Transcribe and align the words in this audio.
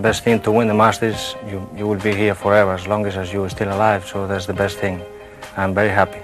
Best 0.00 0.24
thing 0.24 0.40
to 0.40 0.50
win 0.50 0.66
the 0.66 0.74
Masters, 0.74 1.36
you, 1.46 1.68
you 1.76 1.86
will 1.86 1.98
be 1.98 2.14
here 2.14 2.34
forever 2.34 2.72
as 2.72 2.86
long 2.86 3.06
as, 3.06 3.16
as 3.16 3.32
you 3.32 3.44
are 3.44 3.50
still 3.50 3.68
alive. 3.68 4.06
So 4.06 4.26
that's 4.26 4.46
the 4.46 4.54
best 4.54 4.78
thing. 4.78 5.02
I'm 5.56 5.74
very 5.74 5.90
happy. 5.90 6.20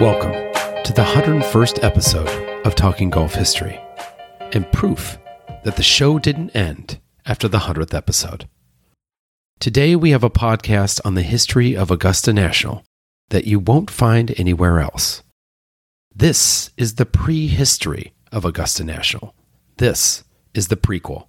Welcome 0.00 0.32
to 0.84 0.92
the 0.92 1.04
101st 1.04 1.84
episode 1.84 2.66
of 2.66 2.74
Talking 2.74 3.10
Golf 3.10 3.34
History, 3.34 3.80
and 4.52 4.70
proof 4.72 5.18
that 5.64 5.76
the 5.76 5.82
show 5.82 6.18
didn't 6.18 6.50
end 6.50 6.98
after 7.24 7.46
the 7.46 7.58
100th 7.58 7.94
episode. 7.94 8.48
Today, 9.60 9.94
we 9.94 10.10
have 10.10 10.24
a 10.24 10.30
podcast 10.30 11.00
on 11.04 11.14
the 11.14 11.22
history 11.22 11.76
of 11.76 11.90
Augusta 11.90 12.32
National 12.32 12.82
that 13.28 13.46
you 13.46 13.60
won't 13.60 13.90
find 13.90 14.34
anywhere 14.38 14.80
else. 14.80 15.22
This 16.14 16.70
is 16.76 16.94
the 16.94 17.06
prehistory 17.06 18.12
of 18.32 18.44
Augusta 18.44 18.82
National. 18.82 19.34
This 19.76 20.24
is 20.54 20.68
the 20.68 20.76
prequel. 20.76 21.26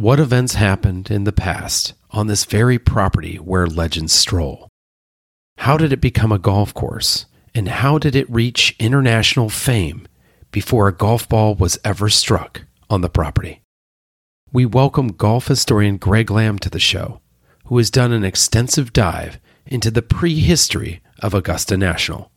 What 0.00 0.18
events 0.18 0.54
happened 0.54 1.10
in 1.10 1.24
the 1.24 1.30
past 1.30 1.92
on 2.10 2.26
this 2.26 2.46
very 2.46 2.78
property 2.78 3.36
where 3.36 3.66
legends 3.66 4.14
stroll? 4.14 4.66
How 5.58 5.76
did 5.76 5.92
it 5.92 6.00
become 6.00 6.32
a 6.32 6.38
golf 6.38 6.72
course? 6.72 7.26
And 7.54 7.68
how 7.68 7.98
did 7.98 8.16
it 8.16 8.30
reach 8.30 8.74
international 8.78 9.50
fame 9.50 10.08
before 10.52 10.88
a 10.88 10.94
golf 10.94 11.28
ball 11.28 11.54
was 11.54 11.78
ever 11.84 12.08
struck 12.08 12.62
on 12.88 13.02
the 13.02 13.10
property? 13.10 13.60
We 14.50 14.64
welcome 14.64 15.08
golf 15.08 15.48
historian 15.48 15.98
Greg 15.98 16.30
Lamb 16.30 16.58
to 16.60 16.70
the 16.70 16.80
show, 16.80 17.20
who 17.66 17.76
has 17.76 17.90
done 17.90 18.10
an 18.10 18.24
extensive 18.24 18.94
dive 18.94 19.38
into 19.66 19.90
the 19.90 20.00
prehistory 20.00 21.02
of 21.18 21.34
Augusta 21.34 21.76
National. 21.76 22.30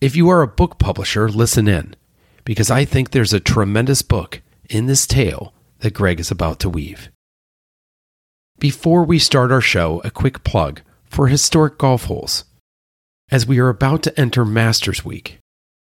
If 0.00 0.16
you 0.16 0.28
are 0.28 0.42
a 0.42 0.48
book 0.48 0.80
publisher, 0.80 1.28
listen 1.28 1.68
in, 1.68 1.94
because 2.42 2.68
I 2.68 2.84
think 2.84 3.12
there's 3.12 3.32
a 3.32 3.38
tremendous 3.38 4.02
book 4.02 4.42
in 4.68 4.86
this 4.86 5.06
tale 5.06 5.54
that 5.80 5.94
Greg 5.94 6.20
is 6.20 6.30
about 6.30 6.60
to 6.60 6.70
weave. 6.70 7.10
Before 8.58 9.04
we 9.04 9.18
start 9.18 9.52
our 9.52 9.60
show, 9.60 10.00
a 10.04 10.10
quick 10.10 10.42
plug 10.42 10.80
for 11.04 11.28
historic 11.28 11.78
golf 11.78 12.04
holes. 12.04 12.44
As 13.30 13.46
we 13.46 13.58
are 13.58 13.68
about 13.68 14.02
to 14.04 14.20
enter 14.20 14.44
Masters 14.44 15.04
Week, 15.04 15.38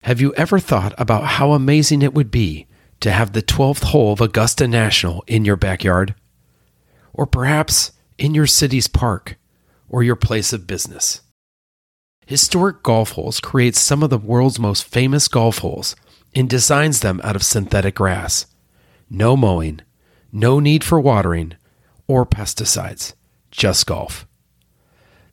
have 0.04 0.20
you 0.20 0.34
ever 0.34 0.58
thought 0.58 0.94
about 0.96 1.24
how 1.24 1.52
amazing 1.52 2.02
it 2.02 2.14
would 2.14 2.30
be 2.30 2.66
to 3.00 3.10
have 3.10 3.32
the 3.32 3.42
12th 3.42 3.84
hole 3.84 4.12
of 4.12 4.20
Augusta 4.20 4.66
National 4.66 5.22
in 5.26 5.44
your 5.44 5.56
backyard? 5.56 6.14
Or 7.12 7.26
perhaps 7.26 7.92
in 8.16 8.34
your 8.34 8.46
city's 8.46 8.88
park 8.88 9.36
or 9.88 10.02
your 10.02 10.16
place 10.16 10.52
of 10.52 10.66
business? 10.66 11.20
Historic 12.26 12.82
golf 12.82 13.10
holes 13.12 13.40
create 13.40 13.76
some 13.76 14.02
of 14.02 14.10
the 14.10 14.18
world's 14.18 14.58
most 14.58 14.84
famous 14.84 15.28
golf 15.28 15.58
holes 15.58 15.94
and 16.34 16.48
designs 16.48 17.00
them 17.00 17.20
out 17.22 17.36
of 17.36 17.42
synthetic 17.42 17.96
grass. 17.96 18.46
No 19.14 19.36
mowing, 19.36 19.82
no 20.32 20.58
need 20.58 20.82
for 20.82 20.98
watering 20.98 21.52
or 22.06 22.24
pesticides, 22.24 23.12
just 23.50 23.86
golf. 23.86 24.26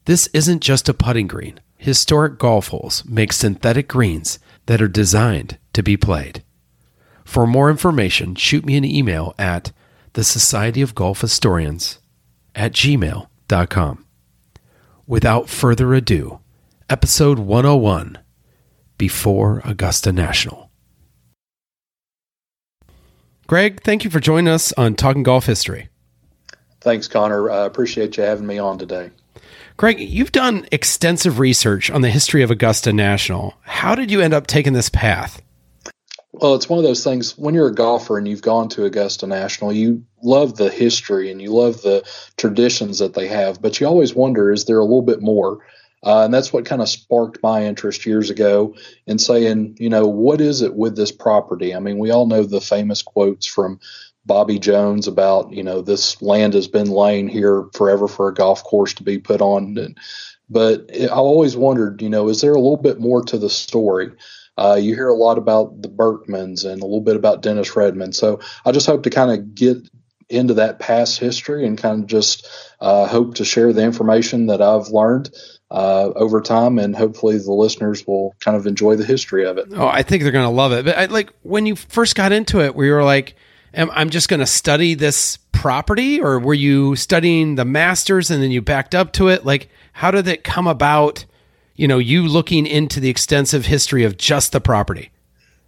This 0.04 0.28
isn't 0.34 0.62
just 0.62 0.90
a 0.90 0.94
putting 0.94 1.28
green. 1.28 1.62
Historic 1.78 2.38
golf 2.38 2.68
holes 2.68 3.06
make 3.06 3.32
synthetic 3.32 3.88
greens 3.88 4.38
that 4.66 4.82
are 4.82 4.90
designed 4.90 5.58
to 5.72 5.82
be 5.82 5.96
played. 5.96 6.44
For 7.24 7.48
more 7.48 7.70
information, 7.70 8.36
shoot 8.36 8.66
me 8.66 8.76
an 8.76 8.84
email 8.84 9.34
at 9.40 9.72
the 10.12 10.26
Society 10.26 10.82
of 10.82 10.94
Golf 10.94 11.22
Historians 11.22 12.00
at 12.54 12.74
gmail.com. 12.74 14.06
Without 15.08 15.48
further 15.48 15.94
ado, 15.94 16.42
episode 16.90 17.40
101 17.40 18.18
Before 18.98 19.62
Augusta 19.64 20.12
National. 20.12 20.69
Greg, 23.50 23.82
thank 23.82 24.04
you 24.04 24.12
for 24.12 24.20
joining 24.20 24.48
us 24.48 24.72
on 24.74 24.94
Talking 24.94 25.24
Golf 25.24 25.48
History. 25.48 25.90
Thanks, 26.82 27.08
Connor. 27.08 27.50
I 27.50 27.66
appreciate 27.66 28.16
you 28.16 28.22
having 28.22 28.46
me 28.46 28.60
on 28.60 28.78
today. 28.78 29.10
Greg, 29.76 30.00
you've 30.00 30.32
done 30.32 30.68
extensive 30.72 31.40
research 31.40 31.90
on 31.90 32.02
the 32.02 32.12
history 32.12 32.44
of 32.44 32.52
Augusta 32.52 32.94
National. 32.94 33.56
How 33.62 33.96
did 33.96 34.12
you 34.12 34.22
end 34.22 34.36
up 34.36 34.46
taking 34.46 34.74
this 34.74 34.90
path? 34.90 35.42
Well, 36.32 36.54
it's 36.54 36.70
one 36.70 36.78
of 36.78 36.86
those 36.86 37.04
things 37.04 37.40
when 37.40 37.56
you're 37.56 37.70
a 37.70 37.74
golfer 37.74 38.20
and 38.20 38.28
you've 38.28 38.44
gone 38.44 38.70
to 38.70 38.86
Augusta 38.86 39.26
National, 39.26 39.74
you 39.74 40.06
love 40.22 40.56
the 40.56 40.70
history 40.70 41.32
and 41.32 41.42
you 41.42 41.52
love 41.52 41.82
the 41.82 42.08
traditions 42.38 43.00
that 43.00 43.16
they 43.16 43.28
have, 43.30 43.60
but 43.60 43.80
you 43.80 43.88
always 43.88 44.14
wonder 44.14 44.52
is 44.52 44.66
there 44.66 44.78
a 44.78 44.84
little 44.84 45.02
bit 45.02 45.24
more? 45.24 45.66
Uh, 46.04 46.24
and 46.24 46.34
that's 46.34 46.54
what 46.54 46.66
kind 46.66 46.82
of 46.82 46.90
sparked 46.90 47.40
my 47.44 47.66
interest 47.66 48.06
years 48.06 48.30
ago 48.30 48.76
in 49.06 49.20
saying, 49.20 49.76
you 49.80 49.90
know, 49.90 50.08
what 50.08 50.40
is 50.40 50.62
it 50.62 50.76
with 50.76 50.96
this 50.96 51.12
property? 51.12 51.76
I 51.76 51.80
mean, 51.80 51.98
we 51.98 52.12
all 52.12 52.26
know 52.26 52.44
the 52.44 52.62
famous 52.62 53.02
quotes 53.02 53.46
from 53.46 53.80
Bobby 54.26 54.60
Jones 54.60 55.08
about, 55.08 55.52
you 55.52 55.64
know, 55.64 55.82
this 55.82 56.22
land 56.22 56.54
has 56.54 56.68
been 56.68 56.90
laying 56.90 57.28
here 57.28 57.66
forever 57.74 58.08
for 58.08 58.30
a 58.30 58.34
golf 58.34 58.64
course 58.64 58.94
to 58.96 59.04
be 59.04 59.18
put 59.18 59.42
on. 59.42 59.78
And, 59.78 59.98
but 60.50 60.86
it, 60.90 61.10
I 61.10 61.16
always 61.16 61.58
wondered, 61.58 62.02
you 62.02 62.10
know, 62.10 62.30
is 62.30 62.42
there 62.42 62.54
a 62.54 62.60
little 62.60 62.78
bit 62.78 63.00
more 63.00 63.22
to 63.24 63.38
the 63.38 63.50
story? 63.50 64.12
Uh, 64.58 64.78
you 64.80 64.94
hear 64.94 65.08
a 65.08 65.16
lot 65.16 65.38
about 65.38 65.82
the 65.82 65.90
Berckmans 65.90 66.66
and 66.66 66.82
a 66.82 66.86
little 66.86 67.02
bit 67.02 67.16
about 67.16 67.42
Dennis 67.42 67.76
Redmond. 67.76 68.16
So 68.16 68.40
I 68.66 68.72
just 68.72 68.88
hope 68.88 69.04
to 69.04 69.10
kind 69.10 69.32
of 69.32 69.56
get 69.56 69.78
into 70.30 70.54
that 70.56 70.80
past 70.80 71.18
history 71.18 71.66
and 71.66 71.78
kind 71.78 72.04
of 72.04 72.08
just 72.08 72.48
uh, 72.80 73.08
hope 73.08 73.36
to 73.36 73.46
share 73.46 73.74
the 73.74 73.84
information 73.84 74.48
that 74.48 74.62
I've 74.62 74.90
learned 74.90 75.32
uh, 75.72 76.12
over 76.16 76.42
time, 76.42 76.80
and 76.80 76.96
hopefully 76.96 77.38
the 77.38 77.52
listeners 77.52 78.06
will 78.08 78.36
kind 78.40 78.58
of 78.58 78.66
enjoy 78.66 78.96
the 78.96 79.06
history 79.06 79.46
of 79.46 79.58
it. 79.58 79.68
Oh, 79.74 79.88
I 79.88 80.02
think 80.04 80.24
they're 80.24 80.32
going 80.32 80.46
to 80.46 80.50
love 80.50 80.72
it. 80.72 80.86
But 80.86 80.98
I, 80.98 81.06
like 81.06 81.32
when 81.44 81.66
you 81.66 81.76
first 81.76 82.16
got 82.16 82.32
into 82.32 82.62
it, 82.62 82.76
we 82.76 82.90
were 82.92 83.04
like, 83.04 83.36
"I'm 83.74 84.10
just 84.10 84.30
going 84.30 84.40
to 84.40 84.48
study 84.48 84.96
this 84.96 85.38
property," 85.52 86.22
or 86.22 86.40
were 86.40 86.54
you 86.54 86.96
studying 86.96 87.56
the 87.56 87.66
masters 87.66 88.32
and 88.32 88.42
then 88.42 88.52
you 88.52 88.62
backed 88.62 88.96
up 88.96 89.14
to 89.14 89.28
it? 89.28 89.46
Like, 89.46 89.70
how 89.94 90.12
did 90.12 90.28
it 90.28 90.44
come 90.44 90.68
about? 90.68 91.26
You 91.76 91.88
know, 91.88 91.98
you 91.98 92.28
looking 92.28 92.66
into 92.66 93.00
the 93.00 93.10
extensive 93.10 93.66
history 93.66 94.04
of 94.04 94.18
just 94.18 94.52
the 94.52 94.60
property. 94.60 95.12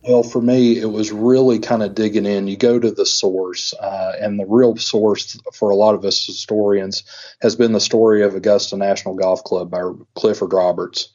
Well, 0.03 0.23
for 0.23 0.41
me, 0.41 0.79
it 0.79 0.91
was 0.91 1.11
really 1.11 1.59
kind 1.59 1.83
of 1.83 1.93
digging 1.93 2.25
in. 2.25 2.47
You 2.47 2.57
go 2.57 2.79
to 2.79 2.89
the 2.89 3.05
source, 3.05 3.73
uh, 3.75 4.13
and 4.19 4.39
the 4.39 4.45
real 4.47 4.75
source 4.77 5.39
for 5.53 5.69
a 5.69 5.75
lot 5.75 5.93
of 5.93 6.03
us 6.05 6.25
historians 6.25 7.03
has 7.41 7.55
been 7.55 7.71
the 7.71 7.79
story 7.79 8.23
of 8.23 8.33
Augusta 8.33 8.77
National 8.77 9.13
Golf 9.13 9.43
Club 9.43 9.69
by 9.69 9.81
Clifford 10.15 10.53
Roberts. 10.53 11.09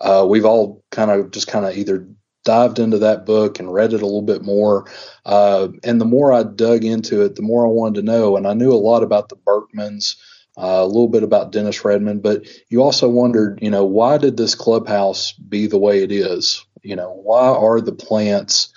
Uh, 0.00 0.24
we've 0.28 0.44
all 0.44 0.84
kind 0.90 1.10
of 1.10 1.32
just 1.32 1.48
kind 1.48 1.66
of 1.66 1.76
either 1.76 2.06
dived 2.44 2.78
into 2.78 2.98
that 2.98 3.26
book 3.26 3.58
and 3.58 3.72
read 3.74 3.92
it 3.92 4.02
a 4.02 4.06
little 4.06 4.22
bit 4.22 4.42
more. 4.42 4.86
Uh, 5.26 5.68
and 5.82 6.00
the 6.00 6.04
more 6.06 6.32
I 6.32 6.44
dug 6.44 6.84
into 6.84 7.22
it, 7.22 7.34
the 7.34 7.42
more 7.42 7.66
I 7.66 7.70
wanted 7.70 7.96
to 7.96 8.06
know. 8.06 8.36
And 8.36 8.46
I 8.46 8.54
knew 8.54 8.72
a 8.72 8.74
lot 8.74 9.02
about 9.02 9.28
the 9.28 9.36
Berckmans, 9.36 10.16
uh, 10.56 10.82
a 10.82 10.86
little 10.86 11.08
bit 11.08 11.22
about 11.24 11.52
Dennis 11.52 11.84
Redmond, 11.84 12.22
but 12.22 12.46
you 12.68 12.82
also 12.82 13.08
wondered, 13.08 13.58
you 13.60 13.70
know, 13.70 13.84
why 13.84 14.18
did 14.18 14.36
this 14.36 14.54
clubhouse 14.54 15.32
be 15.32 15.66
the 15.66 15.78
way 15.78 16.02
it 16.02 16.12
is? 16.12 16.64
You 16.82 16.96
know, 16.96 17.12
why 17.12 17.48
are 17.48 17.80
the 17.80 17.92
plants 17.92 18.72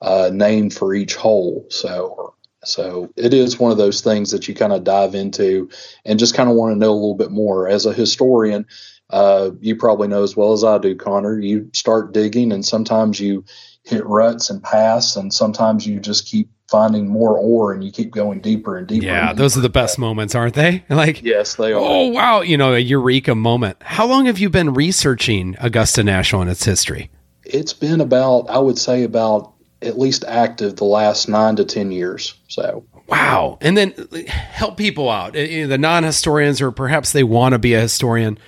uh, 0.00 0.30
named 0.32 0.74
for 0.74 0.94
each 0.94 1.14
hole? 1.14 1.66
So, 1.70 2.34
so 2.64 3.10
it 3.16 3.34
is 3.34 3.58
one 3.58 3.72
of 3.72 3.78
those 3.78 4.00
things 4.00 4.30
that 4.30 4.48
you 4.48 4.54
kind 4.54 4.72
of 4.72 4.84
dive 4.84 5.14
into 5.14 5.70
and 6.04 6.18
just 6.18 6.34
kind 6.34 6.48
of 6.48 6.56
want 6.56 6.74
to 6.74 6.78
know 6.78 6.92
a 6.92 6.94
little 6.94 7.16
bit 7.16 7.30
more. 7.30 7.68
As 7.68 7.86
a 7.86 7.92
historian, 7.92 8.66
uh, 9.10 9.50
you 9.60 9.76
probably 9.76 10.08
know 10.08 10.22
as 10.22 10.36
well 10.36 10.52
as 10.52 10.64
I 10.64 10.78
do, 10.78 10.94
Connor. 10.94 11.38
You 11.38 11.70
start 11.72 12.12
digging, 12.12 12.52
and 12.52 12.64
sometimes 12.64 13.18
you 13.18 13.44
hit 13.84 14.04
ruts 14.06 14.50
and 14.50 14.62
pass, 14.62 15.16
and 15.16 15.32
sometimes 15.32 15.86
you 15.86 16.00
just 16.00 16.26
keep 16.26 16.50
finding 16.68 17.08
more 17.08 17.38
ore 17.38 17.72
and 17.72 17.82
you 17.82 17.90
keep 17.90 18.10
going 18.10 18.40
deeper 18.40 18.76
and 18.76 18.86
deeper. 18.86 19.06
Yeah, 19.06 19.30
and 19.30 19.38
those 19.38 19.56
are 19.56 19.60
the 19.60 19.68
best 19.68 19.98
moments, 19.98 20.34
aren't 20.34 20.54
they? 20.54 20.84
Like, 20.98 21.22
yes, 21.22 21.54
they 21.54 21.72
are. 21.72 21.80
Oh, 21.80 22.08
wow. 22.08 22.40
You 22.40 22.56
know, 22.56 22.74
a 22.74 22.78
eureka 22.78 23.34
moment. 23.36 23.76
How 23.82 24.04
long 24.04 24.26
have 24.26 24.40
you 24.40 24.50
been 24.50 24.74
researching 24.74 25.54
Augusta 25.60 26.02
National 26.02 26.42
and 26.42 26.50
its 26.50 26.64
history? 26.64 27.08
It's 27.48 27.72
been 27.72 28.00
about, 28.00 28.48
I 28.50 28.58
would 28.58 28.78
say, 28.78 29.02
about 29.04 29.54
at 29.80 29.98
least 29.98 30.24
active 30.26 30.76
the 30.76 30.84
last 30.84 31.28
nine 31.28 31.56
to 31.56 31.64
10 31.64 31.92
years. 31.92 32.34
So, 32.48 32.84
wow. 33.06 33.58
And 33.60 33.76
then 33.76 33.92
help 34.26 34.76
people 34.76 35.08
out, 35.10 35.32
the 35.34 35.78
non 35.78 36.04
historians, 36.04 36.60
or 36.60 36.70
perhaps 36.70 37.12
they 37.12 37.24
want 37.24 37.52
to 37.52 37.58
be 37.58 37.74
a 37.74 37.80
historian. 37.80 38.38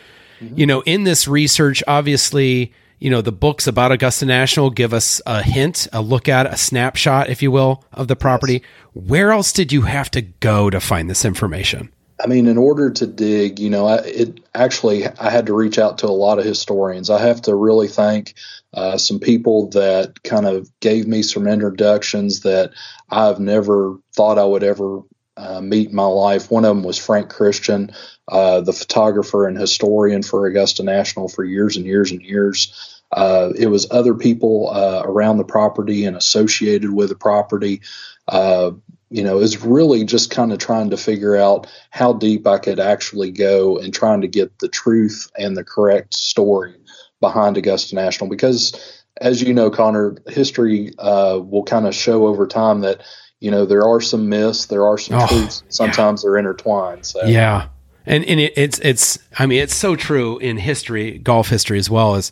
Mm-hmm. 0.41 0.58
You 0.58 0.67
know, 0.67 0.81
in 0.82 1.05
this 1.05 1.29
research, 1.29 1.82
obviously, 1.87 2.73
you 2.99 3.11
know, 3.11 3.23
the 3.23 3.32
books 3.32 3.67
about 3.67 3.93
Augusta 3.93 4.26
National 4.26 4.70
give 4.70 4.93
us 4.93 5.23
a 5.26 5.43
hint, 5.43 5.88
a 5.93 6.02
look 6.02 6.29
at, 6.29 6.47
a 6.47 6.56
snapshot, 6.56 7.31
if 7.31 7.43
you 7.43 7.50
will, 7.50 7.85
of 7.93 8.08
the 8.08 8.17
property. 8.17 8.62
Where 8.93 9.32
else 9.32 9.52
did 9.52 9.73
you 9.73 9.82
have 9.82 10.11
to 10.12 10.23
go 10.23 10.69
to 10.69 10.81
find 10.81 11.08
this 11.08 11.25
information? 11.25 11.91
I 12.23 12.27
mean, 12.27 12.47
in 12.47 12.59
order 12.59 12.91
to 12.91 13.07
dig, 13.07 13.59
you 13.59 13.71
know, 13.71 13.87
I, 13.87 13.97
it 13.99 14.41
actually 14.55 15.07
I 15.07 15.31
had 15.31 15.47
to 15.47 15.55
reach 15.55 15.79
out 15.79 15.99
to 15.99 16.07
a 16.07 16.09
lot 16.09 16.39
of 16.39 16.45
historians. 16.45 17.11
I 17.11 17.21
have 17.21 17.43
to 17.43 17.55
really 17.55 17.89
thank 17.89 18.35
uh, 18.75 18.99
some 18.99 19.19
people 19.19 19.69
that 19.71 20.23
kind 20.23 20.47
of 20.47 20.71
gave 20.81 21.07
me 21.07 21.23
some 21.23 21.47
introductions 21.47 22.41
that 22.41 22.73
I've 23.11 23.41
never 23.41 23.99
thought 24.15 24.39
I 24.39 24.45
would 24.45 24.63
ever 24.63 25.01
uh, 25.37 25.61
meet 25.61 25.89
in 25.89 25.95
my 25.95 26.05
life. 26.05 26.51
One 26.51 26.65
of 26.65 26.77
them 26.77 26.85
was 26.85 26.99
Frank 26.99 27.31
Christian, 27.31 27.91
uh, 28.29 28.61
the 28.61 28.73
photographer 28.73 29.49
and 29.49 29.59
historian 29.59 30.23
for 30.23 30.47
Augusta 30.47 30.83
National 30.83 31.29
for 31.29 31.45
years 31.45 31.77
and 31.77 31.87
years 31.87 32.11
and 32.11 32.23
years. 32.23 33.01
Uh, 33.13 33.51
it 33.57 33.67
was 33.67 33.91
other 33.91 34.15
people 34.15 34.71
uh, 34.71 35.03
around 35.05 35.39
the 35.39 35.45
property 35.45 36.05
and 36.05 36.17
associated 36.17 36.93
with 36.93 37.09
the 37.09 37.17
property. 37.17 37.81
Uh, 38.29 38.73
you 39.11 39.25
know, 39.25 39.39
is 39.41 39.62
really 39.62 40.05
just 40.05 40.31
kind 40.31 40.53
of 40.53 40.59
trying 40.59 40.91
to 40.91 40.97
figure 40.97 41.37
out 41.37 41.67
how 41.91 42.12
deep 42.12 42.47
I 42.47 42.59
could 42.59 42.79
actually 42.79 43.33
go 43.33 43.77
and 43.77 43.93
trying 43.93 44.21
to 44.21 44.29
get 44.29 44.59
the 44.61 44.69
truth 44.69 45.31
and 45.37 45.57
the 45.57 45.65
correct 45.65 46.15
story 46.15 46.75
behind 47.21 47.57
Augusta 47.57 47.97
National. 47.97 48.31
Because, 48.31 49.05
as 49.21 49.43
you 49.43 49.53
know, 49.53 49.71
Connor, 49.71 50.17
history 50.29 50.93
uh, 50.99 51.41
will 51.43 51.65
kind 51.65 51.87
of 51.87 51.95
show 51.95 52.27
over 52.27 52.47
time 52.47 52.81
that 52.81 53.03
you 53.41 53.51
know 53.51 53.67
there 53.67 53.87
are 53.87 54.01
some 54.01 54.29
myths, 54.29 54.67
there 54.67 54.87
are 54.87 54.97
some 54.97 55.21
oh, 55.21 55.27
truths. 55.27 55.65
Sometimes 55.69 56.23
yeah. 56.23 56.29
they're 56.29 56.39
intertwined. 56.39 57.05
So. 57.05 57.25
Yeah, 57.25 57.69
and 58.07 58.25
and 58.25 58.39
it, 58.39 58.53
it's 58.57 58.79
it's 58.79 59.19
I 59.39 59.47
mean 59.47 59.61
it's 59.61 59.75
so 59.75 59.97
true 59.97 60.39
in 60.39 60.57
history, 60.57 61.19
golf 61.19 61.49
history 61.49 61.79
as 61.79 61.91
well 61.91 62.15
as 62.15 62.31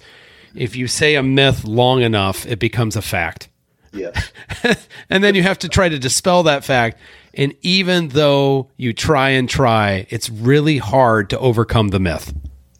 if 0.54 0.76
you 0.76 0.86
say 0.86 1.16
a 1.16 1.22
myth 1.22 1.64
long 1.64 2.02
enough, 2.02 2.46
it 2.46 2.58
becomes 2.58 2.96
a 2.96 3.02
fact. 3.02 3.48
Yeah. 3.92 4.18
and 5.10 5.24
then 5.24 5.34
you 5.34 5.42
have 5.42 5.58
to 5.60 5.68
try 5.68 5.88
to 5.88 5.98
dispel 5.98 6.42
that 6.44 6.64
fact. 6.64 6.98
And 7.34 7.54
even 7.62 8.08
though 8.08 8.70
you 8.76 8.92
try 8.92 9.30
and 9.30 9.48
try, 9.48 10.06
it's 10.10 10.28
really 10.28 10.78
hard 10.78 11.30
to 11.30 11.38
overcome 11.38 11.88
the 11.88 12.00
myth. 12.00 12.34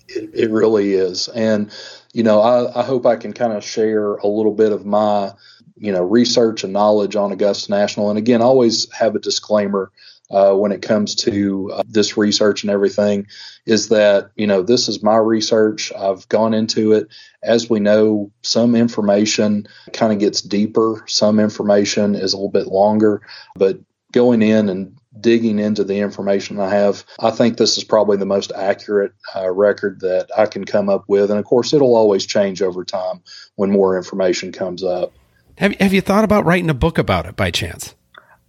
It, 0.08 0.30
it 0.34 0.50
really 0.50 0.94
is. 0.94 1.28
And, 1.28 1.70
you 2.12 2.22
know, 2.22 2.40
I, 2.40 2.80
I 2.80 2.82
hope 2.84 3.06
I 3.06 3.16
can 3.16 3.32
kind 3.32 3.52
of 3.52 3.62
share 3.62 4.14
a 4.14 4.26
little 4.26 4.54
bit 4.54 4.72
of 4.72 4.84
my, 4.84 5.32
you 5.76 5.92
know, 5.92 6.02
research 6.02 6.64
and 6.64 6.72
knowledge 6.72 7.14
on 7.14 7.30
Augusta 7.30 7.70
National. 7.70 8.10
And 8.10 8.18
again, 8.18 8.42
always 8.42 8.90
have 8.92 9.14
a 9.14 9.20
disclaimer 9.20 9.92
uh, 10.30 10.52
when 10.54 10.72
it 10.72 10.82
comes 10.82 11.14
to 11.14 11.70
uh, 11.72 11.82
this 11.86 12.16
research 12.16 12.62
and 12.62 12.70
everything 12.70 13.26
is 13.66 13.88
that 13.88 14.30
you 14.36 14.46
know 14.46 14.62
this 14.62 14.88
is 14.88 15.02
my 15.02 15.16
research. 15.16 15.92
I've 15.92 16.28
gone 16.28 16.54
into 16.54 16.92
it. 16.92 17.08
As 17.42 17.70
we 17.70 17.80
know 17.80 18.30
some 18.42 18.74
information 18.74 19.66
kind 19.92 20.12
of 20.12 20.18
gets 20.18 20.40
deeper. 20.42 21.04
Some 21.06 21.38
information 21.40 22.14
is 22.14 22.32
a 22.32 22.36
little 22.36 22.50
bit 22.50 22.66
longer. 22.66 23.22
But 23.56 23.78
going 24.12 24.42
in 24.42 24.68
and 24.68 24.96
digging 25.20 25.58
into 25.58 25.82
the 25.82 25.98
information 25.98 26.60
i 26.60 26.68
have 26.68 27.04
i 27.18 27.30
think 27.30 27.56
this 27.56 27.76
is 27.76 27.82
probably 27.82 28.16
the 28.16 28.26
most 28.26 28.52
accurate 28.54 29.12
uh, 29.34 29.50
record 29.50 29.98
that 30.00 30.28
i 30.36 30.46
can 30.46 30.64
come 30.64 30.88
up 30.88 31.04
with. 31.08 31.30
And 31.30 31.40
of 31.40 31.44
course 31.44 31.72
it'll 31.72 31.96
always 31.96 32.24
change 32.24 32.62
over 32.62 32.84
time 32.84 33.22
when 33.56 33.70
more 33.70 33.96
information 33.96 34.52
comes 34.52 34.84
up. 34.84 35.12
Have, 35.56 35.74
have 35.76 35.92
you 35.92 36.00
thought 36.00 36.22
about 36.22 36.44
writing 36.44 36.70
a 36.70 36.74
book 36.74 36.98
about 36.98 37.26
it 37.26 37.34
by 37.34 37.50
chance 37.50 37.96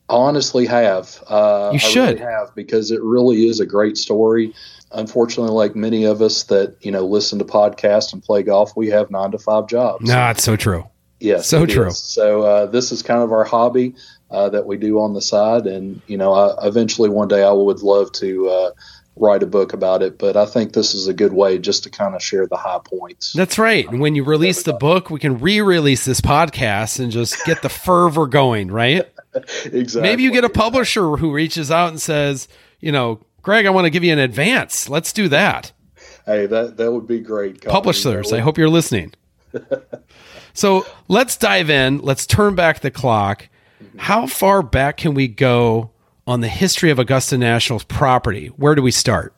honestly 0.10 0.66
have. 0.66 1.24
Uh, 1.28 1.70
you 1.74 1.80
should 1.80 2.20
really 2.20 2.20
have 2.20 2.54
because 2.56 2.92
it 2.92 3.02
really 3.02 3.48
is 3.48 3.60
a 3.60 3.66
great 3.66 3.98
story. 3.98 4.54
Unfortunately, 4.92 5.52
like 5.52 5.76
many 5.76 6.04
of 6.06 6.22
us 6.22 6.44
that 6.44 6.76
you 6.82 6.92
know 6.92 7.06
listen 7.06 7.40
to 7.40 7.46
podcasts 7.46 8.12
and 8.12 8.24
play 8.24 8.44
golf, 8.44 8.76
we 8.76 8.88
have 8.88 9.12
nine 9.12 9.32
to 9.32 9.38
five 9.38 9.68
jobs. 9.68 10.08
No, 10.08 10.30
it's 10.30 10.44
so 10.44 10.56
true. 10.56 10.86
Yes, 11.20 11.48
so 11.48 11.66
true. 11.66 11.88
Is. 11.88 12.00
So 12.00 12.42
uh, 12.42 12.66
this 12.66 12.92
is 12.92 13.04
kind 13.04 13.22
of 13.22 13.32
our 13.32 13.44
hobby 13.44 13.96
uh, 14.32 14.50
that 14.50 14.66
we 14.66 14.78
do 14.78 15.00
on 15.00 15.14
the 15.14 15.22
side, 15.22 15.68
and 15.68 16.02
you 16.08 16.18
know, 16.18 16.34
I, 16.34 16.68
eventually 16.68 17.10
one 17.10 17.28
day 17.28 17.44
I 17.44 17.52
would 17.52 17.82
love 17.82 18.12
to 18.14 18.50
uh, 18.50 18.72
write 19.20 19.44
a 19.44 19.46
book 19.46 19.74
about 19.74 20.02
it, 20.02 20.18
but 20.18 20.38
I 20.38 20.46
think 20.46 20.74
this 20.74 20.96
is 20.96 21.08
a 21.08 21.14
good 21.14 21.34
way 21.34 21.60
just 21.60 21.84
to 21.84 21.90
kind 21.90 22.16
of 22.16 22.24
share 22.24 22.48
the 22.48 22.56
high 22.56 22.80
points. 22.84 23.34
That's 23.34 23.60
right. 23.60 23.88
And 23.88 24.00
when 24.00 24.16
you 24.16 24.24
release 24.24 24.64
the 24.64 24.74
book, 24.74 25.10
we 25.10 25.20
can 25.20 25.40
re-release 25.40 26.06
this 26.06 26.22
podcast 26.22 27.00
and 27.00 27.12
just 27.12 27.46
get 27.46 27.62
the 27.62 27.70
fervor 27.70 28.28
going, 28.28 28.72
right? 28.72 29.06
Exactly. 29.66 30.02
Maybe 30.02 30.24
you 30.24 30.32
get 30.32 30.44
a 30.44 30.50
publisher 30.50 31.18
who 31.18 31.32
reaches 31.32 31.72
out 31.72 31.90
and 31.90 32.02
says, 32.02 32.48
you 32.80 32.92
know, 32.92 33.22
Greg, 33.42 33.66
I 33.66 33.70
want 33.70 33.86
to 33.86 33.90
give 33.90 34.04
you 34.04 34.14
an 34.14 34.20
advance. 34.20 34.90
Let's 34.90 35.14
do 35.14 35.28
that. 35.30 35.72
Hey, 36.26 36.46
that 36.46 36.78
that 36.78 36.92
would 36.92 37.08
be 37.08 37.20
great. 37.20 37.64
Publishers, 37.64 38.32
I 38.34 38.40
hope 38.40 38.58
you're 38.58 38.70
listening. 38.70 39.14
so 40.54 40.86
let's 41.08 41.38
dive 41.38 41.70
in. 41.70 42.00
Let's 42.00 42.28
turn 42.28 42.56
back 42.56 42.82
the 42.82 42.92
clock. 42.92 43.50
Mm-hmm. 43.84 43.98
How 43.98 44.28
far 44.28 44.62
back 44.62 44.98
can 44.98 45.14
we 45.14 45.28
go 45.28 45.92
on 46.28 46.42
the 46.42 46.48
history 46.48 46.92
of 46.92 47.00
Augusta 47.00 47.38
National's 47.38 47.84
property? 47.84 48.48
Where 48.48 48.76
do 48.76 48.82
we 48.82 48.92
start? 48.92 49.34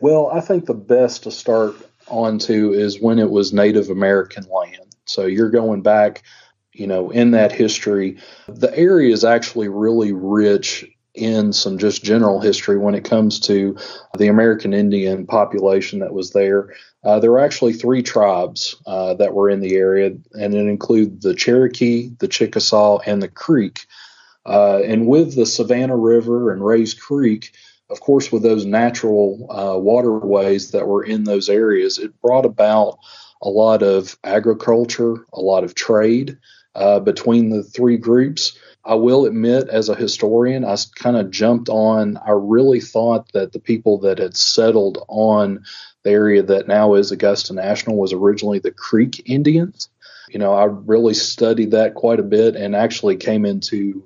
Well, 0.00 0.30
I 0.32 0.40
think 0.40 0.66
the 0.66 0.74
best 0.74 1.22
to 1.22 1.30
start 1.30 1.76
onto 2.08 2.72
is 2.72 3.00
when 3.00 3.20
it 3.20 3.30
was 3.30 3.52
Native 3.52 3.88
American 3.88 4.44
land. 4.48 4.96
So 5.04 5.26
you're 5.26 5.50
going 5.50 5.82
back 5.82 6.22
you 6.72 6.86
know, 6.86 7.10
in 7.10 7.32
that 7.32 7.52
history. 7.52 8.18
The 8.48 8.76
area 8.76 9.12
is 9.12 9.24
actually 9.24 9.68
really 9.68 10.12
rich 10.12 10.86
in 11.14 11.52
some 11.52 11.76
just 11.76 12.02
general 12.02 12.40
history 12.40 12.78
when 12.78 12.94
it 12.94 13.04
comes 13.04 13.38
to 13.40 13.76
the 14.16 14.28
American 14.28 14.72
Indian 14.72 15.26
population 15.26 15.98
that 15.98 16.14
was 16.14 16.30
there. 16.30 16.74
Uh, 17.04 17.20
there 17.20 17.32
were 17.32 17.40
actually 17.40 17.74
three 17.74 18.02
tribes 18.02 18.76
uh, 18.86 19.12
that 19.14 19.34
were 19.34 19.50
in 19.50 19.60
the 19.60 19.74
area, 19.74 20.06
and 20.32 20.54
it 20.54 20.66
included 20.66 21.20
the 21.20 21.34
Cherokee, 21.34 22.10
the 22.18 22.28
Chickasaw, 22.28 23.00
and 23.04 23.22
the 23.22 23.28
Creek. 23.28 23.86
Uh, 24.46 24.80
and 24.84 25.06
with 25.06 25.36
the 25.36 25.46
Savannah 25.46 25.96
River 25.96 26.50
and 26.50 26.64
Rae's 26.64 26.94
Creek, 26.94 27.54
of 27.90 28.00
course, 28.00 28.32
with 28.32 28.42
those 28.42 28.64
natural 28.64 29.46
uh, 29.50 29.78
waterways 29.78 30.70
that 30.70 30.88
were 30.88 31.04
in 31.04 31.24
those 31.24 31.50
areas, 31.50 31.98
it 31.98 32.18
brought 32.22 32.46
about 32.46 32.98
a 33.42 33.50
lot 33.50 33.82
of 33.82 34.16
agriculture, 34.24 35.26
a 35.32 35.40
lot 35.40 35.62
of 35.62 35.74
trade 35.74 36.38
uh, 36.74 37.00
between 37.00 37.50
the 37.50 37.62
three 37.62 37.96
groups. 37.96 38.58
I 38.84 38.94
will 38.94 39.26
admit, 39.26 39.68
as 39.68 39.88
a 39.88 39.94
historian, 39.94 40.64
I 40.64 40.76
kind 40.96 41.16
of 41.16 41.30
jumped 41.30 41.68
on. 41.68 42.16
I 42.16 42.32
really 42.32 42.80
thought 42.80 43.30
that 43.32 43.52
the 43.52 43.60
people 43.60 43.98
that 43.98 44.18
had 44.18 44.36
settled 44.36 45.04
on 45.08 45.64
the 46.02 46.10
area 46.10 46.42
that 46.42 46.66
now 46.66 46.94
is 46.94 47.12
Augusta 47.12 47.54
National 47.54 47.96
was 47.96 48.12
originally 48.12 48.58
the 48.58 48.72
Creek 48.72 49.22
Indians. 49.26 49.88
You 50.30 50.40
know, 50.40 50.52
I 50.52 50.64
really 50.64 51.14
studied 51.14 51.72
that 51.72 51.94
quite 51.94 52.18
a 52.18 52.24
bit 52.24 52.56
and 52.56 52.74
actually 52.74 53.16
came 53.16 53.44
into 53.44 54.04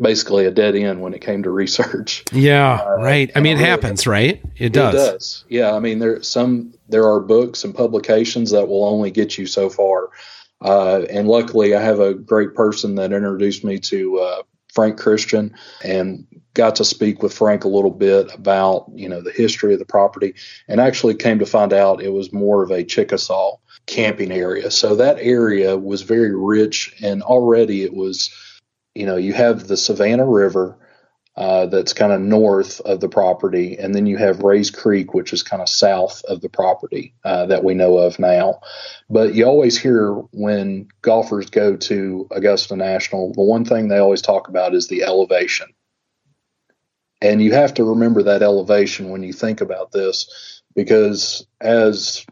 basically 0.00 0.46
a 0.46 0.50
dead 0.50 0.74
end 0.74 1.00
when 1.00 1.14
it 1.14 1.20
came 1.20 1.42
to 1.42 1.50
research. 1.50 2.24
Yeah, 2.32 2.80
uh, 2.80 2.96
right. 2.96 3.30
I 3.34 3.40
mean, 3.40 3.56
it 3.56 3.60
really, 3.60 3.70
happens, 3.70 4.06
right? 4.06 4.42
It 4.56 4.72
does. 4.72 4.94
It 4.94 4.96
does. 4.96 5.44
Yeah, 5.48 5.74
I 5.74 5.80
mean, 5.80 5.98
there 5.98 6.22
some 6.22 6.74
there 6.88 7.08
are 7.08 7.20
books 7.20 7.64
and 7.64 7.74
publications 7.74 8.50
that 8.52 8.68
will 8.68 8.84
only 8.84 9.10
get 9.10 9.36
you 9.36 9.46
so 9.46 9.68
far. 9.68 10.10
Uh, 10.60 11.02
and 11.10 11.28
luckily, 11.28 11.74
I 11.74 11.82
have 11.82 12.00
a 12.00 12.14
great 12.14 12.54
person 12.54 12.94
that 12.96 13.12
introduced 13.12 13.64
me 13.64 13.78
to 13.80 14.18
uh, 14.18 14.42
Frank 14.72 14.98
Christian 14.98 15.54
and 15.84 16.26
got 16.54 16.76
to 16.76 16.84
speak 16.84 17.22
with 17.22 17.34
Frank 17.34 17.64
a 17.64 17.68
little 17.68 17.90
bit 17.90 18.34
about 18.34 18.86
you 18.94 19.08
know 19.08 19.20
the 19.20 19.32
history 19.32 19.74
of 19.74 19.78
the 19.78 19.84
property, 19.84 20.34
and 20.68 20.80
actually 20.80 21.14
came 21.14 21.38
to 21.38 21.46
find 21.46 21.72
out 21.72 22.02
it 22.02 22.12
was 22.12 22.32
more 22.32 22.62
of 22.62 22.70
a 22.70 22.84
Chickasaw 22.84 23.58
camping 23.86 24.32
area. 24.32 24.70
So 24.70 24.96
that 24.96 25.18
area 25.20 25.76
was 25.76 26.02
very 26.02 26.34
rich, 26.34 26.94
and 27.02 27.22
already 27.22 27.82
it 27.82 27.94
was, 27.94 28.30
you 28.94 29.06
know, 29.06 29.16
you 29.16 29.32
have 29.34 29.68
the 29.68 29.76
Savannah 29.76 30.26
River 30.26 30.76
uh, 31.36 31.66
that's 31.66 31.92
kind 31.92 32.12
of 32.12 32.20
north 32.20 32.80
of 32.80 33.00
the 33.00 33.08
property, 33.08 33.76
and 33.78 33.94
then 33.94 34.06
you 34.06 34.16
have 34.16 34.42
Rae's 34.42 34.70
Creek, 34.70 35.12
which 35.12 35.32
is 35.32 35.42
kind 35.42 35.60
of 35.60 35.68
south 35.68 36.22
of 36.28 36.40
the 36.40 36.48
property 36.48 37.14
uh, 37.24 37.44
that 37.46 37.62
we 37.62 37.74
know 37.74 37.98
of 37.98 38.18
now. 38.18 38.60
But 39.10 39.34
you 39.34 39.44
always 39.44 39.78
hear 39.78 40.12
when 40.32 40.88
golfers 41.02 41.50
go 41.50 41.76
to 41.76 42.26
Augusta 42.30 42.74
National, 42.74 43.34
the 43.34 43.42
one 43.42 43.66
thing 43.66 43.88
they 43.88 43.98
always 43.98 44.22
talk 44.22 44.48
about 44.48 44.74
is 44.74 44.88
the 44.88 45.02
elevation. 45.02 45.66
And 47.20 47.42
you 47.42 47.52
have 47.52 47.74
to 47.74 47.84
remember 47.84 48.22
that 48.22 48.42
elevation 48.42 49.10
when 49.10 49.22
you 49.22 49.32
think 49.32 49.60
about 49.60 49.92
this, 49.92 50.62
because 50.74 51.46
as 51.60 52.24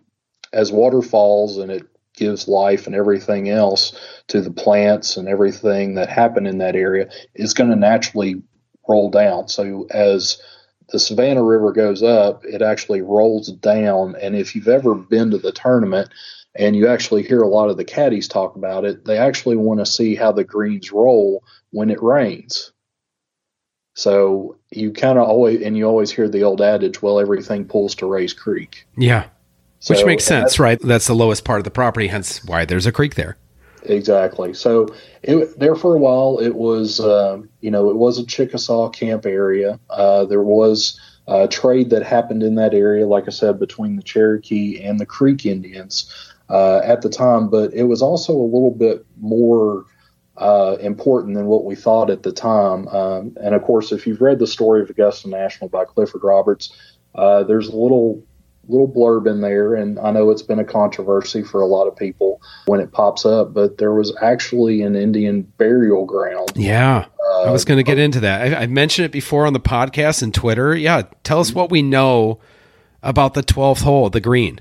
as 0.52 0.72
water 0.72 1.02
falls 1.02 1.58
and 1.58 1.70
it 1.70 1.86
gives 2.16 2.46
life 2.46 2.86
and 2.86 2.94
everything 2.94 3.48
else 3.48 3.92
to 4.28 4.40
the 4.40 4.52
plants 4.52 5.16
and 5.16 5.28
everything 5.28 5.94
that 5.96 6.08
happen 6.08 6.46
in 6.46 6.58
that 6.58 6.76
area 6.76 7.10
is 7.34 7.54
going 7.54 7.70
to 7.70 7.76
naturally 7.76 8.40
roll 8.88 9.10
down. 9.10 9.48
So 9.48 9.86
as 9.90 10.40
the 10.90 10.98
Savannah 10.98 11.42
River 11.42 11.72
goes 11.72 12.02
up, 12.02 12.44
it 12.44 12.62
actually 12.62 13.02
rolls 13.02 13.50
down. 13.52 14.16
And 14.20 14.36
if 14.36 14.54
you've 14.54 14.68
ever 14.68 14.94
been 14.94 15.30
to 15.30 15.38
the 15.38 15.52
tournament 15.52 16.10
and 16.54 16.76
you 16.76 16.88
actually 16.88 17.22
hear 17.22 17.42
a 17.42 17.48
lot 17.48 17.70
of 17.70 17.76
the 17.76 17.84
caddies 17.84 18.28
talk 18.28 18.56
about 18.56 18.84
it, 18.84 19.04
they 19.04 19.18
actually 19.18 19.56
want 19.56 19.80
to 19.80 19.86
see 19.86 20.14
how 20.14 20.32
the 20.32 20.44
greens 20.44 20.92
roll 20.92 21.42
when 21.70 21.90
it 21.90 22.02
rains. 22.02 22.72
So 23.94 24.58
you 24.70 24.92
kind 24.92 25.18
of 25.18 25.28
always, 25.28 25.62
and 25.62 25.76
you 25.76 25.86
always 25.86 26.10
hear 26.10 26.28
the 26.28 26.42
old 26.42 26.60
adage, 26.60 27.00
well, 27.00 27.20
everything 27.20 27.64
pulls 27.64 27.94
to 27.96 28.06
Rae's 28.06 28.32
Creek. 28.32 28.86
Yeah. 28.96 29.26
So, 29.78 29.94
Which 29.94 30.04
makes 30.04 30.24
sense, 30.24 30.58
right? 30.58 30.80
That's 30.80 31.06
the 31.06 31.14
lowest 31.14 31.44
part 31.44 31.60
of 31.60 31.64
the 31.64 31.70
property, 31.70 32.08
hence 32.08 32.42
why 32.44 32.64
there's 32.64 32.86
a 32.86 32.92
creek 32.92 33.16
there. 33.16 33.36
Exactly. 33.84 34.54
So 34.54 34.88
it, 35.22 35.58
there 35.58 35.74
for 35.74 35.94
a 35.94 35.98
while, 35.98 36.38
it 36.38 36.54
was, 36.54 37.00
uh, 37.00 37.40
you 37.60 37.70
know, 37.70 37.90
it 37.90 37.96
was 37.96 38.18
a 38.18 38.26
Chickasaw 38.26 38.90
camp 38.90 39.26
area. 39.26 39.78
Uh, 39.90 40.24
there 40.24 40.42
was 40.42 40.98
a 41.26 41.48
trade 41.48 41.90
that 41.90 42.02
happened 42.02 42.42
in 42.42 42.54
that 42.56 42.74
area, 42.74 43.06
like 43.06 43.24
I 43.26 43.30
said, 43.30 43.58
between 43.58 43.96
the 43.96 44.02
Cherokee 44.02 44.82
and 44.82 44.98
the 44.98 45.06
Creek 45.06 45.46
Indians 45.46 46.12
uh, 46.50 46.80
at 46.84 47.02
the 47.02 47.08
time, 47.08 47.48
but 47.48 47.72
it 47.72 47.84
was 47.84 48.02
also 48.02 48.32
a 48.32 48.44
little 48.44 48.70
bit 48.70 49.06
more 49.18 49.84
uh, 50.36 50.76
important 50.80 51.34
than 51.34 51.46
what 51.46 51.64
we 51.64 51.74
thought 51.74 52.10
at 52.10 52.22
the 52.22 52.32
time. 52.32 52.88
Um, 52.88 53.36
and 53.40 53.54
of 53.54 53.62
course, 53.62 53.92
if 53.92 54.06
you've 54.06 54.20
read 54.20 54.38
the 54.38 54.46
story 54.46 54.82
of 54.82 54.90
Augusta 54.90 55.28
National 55.28 55.68
by 55.68 55.84
Clifford 55.84 56.24
Roberts, 56.24 56.72
uh, 57.14 57.44
there's 57.44 57.68
a 57.68 57.76
little 57.76 58.22
little 58.68 58.88
blurb 58.88 59.26
in 59.26 59.40
there, 59.40 59.74
and 59.74 59.98
I 59.98 60.10
know 60.10 60.30
it's 60.30 60.42
been 60.42 60.58
a 60.58 60.64
controversy 60.64 61.42
for 61.42 61.60
a 61.60 61.66
lot 61.66 61.86
of 61.86 61.96
people 61.96 62.40
when 62.66 62.80
it 62.80 62.92
pops 62.92 63.24
up, 63.24 63.54
but 63.54 63.78
there 63.78 63.94
was 63.94 64.16
actually 64.20 64.82
an 64.82 64.96
Indian 64.96 65.42
burial 65.58 66.04
ground. 66.04 66.52
Yeah. 66.54 67.06
Uh, 67.26 67.42
I 67.44 67.50
was 67.50 67.64
going 67.64 67.78
to 67.78 67.84
get 67.84 67.98
into 67.98 68.20
that. 68.20 68.54
I, 68.54 68.62
I, 68.62 68.66
mentioned 68.66 69.06
it 69.06 69.12
before 69.12 69.46
on 69.46 69.52
the 69.52 69.60
podcast 69.60 70.22
and 70.22 70.32
Twitter. 70.32 70.74
Yeah. 70.74 71.02
Tell 71.22 71.40
us 71.40 71.52
what 71.52 71.70
we 71.70 71.82
know 71.82 72.40
about 73.02 73.34
the 73.34 73.42
12th 73.42 73.82
hole, 73.82 74.10
the 74.10 74.20
green. 74.20 74.60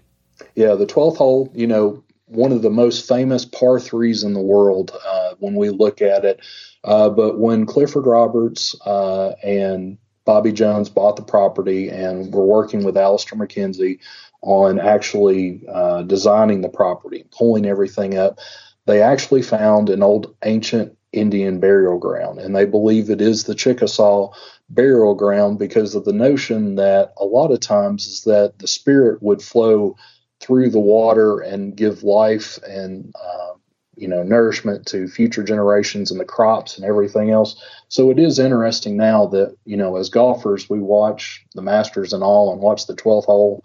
Yeah. 0.56 0.76
The 0.76 0.86
12th 0.86 1.18
hole, 1.18 1.52
you 1.54 1.68
know, 1.68 2.04
one 2.28 2.52
of 2.52 2.62
the 2.62 2.70
most 2.70 3.08
famous 3.08 3.46
par 3.46 3.80
threes 3.80 4.24
in 4.24 4.34
the 4.34 4.42
world 4.42 4.92
uh, 5.06 5.36
when 5.40 5.56
we 5.56 5.70
look 5.70 6.02
at 6.02 6.26
it. 6.26 6.40
Uh, 6.84 7.10
but 7.10 7.40
when 7.40 7.66
Clifford 7.66 8.06
Roberts 8.06 8.76
uh, 8.86 9.30
and 9.44 9.98
Bobby 10.26 10.52
Jones 10.52 10.90
bought 10.90 11.16
the 11.16 11.24
property 11.24 11.90
and 11.90 12.32
we're 12.34 12.44
working 12.44 12.84
with 12.84 12.98
Alister 12.98 13.36
MacKenzie 13.36 14.00
on 14.42 14.80
actually 14.80 15.64
uh, 15.72 16.04
designing 16.04 16.62
the 16.62 16.70
property, 16.70 17.26
pulling 17.32 17.66
everything 17.66 18.18
up. 18.18 18.40
They 18.86 19.02
actually 19.02 19.42
found 19.42 19.90
an 19.90 20.04
old 20.04 20.36
ancient 20.44 20.98
Indian 21.14 21.60
burial 21.60 22.00
ground, 22.00 22.40
and 22.40 22.56
they 22.56 22.66
believe 22.66 23.10
it 23.10 23.22
is 23.22 23.44
the 23.44 23.56
Chickasaw 23.56 24.32
burial 24.70 25.16
ground 25.16 25.60
because 25.60 25.96
of 25.96 26.06
the 26.06 26.14
notion 26.14 26.76
that 26.76 27.14
a 27.18 27.26
lot 27.26 27.52
of 27.52 27.60
times 27.60 28.08
is 28.08 28.24
that 28.24 28.60
the 28.60 28.68
spirit 28.68 29.22
would 29.22 29.42
flow 29.42 29.96
through 30.40 30.70
the 30.70 30.80
water 30.80 31.40
and 31.40 31.76
give 31.78 32.04
life 32.04 32.60
and 32.68 33.14
uh, 33.16 33.53
you 33.96 34.08
know 34.08 34.24
nourishment 34.24 34.86
to 34.88 35.08
future 35.08 35.44
generations 35.44 36.12
and 36.12 36.20
the 36.20 36.26
crops 36.26 36.78
and 36.78 36.86
everything 36.86 37.30
else. 37.30 37.56
So 37.90 38.10
it 38.10 38.20
is 38.20 38.40
interesting 38.40 38.98
now 38.98 39.28
that 39.28 39.56
you 39.66 39.78
know 39.78 39.96
as 39.98 40.10
golfers 40.10 40.70
we 40.70 40.80
watch 40.80 41.46
the 41.54 41.62
Masters 41.62 42.14
and 42.14 42.24
all 42.24 42.52
and 42.52 42.62
watch 42.62 42.88
the 42.88 42.96
12th 42.96 43.26
hole. 43.26 43.64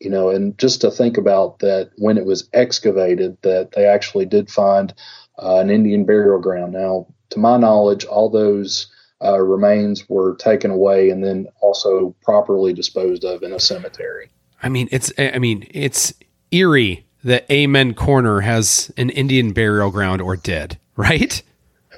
You 0.00 0.10
know, 0.10 0.30
and 0.30 0.58
just 0.58 0.80
to 0.80 0.90
think 0.90 1.16
about 1.16 1.60
that 1.60 1.90
when 1.96 2.18
it 2.18 2.26
was 2.26 2.48
excavated, 2.52 3.36
that 3.42 3.70
they 3.70 3.86
actually 3.86 4.26
did 4.26 4.50
find 4.50 4.92
uh, 5.40 5.58
an 5.58 5.70
Indian 5.70 6.04
burial 6.04 6.40
ground. 6.40 6.72
Now, 6.72 7.06
to 7.30 7.38
my 7.38 7.56
knowledge, 7.56 8.04
all 8.04 8.28
those 8.28 8.90
uh, 9.24 9.40
remains 9.40 10.08
were 10.08 10.34
taken 10.36 10.72
away 10.72 11.10
and 11.10 11.22
then 11.22 11.46
also 11.60 12.16
properly 12.22 12.72
disposed 12.72 13.24
of 13.24 13.44
in 13.44 13.52
a 13.52 13.60
cemetery. 13.60 14.28
I 14.60 14.68
mean, 14.68 14.88
it's 14.90 15.12
I 15.18 15.38
mean, 15.38 15.68
it's 15.70 16.12
eerie 16.50 17.06
that 17.24 17.50
Amen 17.50 17.94
Corner 17.94 18.40
has 18.40 18.92
an 18.96 19.10
Indian 19.10 19.52
burial 19.52 19.90
ground 19.90 20.20
or 20.20 20.36
did, 20.36 20.78
right? 20.96 21.42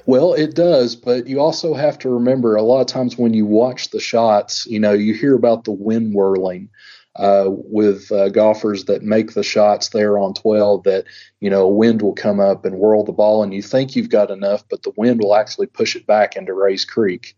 Well, 0.05 0.33
it 0.33 0.53
does, 0.53 0.95
but 0.95 1.25
you 1.27 1.39
also 1.39 1.73
have 1.73 1.97
to 1.99 2.09
remember 2.09 2.55
a 2.55 2.61
lot 2.61 2.81
of 2.81 2.87
times 2.87 3.17
when 3.17 3.33
you 3.33 3.45
watch 3.45 3.89
the 3.89 3.99
shots, 3.99 4.67
you 4.67 4.79
know, 4.79 4.93
you 4.93 5.15
hear 5.15 5.35
about 5.35 5.63
the 5.63 5.71
wind 5.71 6.13
whirling 6.13 6.69
uh, 7.15 7.45
with 7.47 8.11
uh, 8.11 8.29
golfers 8.29 8.85
that 8.85 9.01
make 9.01 9.33
the 9.33 9.43
shots 9.43 9.89
there 9.89 10.19
on 10.19 10.33
12 10.35 10.83
that, 10.83 11.05
you 11.39 11.49
know, 11.49 11.67
wind 11.67 12.03
will 12.03 12.13
come 12.13 12.39
up 12.39 12.65
and 12.65 12.77
whirl 12.77 13.03
the 13.03 13.11
ball 13.11 13.41
and 13.41 13.53
you 13.53 13.63
think 13.63 13.95
you've 13.95 14.09
got 14.09 14.29
enough, 14.29 14.63
but 14.69 14.83
the 14.83 14.93
wind 14.95 15.21
will 15.21 15.35
actually 15.35 15.67
push 15.67 15.95
it 15.95 16.05
back 16.05 16.35
into 16.35 16.53
Rae's 16.53 16.85
Creek. 16.85 17.35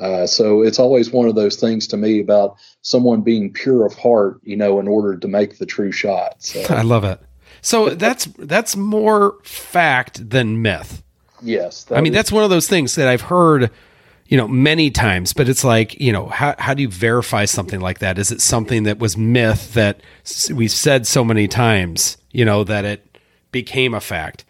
Uh, 0.00 0.26
so 0.26 0.62
it's 0.62 0.78
always 0.78 1.10
one 1.10 1.28
of 1.28 1.34
those 1.34 1.56
things 1.56 1.86
to 1.88 1.96
me 1.96 2.20
about 2.20 2.56
someone 2.82 3.20
being 3.20 3.52
pure 3.52 3.84
of 3.84 3.94
heart, 3.94 4.40
you 4.42 4.56
know, 4.56 4.80
in 4.80 4.88
order 4.88 5.16
to 5.16 5.28
make 5.28 5.58
the 5.58 5.66
true 5.66 5.92
shot. 5.92 6.36
So. 6.38 6.62
I 6.74 6.82
love 6.82 7.04
it. 7.04 7.20
So 7.62 7.90
that's 7.90 8.24
that's 8.38 8.74
more 8.74 9.36
fact 9.42 10.30
than 10.30 10.62
myth. 10.62 11.02
Yes, 11.42 11.86
I 11.90 12.00
mean 12.00 12.12
that's 12.12 12.32
one 12.32 12.44
of 12.44 12.50
those 12.50 12.68
things 12.68 12.94
that 12.94 13.06
I've 13.06 13.20
heard, 13.22 13.70
you 14.26 14.36
know, 14.36 14.48
many 14.48 14.90
times. 14.90 15.34
But 15.34 15.48
it's 15.48 15.64
like, 15.64 16.00
you 16.00 16.12
know, 16.12 16.26
how 16.26 16.54
how 16.58 16.72
do 16.72 16.82
you 16.82 16.88
verify 16.88 17.44
something 17.44 17.80
like 17.80 17.98
that? 17.98 18.18
Is 18.18 18.32
it 18.32 18.40
something 18.40 18.84
that 18.84 18.98
was 18.98 19.18
myth 19.18 19.74
that 19.74 20.00
we've 20.50 20.70
said 20.70 21.06
so 21.06 21.22
many 21.22 21.48
times, 21.48 22.16
you 22.30 22.46
know, 22.46 22.64
that 22.64 22.86
it 22.86 23.18
became 23.52 23.92
a 23.92 24.00
fact? 24.00 24.44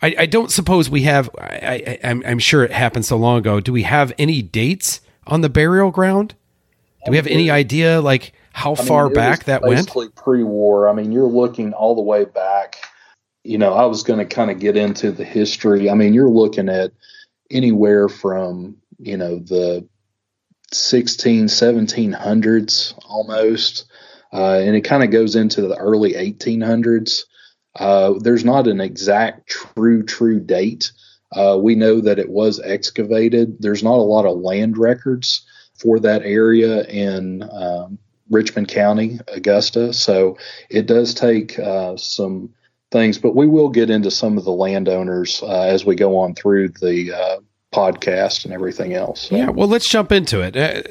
I, 0.00 0.14
I 0.18 0.26
don't 0.26 0.50
suppose 0.50 0.90
we 0.90 1.02
have. 1.02 1.30
I, 1.38 1.98
I, 2.02 2.08
I'm, 2.08 2.22
I'm 2.26 2.38
sure 2.38 2.64
it 2.64 2.72
happened 2.72 3.04
so 3.04 3.16
long 3.16 3.38
ago. 3.38 3.60
Do 3.60 3.72
we 3.72 3.82
have 3.82 4.12
any 4.18 4.42
dates 4.42 5.00
on 5.26 5.40
the 5.40 5.48
burial 5.48 5.90
ground? 5.90 6.34
Do 7.04 7.10
we 7.10 7.16
have 7.16 7.26
any 7.26 7.50
idea 7.50 8.00
like 8.00 8.32
how 8.52 8.72
I 8.72 8.76
far 8.76 9.10
back 9.10 9.44
that 9.44 9.62
went? 9.62 9.86
Basically 9.86 10.08
pre-war. 10.10 10.88
I 10.88 10.92
mean, 10.92 11.10
you're 11.10 11.26
looking 11.26 11.72
all 11.72 11.94
the 11.94 12.02
way 12.02 12.24
back. 12.24 12.76
You 13.42 13.58
know, 13.58 13.74
I 13.74 13.86
was 13.86 14.04
going 14.04 14.20
to 14.20 14.24
kind 14.24 14.50
of 14.50 14.60
get 14.60 14.76
into 14.76 15.10
the 15.10 15.24
history. 15.24 15.90
I 15.90 15.94
mean, 15.94 16.14
you're 16.14 16.28
looking 16.28 16.68
at 16.68 16.92
anywhere 17.50 18.08
from 18.08 18.76
you 18.98 19.16
know 19.16 19.38
the 19.38 19.86
16, 20.72 21.46
1700s 21.46 22.94
almost, 23.06 23.84
uh, 24.32 24.58
and 24.58 24.76
it 24.76 24.82
kind 24.82 25.02
of 25.02 25.10
goes 25.10 25.36
into 25.36 25.62
the 25.62 25.76
early 25.76 26.12
1800s. 26.12 27.24
Uh, 27.76 28.14
there's 28.18 28.44
not 28.44 28.66
an 28.66 28.80
exact 28.80 29.48
true 29.48 30.02
true 30.02 30.40
date. 30.40 30.92
Uh, 31.34 31.58
we 31.60 31.74
know 31.74 32.00
that 32.00 32.18
it 32.18 32.28
was 32.28 32.60
excavated. 32.60 33.56
There's 33.60 33.82
not 33.82 33.96
a 33.96 34.02
lot 34.02 34.26
of 34.26 34.38
land 34.38 34.76
records 34.76 35.46
for 35.74 35.98
that 36.00 36.22
area 36.22 36.84
in 36.84 37.42
um, 37.50 37.98
Richmond 38.30 38.68
County, 38.68 39.18
Augusta. 39.28 39.92
So 39.92 40.36
it 40.68 40.86
does 40.86 41.14
take 41.14 41.58
uh, 41.58 41.96
some 41.96 42.50
things, 42.90 43.18
but 43.18 43.34
we 43.34 43.46
will 43.46 43.70
get 43.70 43.88
into 43.88 44.10
some 44.10 44.36
of 44.36 44.44
the 44.44 44.52
landowners 44.52 45.42
uh, 45.42 45.62
as 45.62 45.84
we 45.84 45.96
go 45.96 46.18
on 46.18 46.34
through 46.34 46.68
the 46.68 47.12
uh, 47.12 47.40
podcast 47.72 48.44
and 48.44 48.52
everything 48.52 48.92
else. 48.92 49.22
So. 49.28 49.36
Yeah, 49.36 49.50
well, 49.50 49.68
let's 49.68 49.88
jump 49.88 50.12
into 50.12 50.40
it. 50.40 50.56
Uh, 50.56 50.82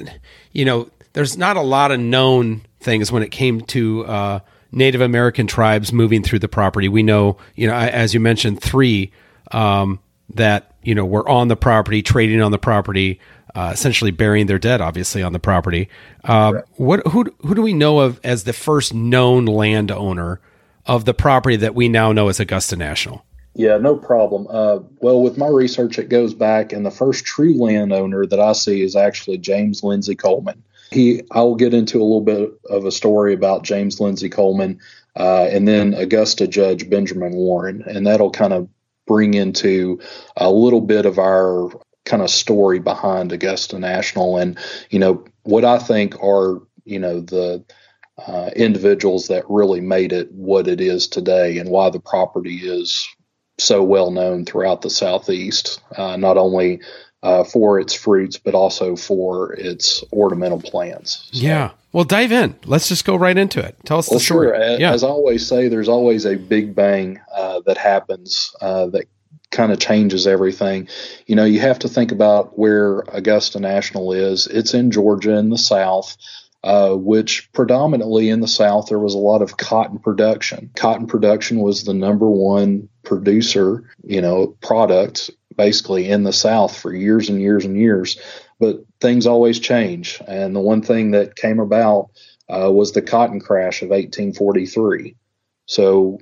you 0.51 0.65
know, 0.65 0.89
there's 1.13 1.37
not 1.37 1.55
a 1.57 1.61
lot 1.61 1.91
of 1.91 1.99
known 1.99 2.61
things 2.79 3.11
when 3.11 3.21
it 3.21 3.29
came 3.29 3.61
to 3.61 4.41
Native 4.71 5.01
American 5.01 5.47
tribes 5.47 5.91
moving 5.91 6.23
through 6.23 6.39
the 6.39 6.47
property. 6.47 6.87
We 6.87 7.03
know, 7.03 7.37
you 7.55 7.67
know, 7.67 7.73
as 7.73 8.13
you 8.13 8.19
mentioned, 8.19 8.61
three 8.61 9.11
um, 9.51 9.99
that 10.33 10.73
you 10.83 10.95
know 10.95 11.05
were 11.05 11.27
on 11.27 11.47
the 11.47 11.55
property, 11.55 12.01
trading 12.01 12.41
on 12.41 12.51
the 12.51 12.59
property, 12.59 13.19
uh, 13.55 13.71
essentially 13.73 14.11
burying 14.11 14.47
their 14.47 14.59
dead, 14.59 14.81
obviously 14.81 15.21
on 15.21 15.33
the 15.33 15.39
property. 15.39 15.89
Uh, 16.23 16.61
what 16.75 17.05
who 17.07 17.25
who 17.41 17.55
do 17.55 17.61
we 17.61 17.73
know 17.73 17.99
of 17.99 18.19
as 18.23 18.43
the 18.43 18.53
first 18.53 18.93
known 18.93 19.45
landowner 19.45 20.39
of 20.85 21.05
the 21.05 21.13
property 21.13 21.55
that 21.57 21.75
we 21.75 21.89
now 21.89 22.11
know 22.11 22.27
as 22.29 22.39
Augusta 22.39 22.75
National? 22.75 23.25
Yeah, 23.53 23.77
no 23.77 23.97
problem. 23.97 24.47
Uh, 24.49 24.79
well, 25.01 25.21
with 25.21 25.37
my 25.37 25.47
research, 25.47 25.99
it 25.99 26.07
goes 26.07 26.33
back, 26.33 26.71
and 26.71 26.85
the 26.85 26.91
first 26.91 27.25
true 27.25 27.53
landowner 27.53 28.25
that 28.25 28.39
I 28.39 28.53
see 28.53 28.81
is 28.81 28.95
actually 28.95 29.37
James 29.39 29.83
Lindsay 29.83 30.15
Coleman. 30.15 30.63
He, 30.91 31.21
I 31.31 31.41
will 31.41 31.55
get 31.55 31.73
into 31.73 32.01
a 32.01 32.03
little 32.03 32.21
bit 32.21 32.51
of 32.69 32.85
a 32.85 32.91
story 32.91 33.33
about 33.33 33.63
James 33.63 33.99
Lindsay 33.99 34.29
Coleman, 34.29 34.79
uh, 35.15 35.47
and 35.49 35.67
then 35.67 35.93
Augusta 35.93 36.47
Judge 36.47 36.89
Benjamin 36.89 37.33
Warren, 37.33 37.83
and 37.87 38.05
that'll 38.05 38.31
kind 38.31 38.53
of 38.53 38.67
bring 39.07 39.33
into 39.33 39.99
a 40.37 40.51
little 40.51 40.81
bit 40.81 41.05
of 41.05 41.17
our 41.17 41.69
kind 42.05 42.21
of 42.21 42.29
story 42.29 42.79
behind 42.79 43.31
Augusta 43.31 43.79
National, 43.79 44.37
and 44.37 44.57
you 44.89 44.99
know 44.99 45.25
what 45.43 45.65
I 45.65 45.79
think 45.79 46.21
are 46.21 46.61
you 46.83 46.99
know 46.99 47.21
the 47.21 47.63
uh, 48.27 48.49
individuals 48.55 49.27
that 49.27 49.49
really 49.49 49.81
made 49.81 50.11
it 50.11 50.31
what 50.31 50.67
it 50.67 50.81
is 50.81 51.07
today, 51.07 51.57
and 51.57 51.69
why 51.69 51.89
the 51.89 51.99
property 51.99 52.57
is 52.57 53.07
so 53.57 53.83
well 53.83 54.11
known 54.11 54.45
throughout 54.45 54.81
the 54.81 54.89
southeast, 54.89 55.81
uh, 55.95 56.17
not 56.17 56.37
only 56.37 56.81
uh, 57.23 57.43
for 57.43 57.79
its 57.79 57.93
fruits 57.93 58.37
but 58.37 58.53
also 58.53 58.95
for 58.95 59.53
its 59.53 60.03
ornamental 60.11 60.61
plants. 60.61 61.29
So, 61.31 61.43
yeah. 61.43 61.71
Well, 61.93 62.05
dive 62.05 62.31
in. 62.31 62.55
Let's 62.65 62.87
just 62.87 63.03
go 63.03 63.15
right 63.15 63.37
into 63.37 63.59
it. 63.59 63.75
Tell 63.85 63.99
us 63.99 64.09
well, 64.09 64.19
the 64.19 64.23
story. 64.23 64.47
Sure. 64.47 64.55
As, 64.55 64.79
yeah. 64.79 64.93
as 64.93 65.03
I 65.03 65.07
always 65.07 65.45
say, 65.45 65.67
there's 65.67 65.89
always 65.89 66.25
a 66.25 66.37
big 66.37 66.73
bang 66.73 67.19
uh, 67.35 67.61
that 67.65 67.77
happens 67.77 68.55
uh, 68.61 68.87
that 68.87 69.07
kind 69.51 69.73
of 69.73 69.79
changes 69.79 70.25
everything. 70.25 70.87
You 71.27 71.35
know, 71.35 71.43
you 71.43 71.59
have 71.59 71.79
to 71.79 71.89
think 71.89 72.13
about 72.13 72.57
where 72.57 72.99
Augusta 73.11 73.59
National 73.59 74.13
is. 74.13 74.47
It's 74.47 74.73
in 74.73 74.91
Georgia 74.91 75.37
in 75.37 75.49
the 75.49 75.57
South. 75.57 76.15
Uh, 76.63 76.93
which 76.93 77.51
predominantly 77.53 78.29
in 78.29 78.39
the 78.39 78.47
South 78.47 78.85
there 78.85 78.99
was 78.99 79.15
a 79.15 79.17
lot 79.17 79.41
of 79.41 79.57
cotton 79.57 79.97
production. 79.97 80.69
Cotton 80.75 81.07
production 81.07 81.57
was 81.57 81.85
the 81.85 81.93
number 81.93 82.29
one 82.29 82.87
producer, 83.01 83.83
you 84.03 84.21
know, 84.21 84.55
product 84.61 85.31
basically 85.55 86.09
in 86.09 86.23
the 86.23 86.33
South 86.33 86.77
for 86.77 86.93
years 86.93 87.29
and 87.29 87.41
years 87.41 87.65
and 87.65 87.77
years. 87.77 88.17
But 88.59 88.83
things 88.99 89.25
always 89.25 89.59
change, 89.59 90.21
and 90.27 90.55
the 90.55 90.59
one 90.59 90.81
thing 90.83 91.11
that 91.11 91.35
came 91.35 91.59
about 91.59 92.11
uh, 92.47 92.71
was 92.71 92.91
the 92.91 93.01
cotton 93.01 93.39
crash 93.39 93.81
of 93.81 93.89
1843. 93.89 95.15
So, 95.65 96.19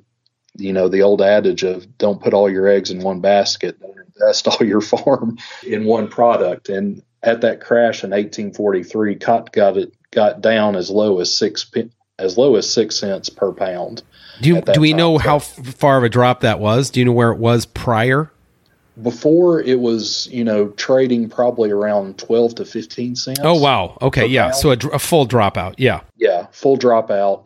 you 0.55 0.71
know, 0.71 0.87
the 0.87 1.01
old 1.01 1.21
adage 1.21 1.63
of 1.63 1.97
don't 1.97 2.21
put 2.21 2.33
all 2.33 2.49
your 2.49 2.67
eggs 2.67 2.91
in 2.91 3.01
one 3.01 3.19
basket, 3.19 3.79
don't 3.81 3.97
invest 3.97 4.47
all 4.49 4.65
your 4.65 4.81
farm 4.81 5.37
in 5.65 5.85
one 5.85 6.07
product. 6.07 6.69
And 6.69 7.01
at 7.23 7.41
that 7.41 7.61
crash 7.61 8.03
in 8.03 8.11
1843, 8.11 9.15
cotton 9.15 9.49
got 9.51 9.77
it 9.77 9.93
got 10.11 10.41
down 10.41 10.75
as 10.75 10.89
low 10.89 11.19
as 11.19 11.35
six 11.35 11.69
as 12.17 12.37
low 12.37 12.55
as 12.55 12.71
six 12.71 12.95
cents 12.95 13.29
per 13.29 13.51
pound. 13.51 14.03
Do 14.41 14.49
you, 14.49 14.61
do 14.61 14.81
we 14.81 14.91
time. 14.91 14.97
know 14.97 15.17
how 15.17 15.37
f- 15.37 15.75
far 15.75 15.97
of 15.97 16.03
a 16.03 16.09
drop 16.09 16.41
that 16.41 16.59
was? 16.59 16.89
Do 16.89 16.99
you 16.99 17.05
know 17.05 17.11
where 17.11 17.31
it 17.31 17.39
was 17.39 17.65
prior? 17.65 18.31
Before 19.01 19.61
it 19.61 19.79
was, 19.79 20.27
you 20.31 20.43
know, 20.43 20.69
trading 20.69 21.29
probably 21.29 21.71
around 21.71 22.17
twelve 22.17 22.55
to 22.55 22.65
fifteen 22.65 23.15
cents. 23.15 23.39
Oh 23.43 23.59
wow! 23.59 23.97
Okay, 24.01 24.25
yeah. 24.25 24.51
Pound. 24.51 24.55
So 24.55 24.71
a, 24.71 24.95
a 24.95 24.99
full 24.99 25.27
dropout. 25.27 25.75
Yeah. 25.77 26.01
Yeah, 26.17 26.47
full 26.51 26.77
dropout. 26.77 27.45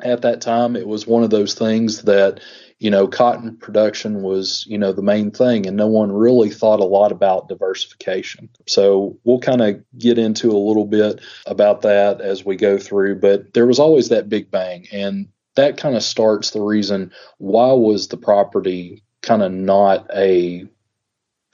At 0.00 0.22
that 0.22 0.40
time, 0.40 0.76
it 0.76 0.88
was 0.88 1.06
one 1.06 1.22
of 1.22 1.30
those 1.30 1.54
things 1.54 2.02
that 2.02 2.40
you 2.78 2.90
know, 2.90 3.06
cotton 3.06 3.56
production 3.56 4.22
was, 4.22 4.66
you 4.68 4.76
know, 4.76 4.92
the 4.92 5.00
main 5.00 5.30
thing, 5.30 5.66
and 5.66 5.76
no 5.76 5.86
one 5.86 6.12
really 6.12 6.50
thought 6.50 6.80
a 6.80 6.84
lot 6.84 7.12
about 7.12 7.48
diversification. 7.48 8.48
So 8.66 9.18
we'll 9.24 9.38
kind 9.38 9.62
of 9.62 9.82
get 9.98 10.18
into 10.18 10.50
a 10.50 10.58
little 10.58 10.84
bit 10.84 11.20
about 11.46 11.82
that 11.82 12.20
as 12.20 12.44
we 12.44 12.56
go 12.56 12.76
through, 12.76 13.20
but 13.20 13.54
there 13.54 13.66
was 13.66 13.78
always 13.78 14.08
that 14.08 14.28
big 14.28 14.50
bang, 14.50 14.86
and 14.92 15.28
that 15.54 15.76
kind 15.76 15.96
of 15.96 16.02
starts 16.02 16.50
the 16.50 16.60
reason 16.60 17.12
why 17.38 17.72
was 17.72 18.08
the 18.08 18.16
property 18.16 19.02
kind 19.22 19.42
of 19.42 19.52
not 19.52 20.06
a 20.14 20.66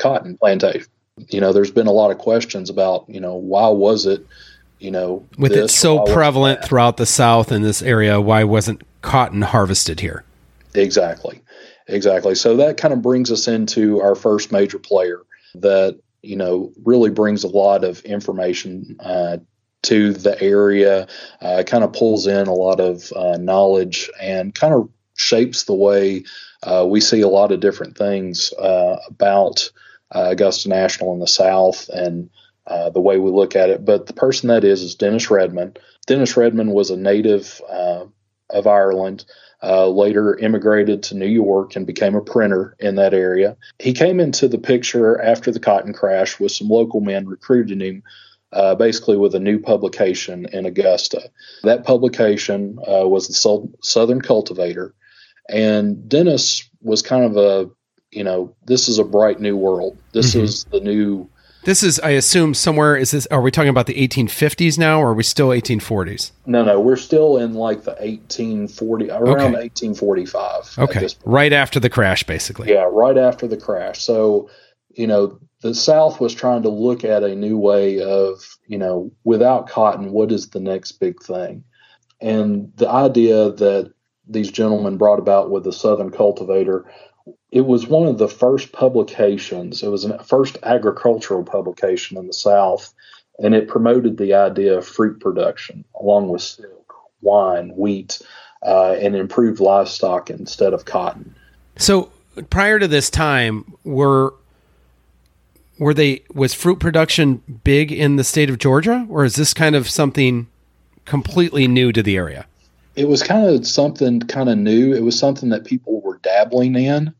cotton 0.00 0.36
plantation. 0.38 0.86
You 1.28 1.40
know, 1.40 1.52
there's 1.52 1.70
been 1.70 1.86
a 1.86 1.92
lot 1.92 2.10
of 2.10 2.18
questions 2.18 2.70
about, 2.70 3.04
you 3.08 3.20
know, 3.20 3.34
why 3.34 3.68
was 3.68 4.06
it, 4.06 4.26
you 4.78 4.90
know, 4.90 5.26
with 5.38 5.52
it 5.52 5.68
so 5.68 6.04
prevalent 6.06 6.64
throughout 6.64 6.96
the 6.96 7.06
South 7.06 7.52
in 7.52 7.62
this 7.62 7.82
area, 7.82 8.20
why 8.20 8.44
wasn't 8.44 8.82
cotton 9.02 9.42
harvested 9.42 10.00
here? 10.00 10.24
Exactly. 10.74 11.42
Exactly. 11.86 12.34
So 12.34 12.56
that 12.56 12.76
kind 12.76 12.94
of 12.94 13.02
brings 13.02 13.30
us 13.30 13.48
into 13.48 14.00
our 14.00 14.14
first 14.14 14.52
major 14.52 14.78
player 14.78 15.20
that, 15.56 15.98
you 16.22 16.36
know, 16.36 16.72
really 16.84 17.10
brings 17.10 17.44
a 17.44 17.48
lot 17.48 17.84
of 17.84 18.00
information 18.00 18.96
uh, 19.00 19.38
to 19.82 20.12
the 20.12 20.40
area, 20.40 21.06
uh, 21.42 21.62
kind 21.66 21.84
of 21.84 21.92
pulls 21.92 22.26
in 22.26 22.46
a 22.46 22.54
lot 22.54 22.80
of 22.80 23.12
uh, 23.14 23.36
knowledge 23.38 24.10
and 24.20 24.54
kind 24.54 24.72
of 24.72 24.88
shapes 25.16 25.64
the 25.64 25.74
way 25.74 26.22
uh, 26.62 26.86
we 26.88 27.00
see 27.00 27.20
a 27.20 27.28
lot 27.28 27.52
of 27.52 27.60
different 27.60 27.96
things 27.96 28.52
uh, 28.54 28.96
about 29.08 29.70
uh, 30.14 30.28
Augusta 30.30 30.68
National 30.68 31.12
in 31.12 31.20
the 31.20 31.26
South 31.26 31.88
and 31.88 32.30
the 32.92 33.00
way 33.00 33.18
we 33.18 33.30
look 33.30 33.56
at 33.56 33.68
it. 33.68 33.84
But 33.84 34.06
the 34.06 34.12
person 34.12 34.48
that 34.48 34.62
is 34.62 34.82
is 34.82 34.94
Dennis 34.94 35.30
Redmond. 35.30 35.78
Dennis 36.06 36.36
Redmond 36.36 36.72
was 36.72 36.90
a 36.90 36.96
native 36.96 37.60
of 37.68 38.66
Ireland 38.66 39.24
uh, 39.62 39.88
later 39.88 40.36
immigrated 40.38 41.02
to 41.02 41.16
New 41.16 41.26
York 41.26 41.76
and 41.76 41.86
became 41.86 42.14
a 42.14 42.20
printer 42.22 42.76
in 42.78 42.94
that 42.96 43.14
area. 43.14 43.56
He 43.78 43.92
came 43.92 44.20
into 44.20 44.48
the 44.48 44.58
picture 44.58 45.20
after 45.20 45.50
the 45.50 45.60
cotton 45.60 45.92
crash 45.92 46.40
with 46.40 46.52
some 46.52 46.68
local 46.68 47.00
men 47.00 47.26
recruiting 47.26 47.80
him. 47.80 48.02
Uh, 48.52 48.74
basically, 48.74 49.16
with 49.16 49.32
a 49.36 49.38
new 49.38 49.60
publication 49.60 50.44
in 50.52 50.66
Augusta. 50.66 51.30
That 51.62 51.84
publication 51.84 52.80
uh, 52.80 53.06
was 53.06 53.28
the 53.28 53.70
Southern 53.80 54.20
Cultivator, 54.20 54.92
and 55.48 56.08
Dennis 56.08 56.68
was 56.80 57.00
kind 57.00 57.24
of 57.24 57.36
a, 57.36 57.70
you 58.10 58.24
know, 58.24 58.54
this 58.64 58.88
is 58.88 58.98
a 58.98 59.04
bright 59.04 59.40
new 59.40 59.56
world. 59.56 59.96
This 60.12 60.34
mm-hmm. 60.34 60.44
is 60.44 60.64
the 60.64 60.80
new 60.80 61.28
this 61.64 61.82
is, 61.82 62.00
I 62.00 62.10
assume, 62.10 62.54
somewhere. 62.54 62.96
Is 62.96 63.10
this? 63.10 63.26
Are 63.26 63.42
we 63.42 63.50
talking 63.50 63.68
about 63.68 63.86
the 63.86 63.94
1850s 63.94 64.78
now, 64.78 65.00
or 65.00 65.10
are 65.10 65.14
we 65.14 65.22
still 65.22 65.48
1840s? 65.48 66.30
No, 66.46 66.64
no, 66.64 66.80
we're 66.80 66.96
still 66.96 67.36
in 67.36 67.52
like 67.52 67.82
the 67.82 67.92
1840, 67.92 69.10
around 69.10 69.22
okay. 69.28 69.68
1845. 69.68 70.78
Okay, 70.78 71.08
right 71.24 71.52
after 71.52 71.78
the 71.78 71.90
crash, 71.90 72.24
basically. 72.24 72.70
Yeah, 72.70 72.88
right 72.90 73.18
after 73.18 73.46
the 73.46 73.58
crash. 73.58 74.02
So, 74.02 74.48
you 74.96 75.06
know, 75.06 75.38
the 75.60 75.74
South 75.74 76.18
was 76.18 76.34
trying 76.34 76.62
to 76.62 76.70
look 76.70 77.04
at 77.04 77.22
a 77.22 77.34
new 77.34 77.58
way 77.58 78.00
of, 78.00 78.42
you 78.66 78.78
know, 78.78 79.12
without 79.24 79.68
cotton, 79.68 80.12
what 80.12 80.32
is 80.32 80.48
the 80.48 80.60
next 80.60 80.92
big 80.92 81.22
thing? 81.22 81.64
And 82.22 82.72
the 82.76 82.88
idea 82.88 83.50
that 83.52 83.92
these 84.26 84.50
gentlemen 84.50 84.96
brought 84.96 85.18
about 85.18 85.50
with 85.50 85.64
the 85.64 85.72
Southern 85.72 86.10
cultivator 86.10 86.90
it 87.52 87.62
was 87.62 87.86
one 87.86 88.06
of 88.06 88.18
the 88.18 88.28
first 88.28 88.72
publications. 88.72 89.82
It 89.82 89.88
was 89.88 90.04
the 90.04 90.18
first 90.18 90.58
agricultural 90.62 91.42
publication 91.42 92.16
in 92.16 92.26
the 92.26 92.32
South, 92.32 92.92
and 93.38 93.54
it 93.54 93.68
promoted 93.68 94.18
the 94.18 94.34
idea 94.34 94.78
of 94.78 94.86
fruit 94.86 95.20
production 95.20 95.84
along 95.98 96.28
with 96.28 96.42
silk, 96.42 96.94
wine, 97.22 97.70
wheat, 97.76 98.22
uh, 98.62 98.92
and 98.92 99.16
improved 99.16 99.60
livestock 99.60 100.30
instead 100.30 100.72
of 100.72 100.84
cotton. 100.84 101.34
So 101.76 102.10
prior 102.50 102.78
to 102.78 102.86
this 102.86 103.10
time, 103.10 103.74
were 103.84 104.34
were 105.78 105.94
they 105.94 106.22
was 106.32 106.54
fruit 106.54 106.78
production 106.78 107.42
big 107.64 107.90
in 107.90 108.16
the 108.16 108.24
state 108.24 108.50
of 108.50 108.58
Georgia, 108.58 109.06
or 109.08 109.24
is 109.24 109.34
this 109.34 109.54
kind 109.54 109.74
of 109.74 109.88
something 109.88 110.46
completely 111.04 111.66
new 111.66 111.90
to 111.90 112.02
the 112.02 112.16
area? 112.16 112.46
It 112.96 113.08
was 113.08 113.22
kind 113.22 113.46
of 113.46 113.66
something 113.66 114.20
kind 114.20 114.50
of 114.50 114.58
new. 114.58 114.94
It 114.94 115.02
was 115.02 115.18
something 115.18 115.48
that 115.48 115.64
people 115.64 116.00
were 116.02 116.18
dabbling 116.18 116.74
in 116.76 117.14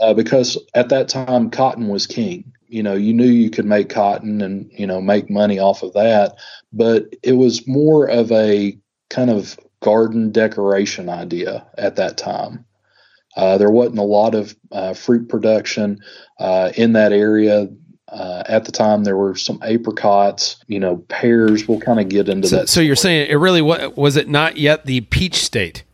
uh, 0.00 0.14
because 0.14 0.58
at 0.74 0.88
that 0.88 1.08
time 1.08 1.50
cotton 1.50 1.88
was 1.88 2.06
king. 2.06 2.52
You 2.68 2.82
know, 2.82 2.94
you 2.94 3.12
knew 3.12 3.26
you 3.26 3.50
could 3.50 3.64
make 3.64 3.88
cotton 3.88 4.40
and 4.40 4.70
you 4.72 4.86
know 4.86 5.00
make 5.00 5.28
money 5.28 5.58
off 5.58 5.82
of 5.82 5.92
that, 5.94 6.36
but 6.72 7.14
it 7.22 7.32
was 7.32 7.66
more 7.66 8.08
of 8.08 8.30
a 8.32 8.78
kind 9.08 9.30
of 9.30 9.58
garden 9.80 10.30
decoration 10.30 11.08
idea 11.08 11.66
at 11.76 11.96
that 11.96 12.16
time. 12.16 12.64
Uh, 13.36 13.58
there 13.58 13.70
wasn't 13.70 13.98
a 13.98 14.02
lot 14.02 14.34
of 14.34 14.56
uh, 14.72 14.94
fruit 14.94 15.28
production 15.28 15.98
uh, 16.38 16.72
in 16.76 16.92
that 16.92 17.12
area. 17.12 17.68
Uh, 18.08 18.42
at 18.48 18.64
the 18.64 18.72
time, 18.72 19.04
there 19.04 19.16
were 19.16 19.36
some 19.36 19.60
apricots, 19.62 20.56
you 20.66 20.80
know, 20.80 20.96
pears. 21.08 21.68
We'll 21.68 21.78
kind 21.78 22.00
of 22.00 22.08
get 22.08 22.28
into 22.28 22.48
so, 22.48 22.56
that. 22.56 22.68
So 22.68 22.80
you're 22.80 22.96
saying 22.96 23.30
it 23.30 23.36
really 23.36 23.62
was, 23.62 23.96
was 23.96 24.16
it 24.16 24.28
not 24.28 24.56
yet 24.56 24.86
the 24.86 25.02
peach 25.02 25.36
state? 25.36 25.84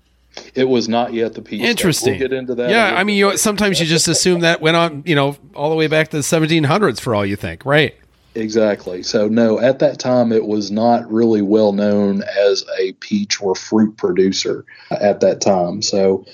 It 0.56 0.64
was 0.64 0.88
not 0.88 1.12
yet 1.12 1.34
the 1.34 1.42
peach. 1.42 1.60
Interesting. 1.60 2.14
We'll 2.14 2.28
get 2.28 2.32
into 2.32 2.54
that. 2.54 2.70
Yeah, 2.70 2.94
I 2.96 3.04
mean, 3.04 3.16
you 3.16 3.36
sometimes 3.36 3.78
you 3.78 3.86
just 3.86 4.08
assume 4.08 4.40
that 4.40 4.60
went 4.60 4.76
on, 4.76 5.02
you 5.04 5.14
know, 5.14 5.36
all 5.54 5.68
the 5.68 5.76
way 5.76 5.86
back 5.86 6.08
to 6.08 6.16
the 6.16 6.22
1700s 6.22 6.98
for 6.98 7.14
all 7.14 7.26
you 7.26 7.36
think, 7.36 7.64
right? 7.66 7.94
Exactly. 8.34 9.02
So 9.02 9.28
no, 9.28 9.58
at 9.58 9.78
that 9.80 9.98
time 9.98 10.32
it 10.32 10.46
was 10.46 10.70
not 10.70 11.10
really 11.10 11.42
well 11.42 11.72
known 11.72 12.22
as 12.22 12.64
a 12.78 12.92
peach 12.94 13.40
or 13.40 13.54
fruit 13.54 13.96
producer 13.96 14.64
at 14.90 15.20
that 15.20 15.40
time. 15.40 15.82
So 15.82 16.24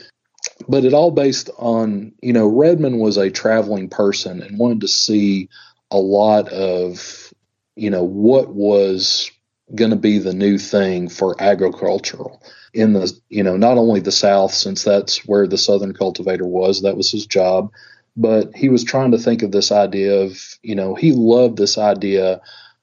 but 0.68 0.84
it 0.84 0.92
all 0.92 1.10
based 1.10 1.50
on, 1.58 2.12
you 2.20 2.32
know, 2.32 2.46
Redmond 2.46 3.00
was 3.00 3.16
a 3.16 3.30
traveling 3.30 3.88
person 3.88 4.42
and 4.42 4.58
wanted 4.58 4.80
to 4.82 4.88
see 4.88 5.48
a 5.90 5.98
lot 5.98 6.48
of, 6.48 7.32
you 7.76 7.90
know, 7.90 8.02
what 8.02 8.54
was 8.54 9.30
going 9.74 9.90
to 9.90 9.96
be 9.96 10.18
the 10.18 10.34
new 10.34 10.58
thing 10.58 11.08
for 11.08 11.40
agricultural 11.40 12.42
in 12.74 12.92
the 12.92 13.12
you 13.28 13.42
know 13.42 13.56
not 13.56 13.78
only 13.78 14.00
the 14.00 14.12
South 14.12 14.52
since 14.54 14.82
that's 14.84 15.26
where 15.26 15.46
the 15.46 15.58
Southern 15.58 15.92
cultivator 15.92 16.46
was 16.46 16.82
that 16.82 16.96
was 16.96 17.10
his 17.10 17.26
job, 17.26 17.70
but 18.16 18.54
he 18.54 18.68
was 18.68 18.84
trying 18.84 19.12
to 19.12 19.18
think 19.18 19.42
of 19.42 19.52
this 19.52 19.72
idea 19.72 20.20
of 20.20 20.38
you 20.62 20.74
know 20.74 20.94
he 20.94 21.12
loved 21.12 21.56
this 21.56 21.78
idea 21.78 22.40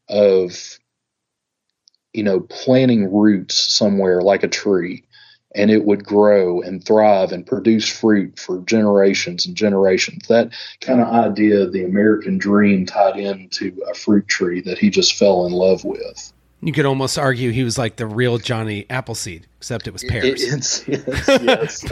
of 0.08 0.80
you 2.14 2.24
know 2.24 2.40
planting 2.40 3.14
roots 3.14 3.56
somewhere 3.56 4.22
like 4.22 4.44
a 4.44 4.48
tree 4.48 5.04
and 5.56 5.72
it 5.72 5.84
would 5.84 6.04
grow 6.04 6.62
and 6.62 6.86
thrive 6.86 7.32
and 7.32 7.46
produce 7.46 7.88
fruit 7.88 8.38
for 8.38 8.60
generations 8.62 9.46
and 9.46 9.56
generations. 9.56 10.28
That 10.28 10.54
kind 10.80 11.02
of 11.02 11.08
idea, 11.08 11.68
the 11.68 11.86
American 11.86 12.38
dream, 12.38 12.86
tied 12.86 13.18
into 13.18 13.76
a 13.90 13.96
fruit 13.96 14.28
tree 14.28 14.62
that 14.62 14.78
he 14.78 14.90
just 14.90 15.18
fell 15.18 15.48
in 15.48 15.54
love 15.54 15.84
with. 15.84 16.34
You 16.62 16.74
could 16.74 16.86
almost 16.86 17.18
argue 17.18 17.52
he 17.52 17.64
was 17.64 17.78
like 17.78 17.96
the 17.96 18.06
real 18.06 18.38
Johnny 18.38 18.86
Appleseed, 18.90 19.48
except 19.58 19.88
it 19.88 19.94
was 19.94 20.04
pears. 20.04 20.44
It, 20.44 20.54
it's, 20.54 20.88
yes, 20.88 21.28
yes. 21.28 21.86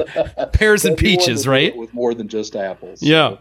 pears 0.52 0.84
and 0.86 0.98
peaches, 0.98 1.48
right? 1.48 1.76
With 1.76 1.94
more 1.94 2.14
than 2.14 2.28
just 2.28 2.56
apples. 2.56 3.02
Yeah. 3.02 3.38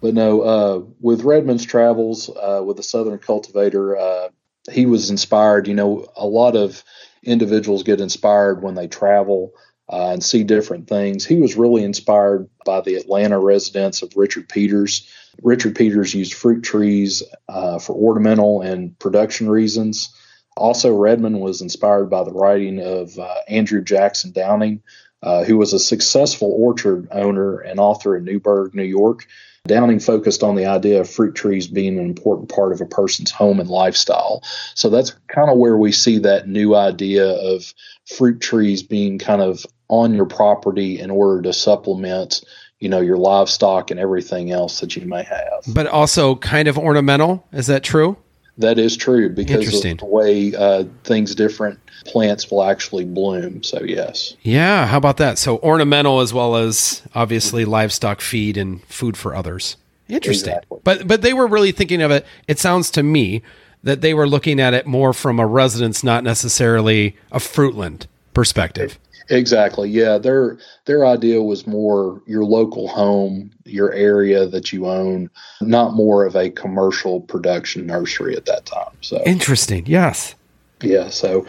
But 0.00 0.14
no, 0.14 0.40
uh, 0.42 0.82
with 1.00 1.22
Redmond's 1.22 1.64
travels 1.64 2.28
uh, 2.28 2.62
with 2.64 2.76
the 2.76 2.82
Southern 2.82 3.18
Cultivator, 3.18 3.96
uh, 3.96 4.28
he 4.70 4.86
was 4.86 5.10
inspired. 5.10 5.68
You 5.68 5.74
know, 5.74 6.06
a 6.16 6.26
lot 6.26 6.56
of 6.56 6.82
individuals 7.22 7.82
get 7.82 8.00
inspired 8.00 8.62
when 8.62 8.74
they 8.74 8.88
travel 8.88 9.52
uh, 9.88 10.10
and 10.10 10.24
see 10.24 10.42
different 10.44 10.88
things. 10.88 11.24
He 11.24 11.36
was 11.36 11.56
really 11.56 11.84
inspired 11.84 12.48
by 12.64 12.80
the 12.80 12.96
Atlanta 12.96 13.38
residence 13.38 14.02
of 14.02 14.12
Richard 14.16 14.48
Peters. 14.48 15.08
Richard 15.42 15.74
Peters 15.74 16.14
used 16.14 16.34
fruit 16.34 16.62
trees 16.62 17.22
uh, 17.48 17.78
for 17.78 17.94
ornamental 17.94 18.62
and 18.62 18.98
production 18.98 19.48
reasons. 19.48 20.14
Also, 20.56 20.94
Redmond 20.94 21.40
was 21.40 21.60
inspired 21.60 22.06
by 22.06 22.24
the 22.24 22.32
writing 22.32 22.80
of 22.80 23.18
uh, 23.18 23.34
Andrew 23.46 23.82
Jackson 23.82 24.32
Downing, 24.32 24.82
uh, 25.22 25.44
who 25.44 25.58
was 25.58 25.72
a 25.72 25.78
successful 25.78 26.54
orchard 26.56 27.08
owner 27.10 27.58
and 27.58 27.78
author 27.78 28.16
in 28.16 28.24
Newburgh, 28.24 28.74
New 28.74 28.84
York. 28.84 29.26
Downing 29.66 29.98
focused 29.98 30.42
on 30.42 30.54
the 30.54 30.66
idea 30.66 31.00
of 31.00 31.10
fruit 31.10 31.34
trees 31.34 31.66
being 31.66 31.98
an 31.98 32.04
important 32.04 32.48
part 32.48 32.72
of 32.72 32.80
a 32.80 32.86
person's 32.86 33.32
home 33.32 33.58
and 33.58 33.68
lifestyle. 33.68 34.42
So 34.74 34.88
that's 34.88 35.10
kind 35.28 35.50
of 35.50 35.58
where 35.58 35.76
we 35.76 35.92
see 35.92 36.18
that 36.18 36.48
new 36.48 36.74
idea 36.74 37.26
of 37.26 37.74
fruit 38.06 38.40
trees 38.40 38.82
being 38.82 39.18
kind 39.18 39.42
of 39.42 39.66
on 39.88 40.14
your 40.14 40.26
property 40.26 41.00
in 41.00 41.10
order 41.10 41.42
to 41.42 41.52
supplement 41.52 42.44
you 42.86 42.90
know 42.90 43.00
your 43.00 43.16
livestock 43.16 43.90
and 43.90 43.98
everything 43.98 44.52
else 44.52 44.78
that 44.78 44.94
you 44.94 45.04
may 45.06 45.24
have. 45.24 45.64
But 45.66 45.88
also 45.88 46.36
kind 46.36 46.68
of 46.68 46.78
ornamental. 46.78 47.44
Is 47.52 47.66
that 47.66 47.82
true? 47.82 48.16
That 48.58 48.78
is 48.78 48.96
true 48.96 49.28
because 49.28 49.84
of 49.84 49.98
the 49.98 50.04
way 50.04 50.54
uh, 50.54 50.84
things 51.02 51.34
different 51.34 51.80
plants 52.04 52.48
will 52.48 52.62
actually 52.62 53.04
bloom. 53.04 53.64
So 53.64 53.82
yes. 53.82 54.36
Yeah 54.42 54.86
how 54.86 54.98
about 54.98 55.16
that? 55.16 55.36
So 55.36 55.58
ornamental 55.58 56.20
as 56.20 56.32
well 56.32 56.54
as 56.54 57.02
obviously 57.12 57.64
livestock 57.64 58.20
feed 58.20 58.56
and 58.56 58.84
food 58.84 59.16
for 59.16 59.34
others. 59.34 59.76
Interesting. 60.08 60.52
Exactly. 60.52 60.78
but 60.84 61.08
but 61.08 61.22
they 61.22 61.32
were 61.32 61.48
really 61.48 61.72
thinking 61.72 62.02
of 62.02 62.12
it. 62.12 62.24
It 62.46 62.60
sounds 62.60 62.88
to 62.92 63.02
me 63.02 63.42
that 63.82 64.00
they 64.00 64.14
were 64.14 64.28
looking 64.28 64.60
at 64.60 64.74
it 64.74 64.86
more 64.86 65.12
from 65.12 65.40
a 65.40 65.46
residence 65.46 66.04
not 66.04 66.22
necessarily 66.22 67.16
a 67.32 67.40
fruitland 67.40 68.06
perspective 68.32 68.96
Exactly. 69.28 69.90
Yeah, 69.90 70.18
their 70.18 70.58
their 70.84 71.06
idea 71.06 71.42
was 71.42 71.66
more 71.66 72.22
your 72.26 72.44
local 72.44 72.88
home, 72.88 73.50
your 73.64 73.92
area 73.92 74.46
that 74.46 74.72
you 74.72 74.86
own, 74.86 75.30
not 75.60 75.94
more 75.94 76.24
of 76.24 76.36
a 76.36 76.50
commercial 76.50 77.20
production 77.20 77.86
nursery 77.86 78.36
at 78.36 78.46
that 78.46 78.66
time. 78.66 78.92
So 79.00 79.22
interesting. 79.26 79.84
Yes. 79.86 80.34
Yeah. 80.82 81.08
So, 81.08 81.46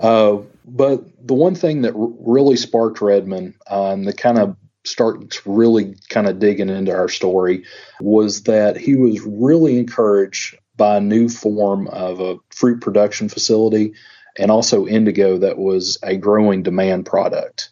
uh, 0.00 0.38
but 0.66 1.04
the 1.26 1.34
one 1.34 1.54
thing 1.54 1.82
that 1.82 1.94
r- 1.94 2.12
really 2.20 2.56
sparked 2.56 3.00
Redmond 3.00 3.54
uh, 3.70 3.92
and 3.92 4.06
the 4.06 4.12
kind 4.12 4.38
of 4.38 4.56
start 4.84 5.42
really 5.44 5.96
kind 6.08 6.26
of 6.26 6.38
digging 6.38 6.70
into 6.70 6.92
our 6.92 7.08
story 7.08 7.64
was 8.00 8.44
that 8.44 8.76
he 8.76 8.96
was 8.96 9.20
really 9.20 9.78
encouraged 9.78 10.56
by 10.76 10.96
a 10.96 11.00
new 11.00 11.28
form 11.28 11.88
of 11.88 12.20
a 12.20 12.36
fruit 12.50 12.80
production 12.80 13.28
facility 13.28 13.92
and 14.38 14.50
also 14.50 14.86
indigo 14.86 15.38
that 15.38 15.58
was 15.58 15.98
a 16.02 16.16
growing 16.16 16.62
demand 16.62 17.06
product. 17.06 17.70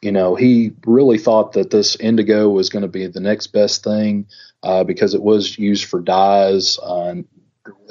You 0.00 0.12
know, 0.12 0.34
he 0.34 0.72
really 0.84 1.18
thought 1.18 1.52
that 1.52 1.70
this 1.70 1.96
indigo 1.96 2.50
was 2.50 2.68
going 2.68 2.82
to 2.82 2.88
be 2.88 3.06
the 3.06 3.20
next 3.20 3.48
best 3.48 3.82
thing 3.82 4.26
uh, 4.62 4.84
because 4.84 5.14
it 5.14 5.22
was 5.22 5.58
used 5.58 5.86
for 5.86 6.00
dyes 6.00 6.78
uh, 6.82 7.04
and 7.04 7.24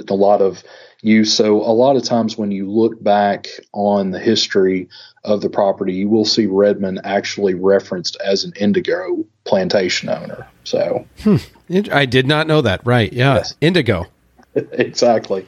a 0.07 0.13
lot 0.13 0.41
of 0.41 0.63
use. 1.01 1.33
So, 1.33 1.57
a 1.57 1.73
lot 1.73 1.95
of 1.95 2.03
times 2.03 2.37
when 2.37 2.51
you 2.51 2.69
look 2.69 3.01
back 3.03 3.47
on 3.73 4.11
the 4.11 4.19
history 4.19 4.87
of 5.23 5.41
the 5.41 5.49
property, 5.49 5.93
you 5.93 6.09
will 6.09 6.25
see 6.25 6.45
Redmond 6.45 7.01
actually 7.03 7.53
referenced 7.53 8.17
as 8.23 8.43
an 8.43 8.53
indigo 8.59 9.25
plantation 9.43 10.09
owner. 10.09 10.47
So, 10.63 11.05
hmm. 11.21 11.37
I 11.91 12.05
did 12.05 12.27
not 12.27 12.47
know 12.47 12.61
that. 12.61 12.85
Right. 12.85 13.11
Yeah. 13.11 13.35
Yes. 13.35 13.55
Indigo. 13.61 14.05
exactly. 14.55 15.47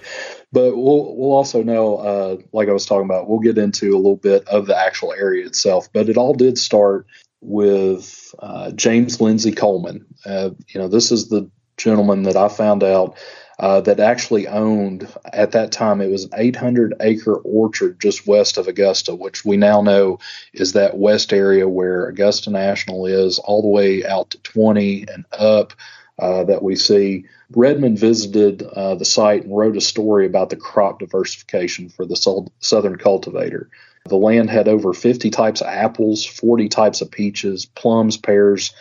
But 0.56 0.78
we'll 0.78 1.18
we'll 1.18 1.34
also 1.34 1.64
know, 1.64 1.98
uh, 1.98 2.38
like 2.54 2.70
I 2.70 2.72
was 2.72 2.86
talking 2.86 3.04
about, 3.04 3.28
we'll 3.28 3.40
get 3.40 3.58
into 3.58 3.94
a 3.94 3.98
little 3.98 4.16
bit 4.16 4.48
of 4.48 4.68
the 4.68 4.78
actual 4.78 5.12
area 5.12 5.46
itself. 5.46 5.90
But 5.92 6.08
it 6.08 6.16
all 6.16 6.34
did 6.34 6.58
start 6.58 7.08
with 7.42 8.34
uh, 8.40 8.72
James 8.72 9.20
Lindsay 9.20 9.52
Coleman. 9.52 10.06
Uh, 10.26 10.52
you 10.70 10.80
know, 10.80 10.88
this 10.88 11.12
is 11.12 11.28
the 11.28 11.52
gentleman 11.76 12.24
that 12.24 12.38
I 12.38 12.48
found 12.48 12.84
out 12.84 13.18
uh, 13.60 13.82
that 13.82 14.00
actually 14.00 14.48
owned 14.48 15.14
at 15.34 15.52
that 15.52 15.74
time. 15.74 16.00
It 16.00 16.10
was 16.10 16.24
an 16.24 16.32
800 16.38 16.94
acre 17.02 17.36
orchard 17.36 18.00
just 18.00 18.26
west 18.26 18.58
of 18.58 18.70
Augusta, 18.70 19.14
which 19.14 19.44
we 19.44 19.58
now 19.58 19.82
know 19.82 20.20
is 20.54 20.72
that 20.72 20.98
west 20.98 21.34
area 21.34 21.68
where 21.68 22.08
Augusta 22.08 22.50
National 22.50 23.08
is, 23.08 23.40
all 23.40 23.62
the 23.62 23.68
way 23.68 24.06
out 24.06 24.30
to 24.30 24.38
20 24.40 25.06
and 25.14 25.26
up 25.34 25.74
that 26.20 26.64
we 26.64 26.76
see. 26.76 27.26
Redmond 27.56 28.00
visited 28.00 28.64
uh, 28.64 28.96
the 28.96 29.06
site 29.06 29.44
and 29.44 29.56
wrote 29.56 29.78
a 29.78 29.82
story 29.82 30.26
about 30.26 30.50
the 30.50 30.56
crop 30.56 31.00
diversification 31.00 31.90
for 31.90 32.06
the 32.06 32.50
southern 32.60 32.98
cultivator. 32.98 33.70
The 34.08 34.16
land 34.16 34.50
had 34.50 34.68
over 34.68 34.94
50 34.94 35.30
types 35.32 35.62
of 35.62 35.68
apples, 35.68 36.26
40 36.26 36.70
types 36.70 37.02
of 37.02 37.10
peaches, 37.10 37.66
plums, 37.66 38.18
pears, 38.18 38.72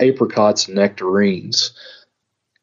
apricots, 0.00 0.66
and 0.66 0.76
nectarines. 0.76 1.72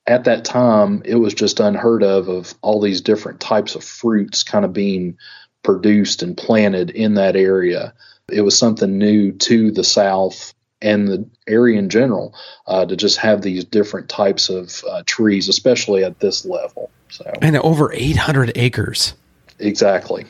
At 0.08 0.24
that 0.24 0.44
time, 0.44 1.04
it 1.06 1.16
was 1.16 1.36
just 1.36 1.60
unheard 1.60 2.04
of 2.04 2.28
of 2.28 2.56
all 2.62 2.82
these 2.82 3.02
different 3.02 3.40
types 3.40 3.76
of 3.76 3.84
fruits 3.84 4.42
kind 4.42 4.66
of 4.66 4.74
being 4.74 5.18
produced 5.64 6.24
and 6.24 6.36
planted 6.36 6.90
in 6.90 7.14
that 7.14 7.36
area. 7.36 7.94
It 8.32 8.42
was 8.42 8.58
something 8.58 8.98
new 8.98 9.32
to 9.34 9.72
the 9.72 9.84
South 9.84 10.56
and 10.82 11.08
the 11.08 11.26
area 11.48 11.78
in 11.78 11.90
general 11.90 12.34
uh, 12.68 12.86
to 12.86 12.96
just 12.96 13.18
have 13.18 13.42
these 13.42 13.64
different 13.64 14.10
types 14.10 14.50
of 14.50 14.84
uh, 14.90 15.04
trees, 15.06 15.48
especially 15.48 16.04
at 16.04 16.20
this 16.20 16.46
level. 16.46 16.90
So 17.10 17.32
and 17.42 17.58
over 17.58 17.92
800 17.94 18.54
acres. 18.56 19.14
Exactly. 19.60 20.26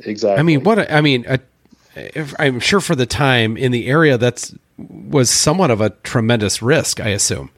Exactly. 0.00 0.38
I 0.38 0.42
mean, 0.42 0.64
what 0.64 0.78
a, 0.78 0.92
I 0.92 1.00
mean, 1.00 1.24
a, 1.28 1.38
I'm 2.38 2.60
sure 2.60 2.80
for 2.80 2.94
the 2.94 3.06
time 3.06 3.56
in 3.56 3.72
the 3.72 3.86
area 3.86 4.18
that's 4.18 4.54
was 4.78 5.30
somewhat 5.30 5.70
of 5.70 5.80
a 5.80 5.90
tremendous 5.90 6.62
risk. 6.62 7.00
I 7.00 7.08
assume. 7.08 7.50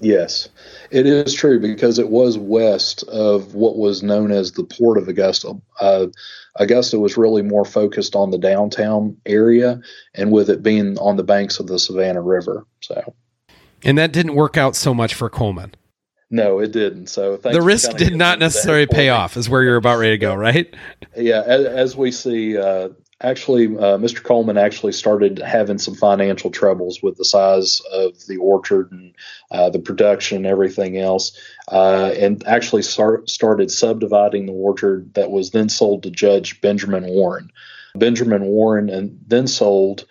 Yes, 0.00 0.48
it 0.90 1.06
is 1.06 1.32
true 1.32 1.60
because 1.60 1.98
it 1.98 2.08
was 2.08 2.36
west 2.36 3.04
of 3.04 3.54
what 3.54 3.76
was 3.76 4.02
known 4.02 4.32
as 4.32 4.52
the 4.52 4.64
Port 4.64 4.98
of 4.98 5.08
Augusta. 5.08 5.54
Uh, 5.80 6.06
Augusta 6.56 6.98
was 6.98 7.16
really 7.16 7.42
more 7.42 7.64
focused 7.64 8.14
on 8.14 8.30
the 8.30 8.38
downtown 8.38 9.16
area, 9.24 9.80
and 10.14 10.30
with 10.30 10.50
it 10.50 10.62
being 10.62 10.98
on 10.98 11.16
the 11.16 11.24
banks 11.24 11.60
of 11.60 11.66
the 11.66 11.78
Savannah 11.78 12.22
River. 12.22 12.66
So, 12.80 13.14
and 13.84 13.96
that 13.98 14.12
didn't 14.12 14.34
work 14.34 14.56
out 14.56 14.76
so 14.76 14.92
much 14.92 15.14
for 15.14 15.30
Coleman. 15.30 15.74
No, 16.30 16.60
it 16.60 16.72
didn't. 16.72 17.08
So 17.08 17.36
the 17.36 17.60
risk 17.60 17.94
did 17.96 18.16
not 18.16 18.38
necessarily 18.38 18.86
pay 18.86 19.10
off, 19.10 19.36
is 19.36 19.50
where 19.50 19.62
you're 19.62 19.76
about 19.76 19.98
ready 19.98 20.12
to 20.12 20.18
go, 20.18 20.34
right? 20.34 20.74
Yeah, 21.14 21.42
as, 21.44 21.66
as 21.66 21.96
we 21.96 22.10
see, 22.10 22.56
uh, 22.56 22.88
actually, 23.22 23.66
uh, 23.66 23.98
Mr. 23.98 24.22
Coleman 24.22 24.58
actually 24.58 24.92
started 24.92 25.38
having 25.38 25.78
some 25.78 25.94
financial 25.94 26.50
troubles 26.50 27.02
with 27.02 27.16
the 27.16 27.24
size 27.24 27.80
of 27.92 28.26
the 28.26 28.36
orchard 28.36 28.90
and 28.92 29.14
uh, 29.50 29.70
the 29.70 29.78
production 29.78 30.38
and 30.38 30.46
everything 30.46 30.98
else, 30.98 31.38
uh, 31.68 32.12
and 32.18 32.46
actually 32.46 32.82
start, 32.82 33.30
started 33.30 33.70
subdividing 33.70 34.46
the 34.46 34.52
orchard 34.52 35.14
that 35.14 35.30
was 35.30 35.50
then 35.50 35.68
sold 35.68 36.02
to 36.02 36.10
Judge 36.10 36.60
Benjamin 36.60 37.06
Warren. 37.06 37.50
Benjamin 37.94 38.44
Warren 38.44 38.88
and 38.88 39.18
then 39.26 39.46
sold 39.46 40.06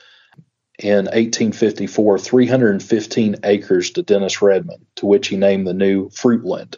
in 0.80 1.06
1854 1.06 2.19
315 2.19 3.36
acres 3.43 3.91
to 3.91 4.04
Dennis 4.04 4.41
Redmond, 4.41 4.86
to 4.95 5.06
which 5.06 5.28
he 5.28 5.38
named 5.38 5.67
the 5.67 5.74
new 5.74 6.10
Fruitland. 6.10 6.78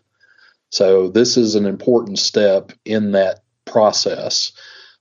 So 0.69 1.09
this 1.09 1.37
is 1.37 1.55
an 1.55 1.65
important 1.65 2.19
step 2.19 2.71
in 2.83 3.11
that 3.11 3.43
process 3.65 4.51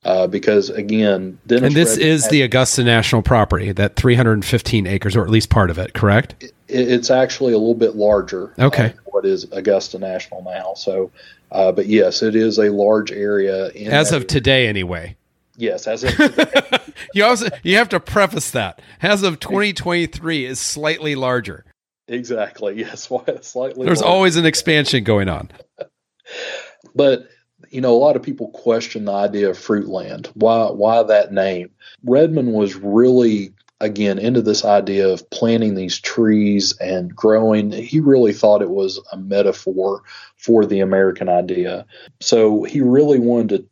uh, 0.04 0.26
because 0.26 0.70
again, 0.70 1.38
Dennis 1.46 1.68
and 1.68 1.74
this 1.74 1.96
is 1.96 2.24
had, 2.24 2.30
the 2.32 2.42
Augusta 2.42 2.82
National 2.82 3.22
Property, 3.22 3.72
that 3.72 3.96
315 3.96 4.86
acres, 4.86 5.16
or 5.16 5.22
at 5.22 5.30
least 5.30 5.50
part 5.50 5.70
of 5.70 5.78
it, 5.78 5.94
correct? 5.94 6.42
It, 6.42 6.52
it's 6.68 7.10
actually 7.10 7.52
a 7.52 7.58
little 7.58 7.74
bit 7.74 7.94
larger. 7.94 8.52
Okay, 8.58 8.94
what 9.04 9.24
is 9.24 9.44
Augusta 9.52 9.98
National 9.98 10.42
now? 10.42 10.74
So, 10.74 11.10
uh, 11.50 11.72
but 11.72 11.86
yes, 11.86 12.22
it 12.22 12.34
is 12.34 12.58
a 12.58 12.70
large 12.70 13.12
area. 13.12 13.70
as 13.86 14.10
of 14.10 14.22
area. 14.22 14.26
today, 14.26 14.66
anyway. 14.66 15.16
Yes, 15.56 15.86
as 15.86 16.02
of 16.02 16.90
you 17.14 17.24
also 17.24 17.48
you 17.62 17.76
have 17.76 17.90
to 17.90 18.00
preface 18.00 18.50
that 18.52 18.80
as 19.02 19.22
of 19.22 19.38
2023 19.38 20.46
is 20.46 20.58
slightly 20.58 21.14
larger. 21.14 21.64
Exactly. 22.08 22.78
Yes, 22.78 23.08
slightly. 23.42 23.86
There's 23.86 24.00
larger. 24.00 24.04
always 24.04 24.36
an 24.36 24.46
expansion 24.46 25.04
going 25.04 25.28
on. 25.28 25.50
but 26.94 27.28
you 27.72 27.80
know, 27.80 27.94
a 27.94 27.98
lot 27.98 28.16
of 28.16 28.22
people 28.22 28.48
question 28.48 29.06
the 29.06 29.12
idea 29.12 29.48
of 29.48 29.56
Fruitland. 29.56 30.26
Why 30.35 30.70
why 30.70 31.02
that 31.02 31.32
name? 31.32 31.70
Redmond 32.04 32.52
was 32.52 32.76
really 32.76 33.54
again 33.80 34.18
into 34.18 34.42
this 34.42 34.64
idea 34.64 35.08
of 35.08 35.28
planting 35.30 35.74
these 35.74 35.98
trees 35.98 36.76
and 36.78 37.16
growing. 37.16 37.72
He 37.72 37.98
really 37.98 38.35
thought 38.35 38.62
it 38.62 38.70
was 38.70 39.00
a 39.11 39.16
metaphor 39.16 40.02
for 40.37 40.66
the 40.66 40.80
American 40.80 41.30
idea. 41.30 41.87
So 42.20 42.62
he 42.62 42.82
really 42.82 43.18
wanted 43.18 43.48
to 43.48 43.68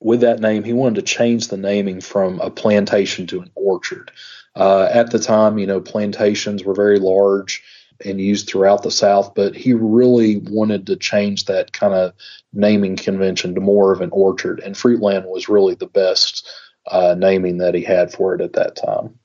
with 0.00 0.22
that 0.22 0.40
name, 0.40 0.64
he 0.64 0.72
wanted 0.72 0.96
to 0.96 1.14
change 1.14 1.48
the 1.48 1.56
naming 1.56 2.00
from 2.00 2.40
a 2.40 2.50
plantation 2.50 3.26
to 3.28 3.42
an 3.42 3.50
orchard. 3.54 4.10
Uh, 4.56 4.88
at 4.90 5.10
the 5.10 5.18
time, 5.18 5.58
you 5.58 5.66
know, 5.66 5.80
plantations 5.80 6.64
were 6.64 6.74
very 6.74 6.98
large 6.98 7.62
and 8.04 8.20
used 8.20 8.48
throughout 8.48 8.82
the 8.82 8.90
South, 8.90 9.34
but 9.34 9.54
he 9.54 9.72
really 9.72 10.38
wanted 10.38 10.86
to 10.86 10.96
change 10.96 11.44
that 11.44 11.72
kind 11.72 11.94
of 11.94 12.12
naming 12.52 12.96
convention 12.96 13.54
to 13.54 13.60
more 13.60 13.92
of 13.92 14.00
an 14.00 14.10
orchard. 14.12 14.60
And 14.60 14.74
Fruitland 14.74 15.26
was 15.26 15.48
really 15.48 15.74
the 15.74 15.86
best 15.86 16.48
uh, 16.86 17.14
naming 17.16 17.58
that 17.58 17.74
he 17.74 17.82
had 17.82 18.12
for 18.12 18.34
it 18.34 18.40
at 18.40 18.54
that 18.54 18.76
time. 18.76 19.18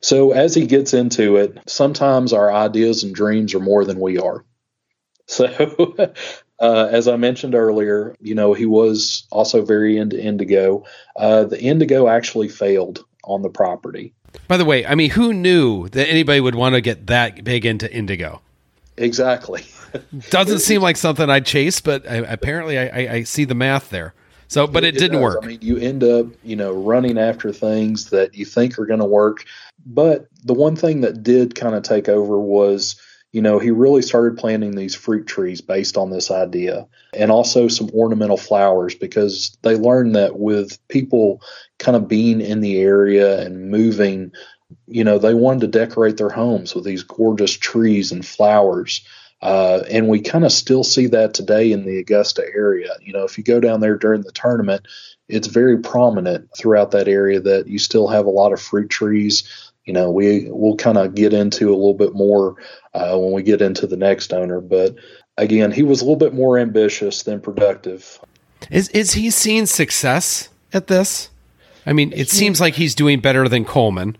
So 0.00 0.32
as 0.32 0.54
he 0.54 0.66
gets 0.66 0.94
into 0.94 1.36
it, 1.36 1.58
sometimes 1.66 2.32
our 2.32 2.52
ideas 2.52 3.02
and 3.02 3.14
dreams 3.14 3.54
are 3.54 3.60
more 3.60 3.84
than 3.84 4.00
we 4.00 4.18
are. 4.18 4.44
So, 5.28 5.96
uh, 6.60 6.88
as 6.88 7.08
I 7.08 7.16
mentioned 7.16 7.56
earlier, 7.56 8.14
you 8.20 8.36
know, 8.36 8.54
he 8.54 8.64
was 8.64 9.26
also 9.32 9.64
very 9.64 9.98
into 9.98 10.22
indigo. 10.22 10.84
Uh, 11.16 11.42
the 11.42 11.60
indigo 11.60 12.06
actually 12.06 12.48
failed 12.48 13.04
on 13.24 13.42
the 13.42 13.50
property. 13.50 14.14
By 14.48 14.56
the 14.56 14.64
way, 14.64 14.86
I 14.86 14.94
mean, 14.94 15.10
who 15.10 15.32
knew 15.32 15.88
that 15.88 16.08
anybody 16.08 16.40
would 16.40 16.54
want 16.54 16.74
to 16.74 16.80
get 16.80 17.06
that 17.08 17.44
big 17.44 17.66
into 17.66 17.92
indigo? 17.92 18.40
Exactly. 18.96 19.64
Doesn't 20.30 20.60
seem 20.60 20.82
like 20.82 20.96
something 20.96 21.28
I'd 21.28 21.46
chase, 21.46 21.80
but 21.80 22.08
I, 22.08 22.16
apparently 22.16 22.78
I, 22.78 22.86
I, 22.86 23.12
I, 23.12 23.22
see 23.24 23.44
the 23.44 23.54
math 23.54 23.90
there. 23.90 24.14
So, 24.48 24.66
but 24.66 24.84
it, 24.84 24.96
it 24.96 24.98
didn't 24.98 25.20
does. 25.20 25.34
work. 25.34 25.38
I 25.42 25.46
mean, 25.46 25.58
you 25.60 25.76
end 25.78 26.04
up, 26.04 26.26
you 26.44 26.56
know, 26.56 26.72
running 26.72 27.18
after 27.18 27.52
things 27.52 28.10
that 28.10 28.34
you 28.34 28.44
think 28.44 28.78
are 28.78 28.86
going 28.86 29.00
to 29.00 29.06
work. 29.06 29.44
But 29.84 30.28
the 30.44 30.54
one 30.54 30.76
thing 30.76 31.00
that 31.00 31.22
did 31.22 31.54
kind 31.54 31.74
of 31.74 31.82
take 31.82 32.08
over 32.08 32.38
was, 32.38 32.96
you 33.36 33.42
know, 33.42 33.58
he 33.58 33.70
really 33.70 34.00
started 34.00 34.38
planting 34.38 34.76
these 34.76 34.94
fruit 34.94 35.26
trees 35.26 35.60
based 35.60 35.98
on 35.98 36.08
this 36.08 36.30
idea 36.30 36.86
and 37.12 37.30
also 37.30 37.68
some 37.68 37.90
ornamental 37.90 38.38
flowers 38.38 38.94
because 38.94 39.58
they 39.60 39.74
learned 39.74 40.16
that 40.16 40.38
with 40.38 40.78
people 40.88 41.42
kind 41.78 41.98
of 41.98 42.08
being 42.08 42.40
in 42.40 42.62
the 42.62 42.78
area 42.78 43.42
and 43.42 43.70
moving, 43.70 44.32
you 44.86 45.04
know, 45.04 45.18
they 45.18 45.34
wanted 45.34 45.60
to 45.60 45.78
decorate 45.78 46.16
their 46.16 46.30
homes 46.30 46.74
with 46.74 46.86
these 46.86 47.02
gorgeous 47.02 47.52
trees 47.52 48.10
and 48.10 48.24
flowers. 48.24 49.06
Uh, 49.42 49.82
and 49.90 50.08
we 50.08 50.18
kind 50.18 50.46
of 50.46 50.50
still 50.50 50.82
see 50.82 51.06
that 51.08 51.34
today 51.34 51.72
in 51.72 51.84
the 51.84 51.98
Augusta 51.98 52.42
area. 52.42 52.94
You 53.02 53.12
know, 53.12 53.24
if 53.24 53.36
you 53.36 53.44
go 53.44 53.60
down 53.60 53.80
there 53.80 53.98
during 53.98 54.22
the 54.22 54.32
tournament, 54.32 54.88
it's 55.28 55.48
very 55.48 55.80
prominent 55.80 56.48
throughout 56.56 56.92
that 56.92 57.06
area 57.06 57.40
that 57.40 57.66
you 57.66 57.78
still 57.78 58.08
have 58.08 58.24
a 58.24 58.30
lot 58.30 58.54
of 58.54 58.62
fruit 58.62 58.88
trees. 58.88 59.72
You 59.86 59.92
know, 59.92 60.10
we 60.10 60.48
we'll 60.50 60.76
kind 60.76 60.98
of 60.98 61.14
get 61.14 61.32
into 61.32 61.68
a 61.68 61.76
little 61.76 61.94
bit 61.94 62.14
more 62.14 62.56
uh, 62.94 63.16
when 63.16 63.32
we 63.32 63.42
get 63.42 63.62
into 63.62 63.86
the 63.86 63.96
next 63.96 64.32
owner. 64.32 64.60
But 64.60 64.96
again, 65.38 65.70
he 65.70 65.82
was 65.82 66.00
a 66.00 66.04
little 66.04 66.16
bit 66.18 66.34
more 66.34 66.58
ambitious 66.58 67.22
than 67.22 67.40
productive. 67.40 68.18
Is 68.70 68.88
is 68.90 69.12
he 69.12 69.30
seeing 69.30 69.66
success 69.66 70.48
at 70.72 70.88
this? 70.88 71.30
I 71.86 71.92
mean, 71.92 72.12
it 72.16 72.28
seems 72.28 72.60
like 72.60 72.74
he's 72.74 72.96
doing 72.96 73.20
better 73.20 73.48
than 73.48 73.64
Coleman. 73.64 74.16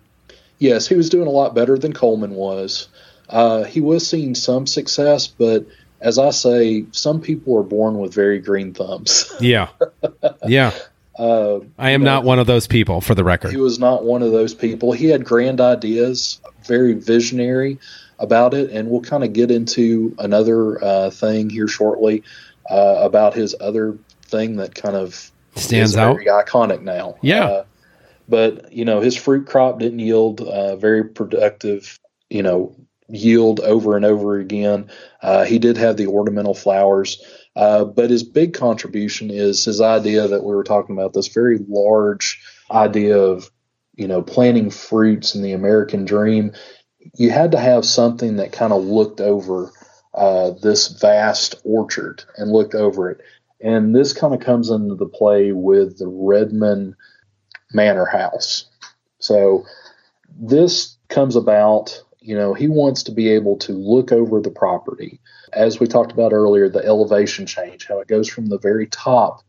Yes, 0.59 0.87
he 0.87 0.95
was 0.95 1.11
doing 1.11 1.27
a 1.27 1.33
lot 1.33 1.55
better 1.55 1.77
than 1.77 1.93
Coleman 1.93 2.35
was. 2.35 2.89
Uh, 3.29 3.65
he 3.65 3.81
was 3.81 4.07
seeing 4.07 4.37
some 4.37 4.69
success, 4.69 5.27
but 5.27 5.67
as 6.01 6.19
I 6.19 6.31
say, 6.31 6.85
some 6.93 7.21
people 7.21 7.59
are 7.59 7.65
born 7.65 7.99
with 7.99 8.15
very 8.15 8.39
green 8.39 8.73
thumbs. 8.73 9.33
yeah, 9.41 9.69
yeah. 10.47 10.73
Uh, 11.19 11.61
I 11.79 11.91
am 11.91 12.03
know, 12.03 12.13
not 12.13 12.25
one 12.25 12.39
of 12.39 12.47
those 12.47 12.67
people, 12.67 13.01
for 13.01 13.15
the 13.15 13.25
record. 13.25 13.51
He 13.51 13.57
was 13.57 13.79
not 13.79 14.05
one 14.05 14.23
of 14.23 14.33
those 14.33 14.55
people. 14.55 14.93
He 14.93 15.07
had 15.07 15.25
grand 15.25 15.61
ideas, 15.61 16.41
very 16.67 16.93
visionary 16.93 17.79
about 18.19 18.55
it, 18.55 18.71
and 18.71 18.91
we'll 18.91 19.01
kind 19.01 19.25
of 19.25 19.33
get 19.33 19.51
into 19.51 20.15
another 20.19 20.83
uh, 20.85 21.11
thing 21.11 21.51
here 21.51 21.69
shortly 21.69 22.23
uh, 22.71 22.97
about 23.01 23.35
his 23.35 23.55
other 23.61 23.99
thing 24.23 24.57
that 24.57 24.75
kind 24.75 24.97
of 24.97 25.31
stands 25.55 25.97
out, 25.97 26.19
iconic 26.19 26.83
now. 26.83 27.17
Yeah. 27.23 27.45
Uh, 27.45 27.65
but 28.29 28.73
you 28.73 28.85
know, 28.85 29.01
his 29.01 29.17
fruit 29.17 29.47
crop 29.47 29.79
didn't 29.79 30.01
yield 30.01 30.41
uh, 30.41 30.77
very 30.77 31.05
productive. 31.05 31.99
You 32.29 32.43
know, 32.43 32.75
yield 33.09 33.61
over 33.61 33.97
and 33.97 34.05
over 34.05 34.39
again. 34.39 34.91
Uh, 35.23 35.45
he 35.45 35.59
did 35.59 35.77
have 35.77 35.97
the 35.97 36.07
ornamental 36.07 36.55
flowers, 36.55 37.23
uh, 37.57 37.85
but 37.85 38.11
his 38.11 38.23
big 38.23 38.53
contribution 38.53 39.31
is 39.31 39.65
his 39.65 39.81
idea 39.81 40.29
that 40.29 40.45
we 40.45 40.55
were 40.55 40.65
talking 40.65 40.95
about 40.95 41.15
this 41.15 41.29
very 41.29 41.59
large 41.69 42.41
idea 42.71 43.19
of 43.19 43.51
you 43.95 44.07
know 44.07 44.23
planting 44.23 44.71
fruits 44.71 45.35
in 45.35 45.43
the 45.43 45.53
American 45.53 46.05
dream. 46.05 46.53
You 47.17 47.31
had 47.31 47.53
to 47.53 47.59
have 47.59 47.85
something 47.85 48.37
that 48.37 48.53
kind 48.53 48.73
of 48.73 48.85
looked 48.85 49.21
over 49.21 49.73
uh, 50.15 50.51
this 50.63 50.89
vast 50.89 51.55
orchard 51.65 52.25
and 52.37 52.53
looked 52.53 52.75
over 52.75 53.11
it. 53.11 53.21
And 53.61 53.95
this 53.95 54.13
kind 54.13 54.35
of 54.35 54.41
comes 54.41 54.71
into 54.71 54.95
the 54.95 55.07
play 55.07 55.53
with 55.53 55.99
the 55.99 56.09
Redmond 56.09 56.95
Manor 57.73 58.05
House. 58.05 58.67
So 59.19 59.65
this 60.39 60.97
comes 61.09 61.37
about 61.37 62.03
you 62.27 62.37
know, 62.37 62.55
he 62.55 62.67
wants 62.67 63.05
to 63.05 63.13
be 63.13 63.29
able 63.29 63.57
to 63.59 63.73
look 63.73 64.11
over 64.11 64.41
the 64.41 64.51
property. 64.51 65.21
As 65.53 65.79
we 65.79 65.87
talked 65.87 66.11
about 66.11 66.33
earlier, 66.33 66.69
the 66.69 66.85
elevation 66.85 67.47
change, 67.47 67.87
how 67.87 68.01
it 68.01 68.09
goes 68.09 68.29
from 68.29 68.47
the 68.47 68.59
very 68.59 68.89
top 68.89 69.43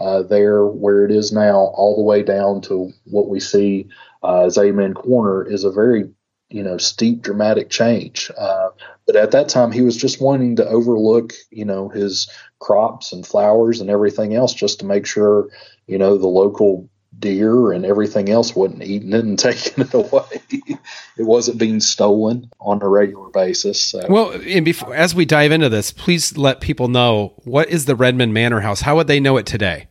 uh, 0.00 0.22
there 0.22 0.66
where 0.66 1.04
it 1.04 1.12
is 1.12 1.32
now 1.32 1.56
all 1.56 1.94
the 1.96 2.02
way 2.02 2.22
down 2.22 2.60
to 2.62 2.90
what 3.04 3.28
we 3.28 3.38
see 3.38 3.86
uh, 4.24 4.44
as 4.44 4.58
Amen 4.58 4.94
Corner 4.94 5.44
is 5.44 5.62
a 5.62 5.70
very 5.70 6.10
you 6.50 6.62
know 6.62 6.76
steep 6.76 7.22
dramatic 7.22 7.70
change 7.70 8.30
uh, 8.36 8.68
but 9.06 9.16
at 9.16 9.30
that 9.30 9.48
time 9.48 9.72
he 9.72 9.82
was 9.82 9.96
just 9.96 10.20
wanting 10.20 10.56
to 10.56 10.66
overlook 10.66 11.32
you 11.50 11.64
know 11.64 11.88
his 11.88 12.28
crops 12.58 13.12
and 13.12 13.26
flowers 13.26 13.80
and 13.80 13.88
everything 13.88 14.34
else 14.34 14.52
just 14.52 14.80
to 14.80 14.86
make 14.86 15.06
sure 15.06 15.48
you 15.86 15.96
know 15.96 16.18
the 16.18 16.26
local 16.26 16.88
deer 17.18 17.72
and 17.72 17.84
everything 17.84 18.28
else 18.28 18.54
wasn't 18.54 18.82
eating 18.82 19.12
it 19.12 19.24
and 19.24 19.38
taking 19.38 19.84
it 19.84 19.94
away. 19.94 20.42
it 20.50 21.24
wasn't 21.24 21.58
being 21.58 21.80
stolen 21.80 22.50
on 22.60 22.82
a 22.82 22.88
regular 22.88 23.30
basis. 23.30 23.80
So. 23.80 24.04
Well, 24.08 24.30
and 24.30 24.64
before, 24.64 24.94
as 24.94 25.14
we 25.14 25.24
dive 25.24 25.52
into 25.52 25.68
this, 25.68 25.92
please 25.92 26.36
let 26.36 26.60
people 26.60 26.88
know 26.88 27.34
what 27.44 27.68
is 27.68 27.86
the 27.86 27.96
Redmond 27.96 28.34
Manor 28.34 28.60
House. 28.60 28.82
How 28.82 28.96
would 28.96 29.06
they 29.06 29.20
know 29.20 29.36
it 29.36 29.46
today? 29.46 29.88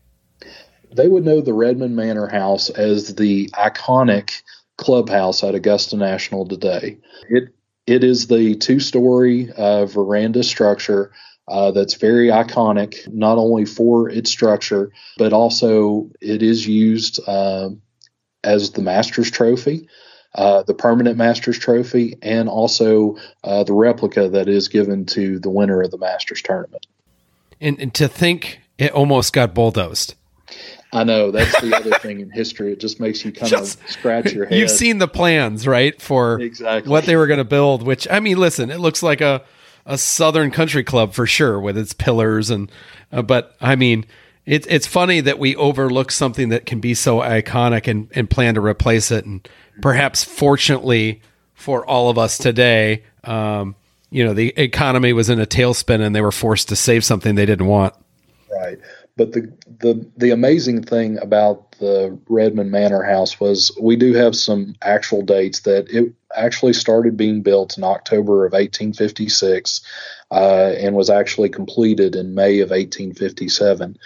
They 0.92 1.08
would 1.08 1.26
know 1.26 1.42
the 1.42 1.54
Redmond 1.54 1.96
Manor 1.96 2.28
House 2.28 2.70
as 2.70 3.16
the 3.16 3.50
iconic 3.56 4.42
clubhouse 4.78 5.44
at 5.44 5.56
Augusta 5.56 5.98
National 5.98 6.48
today. 6.48 6.98
It 7.30 7.50
it 7.86 8.04
is 8.04 8.28
the 8.28 8.56
two 8.56 8.80
story 8.80 9.52
uh, 9.58 9.86
veranda 9.86 10.44
structure 10.44 11.12
uh, 11.48 11.72
that's 11.72 11.96
very 11.96 12.28
iconic, 12.28 13.12
not 13.14 13.38
only 13.38 13.66
for 13.66 14.10
its 14.10 14.30
structure, 14.30 14.92
but 15.18 15.34
also 15.34 16.10
it 16.22 16.42
is 16.42 16.66
used 16.68 17.20
uh, 17.28 17.70
as 18.44 18.72
the 18.72 18.82
Masters 18.82 19.30
Trophy, 19.30 19.88
uh, 20.36 20.64
the 20.64 20.74
permanent 20.74 21.18
Masters 21.18 21.60
Trophy, 21.60 22.18
and 22.22 22.48
also 22.48 23.18
uh, 23.44 23.64
the 23.64 23.74
replica 23.74 24.30
that 24.30 24.48
is 24.48 24.68
given 24.68 25.06
to 25.08 25.40
the 25.40 25.50
winner 25.50 25.82
of 25.82 25.92
the 25.92 25.98
Masters 25.98 26.42
tournament. 26.42 26.88
And, 27.60 27.80
and 27.80 27.94
to 27.96 28.08
think 28.08 28.62
it 28.78 28.92
almost 28.92 29.34
got 29.34 29.54
bulldozed. 29.54 30.16
I 30.92 31.04
know 31.04 31.32
that's 31.32 31.60
the 31.60 31.76
other 31.76 31.92
thing 32.00 32.20
in 32.20 32.30
history. 32.30 32.72
It 32.72 32.80
just 32.80 33.00
makes 33.00 33.26
you 33.26 33.32
kind 33.32 33.50
just, 33.50 33.82
of 33.82 33.90
scratch 33.90 34.32
your 34.32 34.46
head. 34.46 34.58
You've 34.58 34.70
seen 34.70 35.00
the 35.00 35.08
plans, 35.08 35.66
right, 35.66 36.00
for 36.00 36.40
exactly 36.40 36.90
what 36.90 37.06
they 37.06 37.16
were 37.16 37.26
going 37.26 37.40
to 37.40 37.44
build. 37.44 37.82
Which 37.82 38.08
I 38.12 38.20
mean, 38.20 38.38
listen, 38.38 38.70
it 38.70 38.80
looks 38.80 39.02
like 39.02 39.20
a 39.20 39.44
a 39.86 39.98
southern 39.98 40.52
country 40.52 40.84
club 40.84 41.14
for 41.14 41.26
sure 41.26 41.60
with 41.60 41.78
its 41.78 41.94
pillars 41.94 42.50
and 42.50 42.72
uh, 43.12 43.22
but 43.22 43.56
I 43.60 43.76
mean 43.76 44.06
it's 44.46 44.68
it's 44.68 44.88
funny 44.88 45.22
that 45.22 45.40
we 45.40 45.56
overlook 45.56 46.12
something 46.12 46.50
that 46.50 46.66
can 46.66 46.80
be 46.80 46.94
so 46.94 47.20
iconic 47.20 47.88
and, 47.88 48.10
and 48.14 48.30
plan 48.30 48.56
to 48.56 48.62
replace 48.62 49.12
it. 49.12 49.26
And 49.26 49.48
perhaps 49.82 50.24
fortunately 50.24 51.22
for 51.54 51.86
all 51.86 52.10
of 52.10 52.18
us 52.18 52.38
today 52.38 53.04
um, 53.24 53.76
you 54.10 54.24
know 54.24 54.34
the 54.34 54.50
economy 54.58 55.14
was 55.14 55.30
in 55.30 55.40
a 55.40 55.46
tailspin 55.46 56.02
and 56.02 56.16
they 56.16 56.22
were 56.22 56.32
forced 56.32 56.70
to 56.70 56.76
save 56.76 57.04
something 57.04 57.36
they 57.36 57.46
didn't 57.46 57.68
want. 57.68 57.94
Right. 58.52 58.80
But 59.16 59.34
the 59.34 59.52
the 59.80 60.10
the 60.18 60.32
amazing 60.32 60.84
thing 60.84 61.20
about 61.20 61.73
the 61.84 62.18
Redmond 62.30 62.72
Manor 62.72 63.04
House 63.04 63.42
was 63.42 63.78
we 63.80 63.98
do 63.98 64.14
have 64.14 64.38
some 64.38 64.74
actual 64.82 65.22
dates 65.22 65.60
that 65.62 65.90
it 65.90 66.14
actually 66.34 66.72
started 66.72 67.18
being 67.18 67.42
built 67.42 67.78
in 67.78 67.84
October 67.84 68.46
of 68.46 68.54
1856 68.54 69.82
uh, 70.32 70.74
and 70.80 70.96
was 70.96 71.10
actually 71.10 71.50
completed 71.50 72.16
in 72.16 72.36
May 72.36 72.62
of 72.62 72.70
1857. 72.70 73.98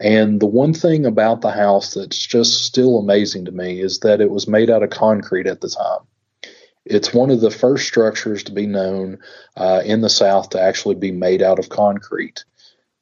And 0.00 0.40
the 0.40 0.46
one 0.46 0.74
thing 0.74 1.06
about 1.06 1.40
the 1.40 1.52
house 1.52 1.94
that's 1.94 2.18
just 2.18 2.64
still 2.64 2.98
amazing 2.98 3.44
to 3.44 3.52
me 3.52 3.80
is 3.80 4.00
that 4.00 4.20
it 4.20 4.30
was 4.30 4.48
made 4.48 4.68
out 4.68 4.82
of 4.82 4.90
concrete 4.90 5.46
at 5.46 5.60
the 5.60 5.68
time. 5.68 6.00
It's 6.84 7.14
one 7.14 7.30
of 7.30 7.40
the 7.40 7.50
first 7.50 7.86
structures 7.86 8.42
to 8.44 8.52
be 8.52 8.66
known 8.66 9.18
uh, 9.56 9.82
in 9.84 10.00
the 10.00 10.10
South 10.10 10.50
to 10.50 10.60
actually 10.60 10.96
be 10.96 11.12
made 11.12 11.42
out 11.42 11.60
of 11.60 11.68
concrete. 11.68 12.44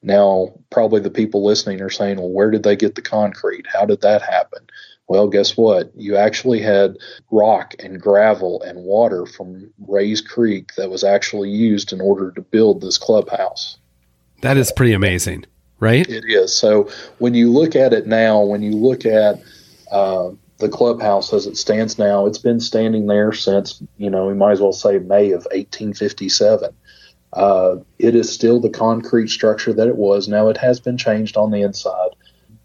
Now, 0.03 0.53
probably 0.71 1.01
the 1.01 1.11
people 1.11 1.45
listening 1.45 1.81
are 1.81 1.91
saying, 1.91 2.19
well, 2.19 2.31
where 2.31 2.51
did 2.51 2.63
they 2.63 2.77
get 2.77 2.95
the 2.95 3.03
concrete? 3.03 3.67
How 3.67 3.85
did 3.85 4.01
that 4.03 4.23
happen? 4.23 4.69
Well, 5.09 5.29
guess 5.29 5.57
what? 5.57 5.91
You 5.97 6.17
actually 6.17 6.61
had 6.61 6.99
rock 7.31 7.75
and 7.79 8.01
gravel 8.01 8.63
and 8.63 8.85
water 8.85 9.27
from 9.27 9.71
Rae's 9.87 10.21
Creek 10.21 10.75
that 10.77 10.91
was 10.91 11.03
actually 11.03 11.51
used 11.51 11.93
in 11.93 12.01
order 12.01 12.31
to 12.33 12.43
build 12.43 12.81
this 12.81 12.99
clubhouse. 12.99 13.79
That 14.43 14.57
is 14.57 14.71
pretty 14.71 14.93
amazing, 14.93 15.47
right? 15.81 16.07
It 16.09 16.25
is. 16.29 16.55
So 16.55 16.91
when 17.19 17.35
you 17.35 17.51
look 17.51 17.75
at 17.75 17.93
it 17.93 18.07
now, 18.07 18.43
when 18.43 18.63
you 18.63 18.73
look 18.73 19.07
at 19.07 19.43
uh, 19.91 20.31
the 20.59 20.69
clubhouse 20.69 21.33
as 21.33 21.47
it 21.47 21.57
stands 21.57 21.99
now, 21.99 22.27
it's 22.27 22.39
been 22.39 22.61
standing 22.61 23.07
there 23.07 23.33
since, 23.33 23.83
you 23.97 24.11
know, 24.11 24.27
we 24.27 24.35
might 24.35 24.53
as 24.53 24.61
well 24.61 24.73
say 24.73 24.99
May 24.99 25.31
of 25.31 25.45
1857. 25.47 26.71
Uh, 27.33 27.77
it 27.99 28.15
is 28.15 28.33
still 28.33 28.61
the 28.61 28.71
concrete 28.71 29.29
structure 29.29 29.73
that 29.73 29.87
it 29.87 29.97
was. 29.97 30.29
Now 30.29 30.49
it 30.49 30.57
has 30.57 30.81
been 30.81 30.97
changed 30.97 31.37
on 31.37 31.51
the 31.51 31.63
inside, 31.63 32.11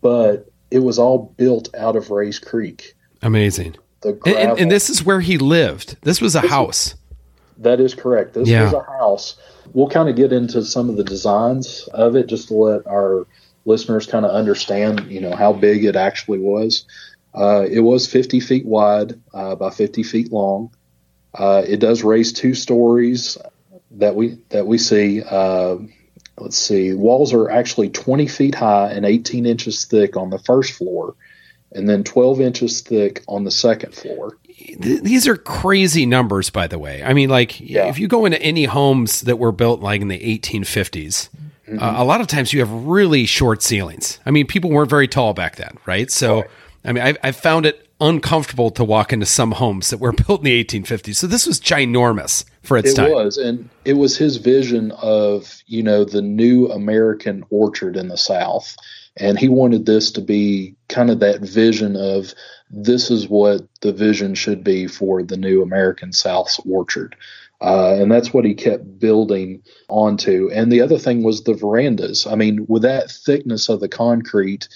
but 0.02 0.50
it 0.72 0.80
was 0.80 0.98
all 0.98 1.34
built 1.38 1.74
out 1.76 1.96
of 1.96 2.10
Rae's 2.10 2.40
Creek. 2.40 2.96
Amazing. 3.22 3.76
The 4.02 4.20
and, 4.26 4.36
and, 4.36 4.60
and, 4.60 4.72
this 4.72 4.90
is 4.90 5.04
where 5.04 5.22
he 5.22 5.38
lived. 5.38 5.98
This 6.02 6.20
was 6.20 6.36
a 6.36 6.42
this 6.42 6.52
house. 6.52 6.96
That 7.58 7.80
is 7.80 7.94
correct. 7.94 8.34
This 8.34 8.50
yeah. 8.50 8.64
was 8.64 8.74
a 8.74 8.84
house. 8.84 9.38
We'll 9.74 9.90
kind 9.90 10.10
of 10.10 10.16
get 10.16 10.34
into 10.34 10.64
some 10.64 10.90
of 10.90 10.98
the 10.98 11.04
designs 11.04 11.88
of 11.94 12.16
it 12.16 12.28
just 12.28 12.50
to 12.50 12.56
let 12.56 12.86
our 12.88 13.26
listeners 13.66 14.06
kind 14.06 14.26
of 14.26 14.32
understand, 14.32 15.10
you 15.10 15.22
know, 15.22 15.36
how 15.36 15.54
big 15.54 15.86
it 15.86 15.96
actually 15.96 16.40
was. 16.40 16.86
Uh, 17.34 17.66
it 17.70 17.80
was 17.80 18.06
50 18.06 18.40
feet 18.40 18.66
wide 18.66 19.20
uh, 19.34 19.56
by 19.56 19.70
50 19.70 20.04
feet 20.04 20.32
long. 20.32 20.72
Uh, 21.34 21.64
it 21.66 21.80
does 21.80 22.04
raise 22.04 22.34
two 22.34 22.54
stories 22.54 23.38
that 23.94 24.16
we 24.16 24.38
that 24.50 24.66
we 24.68 24.78
see. 24.78 25.22
Uh, 25.24 25.78
let's 26.40 26.58
see, 26.58 26.94
walls 26.94 27.34
are 27.34 27.50
actually 27.50 27.90
20 27.90 28.28
feet 28.28 28.56
high 28.56 28.92
and 28.92 29.06
18 29.06 29.46
inches 29.46 29.86
thick 29.86 30.18
on 30.18 30.30
the 30.32 30.40
first 30.40 30.74
floor, 30.74 31.16
and 31.72 31.88
then 31.88 32.04
12 32.04 32.42
inches 32.42 32.82
thick 32.82 33.24
on 33.28 33.44
the 33.44 33.52
second 33.52 33.94
floor. 33.94 34.38
These 34.80 35.28
are 35.28 35.36
crazy 35.36 36.06
numbers, 36.06 36.50
by 36.50 36.68
the 36.68 36.80
way. 36.80 37.04
I 37.04 37.14
mean, 37.14 37.30
like 37.30 37.60
Yeah. 37.60 37.88
if 37.88 38.00
you 38.00 38.08
go 38.08 38.26
into 38.26 38.42
any 38.42 38.66
homes 38.66 39.22
that 39.22 39.38
were 39.38 39.52
built 39.52 39.82
like 39.82 40.02
in 40.02 40.08
the 40.08 40.20
1850s, 40.20 41.30
uh, 41.80 41.94
a 41.98 42.04
lot 42.04 42.22
of 42.22 42.28
times 42.28 42.54
you 42.54 42.60
have 42.60 42.72
really 42.72 43.26
short 43.26 43.62
ceilings. 43.62 44.20
I 44.26 44.32
mean, 44.32 44.48
people 44.48 44.70
weren't 44.70 44.90
very 44.90 45.08
tall 45.08 45.34
back 45.34 45.56
then, 45.58 45.78
right? 45.86 46.10
So, 46.12 46.38
Right. 46.42 46.50
I 46.86 46.92
mean, 46.92 47.04
I, 47.04 47.16
I 47.24 47.32
found 47.32 47.66
it 47.66 47.88
uncomfortable 48.02 48.70
to 48.72 48.84
walk 48.84 49.14
into 49.14 49.26
some 49.26 49.52
homes 49.54 49.90
that 49.90 49.98
were 50.00 50.12
built 50.28 50.42
in 50.42 50.46
the 50.46 50.64
1850s. 50.64 51.16
So 51.16 51.28
this 51.28 51.46
was 51.48 51.60
ginormous 51.60 52.44
for 52.64 52.78
its 52.78 52.92
It 52.92 52.96
time. 52.96 53.12
was, 53.12 53.38
and 53.38 53.70
it 53.86 53.94
was 53.94 54.18
his 54.18 54.38
vision 54.38 54.92
of 54.92 55.62
you 55.68 55.84
know 55.84 56.04
the 56.06 56.22
new 56.22 56.68
American 56.68 57.44
orchard 57.50 57.96
in 57.96 58.08
the 58.08 58.18
South, 58.18 58.76
and 59.18 59.38
he 59.38 59.50
wanted 59.50 59.86
this 59.86 60.12
to 60.12 60.22
be 60.22 60.76
kind 60.90 61.10
of 61.10 61.20
that 61.20 61.42
vision 61.42 61.96
of 61.96 62.34
this 62.70 63.12
is 63.12 63.30
what 63.30 63.62
the 63.82 63.94
vision 63.94 64.34
should 64.34 64.64
be 64.64 64.88
for 64.88 65.22
the 65.22 65.38
new 65.38 65.62
American 65.62 66.12
South's 66.12 66.60
orchard. 66.68 67.16
Uh, 67.62 67.96
and 67.98 68.12
that's 68.12 68.34
what 68.34 68.44
he 68.44 68.54
kept 68.54 69.00
building 69.00 69.62
onto. 69.88 70.50
And 70.52 70.70
the 70.70 70.82
other 70.82 70.98
thing 70.98 71.24
was 71.24 71.44
the 71.44 71.54
verandas. 71.54 72.28
I 72.28 72.36
mean, 72.36 72.66
with 72.68 72.82
that 72.82 73.10
thickness 73.10 73.70
of 73.70 73.80
the 73.80 73.88
concrete, 73.88 74.68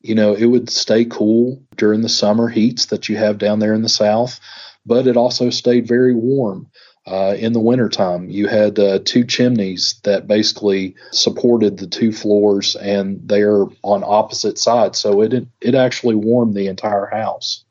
you 0.00 0.14
know, 0.14 0.34
it 0.34 0.46
would 0.46 0.68
stay 0.68 1.04
cool 1.04 1.62
during 1.76 2.00
the 2.00 2.08
summer 2.08 2.48
heats 2.48 2.86
that 2.86 3.08
you 3.08 3.16
have 3.16 3.38
down 3.38 3.60
there 3.60 3.74
in 3.74 3.82
the 3.82 3.88
South, 3.88 4.40
but 4.84 5.06
it 5.06 5.16
also 5.16 5.50
stayed 5.50 5.86
very 5.86 6.14
warm. 6.14 6.66
Uh, 7.04 7.34
in 7.36 7.52
the 7.52 7.60
wintertime, 7.60 8.30
you 8.30 8.46
had 8.46 8.78
uh, 8.78 9.00
two 9.04 9.24
chimneys 9.24 10.00
that 10.04 10.28
basically 10.28 10.94
supported 11.10 11.76
the 11.76 11.86
two 11.86 12.12
floors, 12.12 12.76
and 12.76 13.20
they're 13.28 13.64
on 13.82 14.04
opposite 14.06 14.56
sides, 14.56 14.98
so 14.98 15.20
it 15.20 15.46
it 15.60 15.74
actually 15.74 16.14
warmed 16.14 16.54
the 16.54 16.68
entire 16.68 17.06
house. 17.06 17.64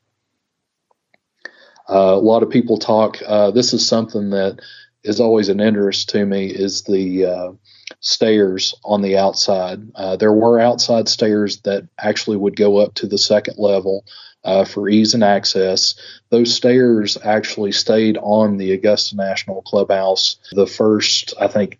Uh, 1.88 2.14
a 2.14 2.20
lot 2.20 2.42
of 2.42 2.50
people 2.50 2.76
talk. 2.76 3.18
Uh, 3.26 3.50
this 3.50 3.72
is 3.72 3.86
something 3.86 4.30
that 4.30 4.60
is 5.02 5.18
always 5.18 5.48
an 5.48 5.60
interest 5.60 6.10
to 6.10 6.24
me 6.26 6.46
is 6.46 6.82
the 6.82 7.24
uh, 7.24 7.52
stairs 8.00 8.74
on 8.84 9.02
the 9.02 9.16
outside. 9.16 9.80
Uh, 9.94 10.16
there 10.16 10.32
were 10.32 10.60
outside 10.60 11.08
stairs 11.08 11.60
that 11.62 11.88
actually 11.98 12.36
would 12.36 12.56
go 12.56 12.76
up 12.76 12.94
to 12.94 13.06
the 13.06 13.18
second 13.18 13.56
level 13.58 14.04
uh, 14.44 14.64
for 14.64 14.88
ease 14.88 15.14
and 15.14 15.24
access. 15.24 15.94
Those 16.30 16.54
stairs 16.54 17.16
actually 17.22 17.72
stayed 17.72 18.18
on 18.18 18.56
the 18.56 18.72
Augusta 18.72 19.16
National 19.16 19.62
Clubhouse 19.62 20.36
the 20.52 20.66
first, 20.66 21.34
I 21.40 21.46
think, 21.46 21.78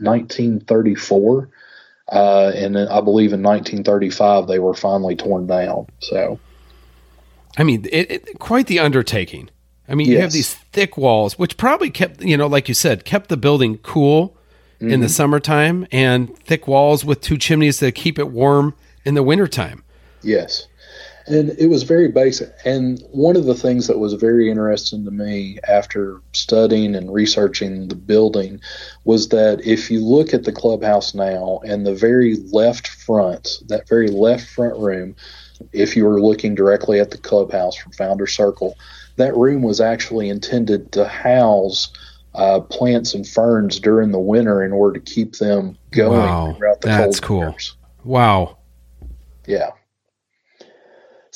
1934. 0.00 1.50
Uh, 2.10 2.52
and 2.54 2.74
then 2.74 2.88
I 2.88 3.00
believe 3.00 3.32
in 3.32 3.42
1935 3.42 4.46
they 4.46 4.58
were 4.58 4.74
finally 4.74 5.14
torn 5.16 5.46
down. 5.46 5.86
So 5.98 6.38
I 7.58 7.64
mean, 7.64 7.84
it, 7.92 8.10
it, 8.10 8.38
quite 8.38 8.66
the 8.66 8.78
undertaking. 8.78 9.50
I 9.88 9.94
mean, 9.94 10.06
you 10.08 10.20
have 10.20 10.32
these 10.32 10.54
thick 10.54 10.96
walls, 10.96 11.38
which 11.38 11.56
probably 11.56 11.90
kept, 11.90 12.22
you 12.22 12.36
know, 12.36 12.46
like 12.46 12.68
you 12.68 12.74
said, 12.74 13.04
kept 13.04 13.28
the 13.28 13.36
building 13.36 13.78
cool 13.78 14.36
in 14.80 14.88
Mm-hmm. 14.88 15.00
the 15.00 15.08
summertime, 15.08 15.86
and 15.90 16.38
thick 16.38 16.68
walls 16.68 17.04
with 17.04 17.20
two 17.20 17.36
chimneys 17.36 17.78
to 17.78 17.90
keep 17.90 18.16
it 18.16 18.28
warm 18.30 18.74
in 19.04 19.14
the 19.14 19.24
wintertime. 19.24 19.82
Yes. 20.22 20.68
And 21.28 21.50
it 21.58 21.66
was 21.66 21.82
very 21.82 22.08
basic. 22.08 22.50
And 22.64 23.02
one 23.12 23.36
of 23.36 23.44
the 23.44 23.54
things 23.54 23.86
that 23.86 23.98
was 23.98 24.14
very 24.14 24.50
interesting 24.50 25.04
to 25.04 25.10
me 25.10 25.58
after 25.68 26.22
studying 26.32 26.94
and 26.94 27.12
researching 27.12 27.88
the 27.88 27.94
building 27.94 28.60
was 29.04 29.28
that 29.28 29.60
if 29.66 29.90
you 29.90 30.04
look 30.04 30.32
at 30.32 30.44
the 30.44 30.52
clubhouse 30.52 31.14
now 31.14 31.60
and 31.64 31.86
the 31.86 31.94
very 31.94 32.36
left 32.52 32.88
front, 32.88 33.58
that 33.68 33.88
very 33.88 34.08
left 34.08 34.48
front 34.48 34.78
room, 34.78 35.14
if 35.72 35.96
you 35.96 36.04
were 36.04 36.20
looking 36.20 36.54
directly 36.54 37.00
at 37.00 37.10
the 37.10 37.18
clubhouse 37.18 37.76
from 37.76 37.92
Founder 37.92 38.26
Circle, 38.26 38.76
that 39.16 39.36
room 39.36 39.62
was 39.62 39.80
actually 39.80 40.28
intended 40.28 40.92
to 40.92 41.06
house 41.06 41.92
uh, 42.34 42.60
plants 42.60 43.14
and 43.14 43.26
ferns 43.26 43.80
during 43.80 44.12
the 44.12 44.18
winter 44.18 44.62
in 44.62 44.72
order 44.72 45.00
to 45.00 45.12
keep 45.12 45.36
them 45.36 45.76
going 45.90 46.20
Wow, 46.20 46.54
throughout 46.56 46.80
the 46.80 46.88
that's 46.88 47.20
cool. 47.20 47.56
Wow. 48.04 48.58
Yeah. 49.46 49.70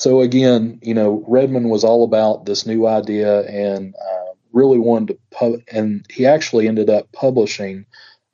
So 0.02 0.20
again, 0.20 0.80
you 0.82 0.94
know, 0.94 1.24
Redmond 1.28 1.70
was 1.70 1.84
all 1.84 2.02
about 2.02 2.44
this 2.44 2.66
new 2.66 2.88
idea 2.88 3.42
and 3.42 3.94
uh, 3.94 4.32
really 4.52 4.80
wanted 4.80 5.14
to 5.14 5.18
pub, 5.30 5.60
and 5.70 6.04
he 6.10 6.26
actually 6.26 6.66
ended 6.66 6.90
up 6.90 7.12
publishing 7.12 7.86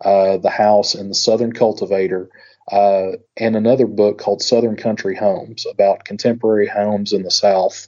uh, 0.02 0.38
the 0.38 0.48
house 0.48 0.94
in 0.94 1.10
the 1.10 1.14
Southern 1.14 1.52
Cultivator 1.52 2.30
uh, 2.72 3.18
and 3.36 3.54
another 3.54 3.86
book 3.86 4.16
called 4.16 4.40
Southern 4.40 4.76
Country 4.76 5.14
Homes 5.14 5.66
about 5.70 6.06
contemporary 6.06 6.68
homes 6.68 7.12
in 7.12 7.22
the 7.22 7.30
South 7.30 7.86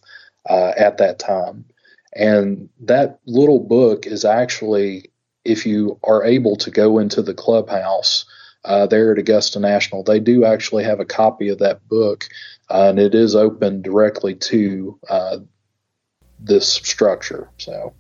uh, 0.51 0.75
at 0.77 0.99
that 0.99 1.19
time. 1.19 1.65
And 2.15 2.69
that 2.81 3.21
little 3.25 3.61
book 3.61 4.07
is 4.07 4.27
actually, 4.27 5.11
if 5.47 5.65
you 5.65 5.99
are 6.05 6.23
able 6.23 6.57
to 6.57 6.71
go 6.71 6.99
into 6.99 7.23
the 7.23 7.33
clubhouse 7.33 8.27
uh, 8.65 8.87
there 8.87 9.13
at 9.13 9.19
Augusta 9.19 9.59
National, 9.59 10.03
they 10.03 10.21
do 10.21 10.45
actually 10.45 10.85
have 10.85 11.01
a 11.01 11.05
copy 11.05 11.49
of 11.49 11.59
that 11.59 11.87
book, 11.89 12.29
uh, 12.71 12.89
and 12.89 12.99
it 12.99 13.15
is 13.15 13.35
open 13.35 13.83
directly 13.83 14.35
to 14.35 14.99
uh, 15.09 15.39
this 16.39 16.69
structure. 16.73 17.49
So, 17.59 17.95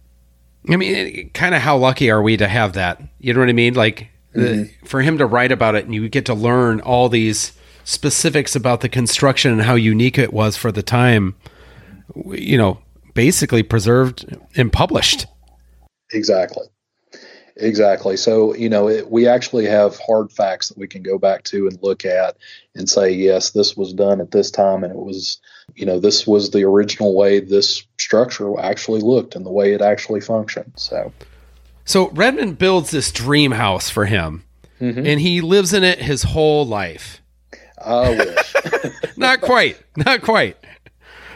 I 0.68 0.76
mean, 0.76 1.30
kind 1.30 1.54
of 1.54 1.62
how 1.62 1.76
lucky 1.76 2.10
are 2.10 2.22
we 2.22 2.36
to 2.36 2.48
have 2.48 2.74
that? 2.74 3.00
You 3.18 3.34
know 3.34 3.40
what 3.40 3.48
I 3.48 3.52
mean? 3.52 3.74
Like, 3.74 4.08
the, 4.32 4.70
for 4.84 5.02
him 5.02 5.18
to 5.18 5.26
write 5.26 5.50
about 5.50 5.74
it 5.74 5.84
and 5.84 5.94
you 5.94 6.08
get 6.08 6.26
to 6.26 6.34
learn 6.34 6.80
all 6.80 7.08
these 7.08 7.52
specifics 7.84 8.54
about 8.54 8.80
the 8.80 8.88
construction 8.88 9.52
and 9.52 9.62
how 9.62 9.74
unique 9.74 10.18
it 10.18 10.32
was 10.32 10.56
for 10.56 10.70
the 10.70 10.82
time, 10.82 11.34
you 12.26 12.56
know, 12.56 12.78
basically 13.14 13.62
preserved 13.62 14.36
and 14.56 14.72
published. 14.72 15.26
Exactly. 16.12 16.66
Exactly. 17.60 18.16
So, 18.16 18.54
you 18.54 18.68
know, 18.68 18.88
it, 18.88 19.10
we 19.10 19.28
actually 19.28 19.66
have 19.66 19.98
hard 19.98 20.32
facts 20.32 20.68
that 20.68 20.78
we 20.78 20.88
can 20.88 21.02
go 21.02 21.18
back 21.18 21.44
to 21.44 21.66
and 21.66 21.78
look 21.82 22.04
at 22.04 22.36
and 22.74 22.88
say, 22.88 23.10
yes, 23.10 23.50
this 23.50 23.76
was 23.76 23.92
done 23.92 24.20
at 24.20 24.30
this 24.30 24.50
time. 24.50 24.82
And 24.82 24.92
it 24.92 24.98
was, 24.98 25.38
you 25.74 25.84
know, 25.84 26.00
this 26.00 26.26
was 26.26 26.50
the 26.50 26.64
original 26.64 27.14
way 27.14 27.38
this 27.38 27.84
structure 27.98 28.58
actually 28.58 29.00
looked 29.00 29.34
and 29.36 29.44
the 29.44 29.50
way 29.50 29.74
it 29.74 29.82
actually 29.82 30.22
functioned. 30.22 30.72
So, 30.76 31.12
So 31.84 32.08
Redmond 32.10 32.58
builds 32.58 32.90
this 32.90 33.12
dream 33.12 33.52
house 33.52 33.90
for 33.90 34.06
him 34.06 34.44
and 34.80 35.20
he 35.20 35.42
lives 35.42 35.74
in 35.74 35.84
it 35.84 36.00
his 36.00 36.22
whole 36.22 36.66
life. 36.66 37.20
I 37.84 38.10
wish. 38.10 38.54
Not 39.16 39.42
quite. 39.42 39.78
Not 39.96 40.22
quite. 40.22 40.56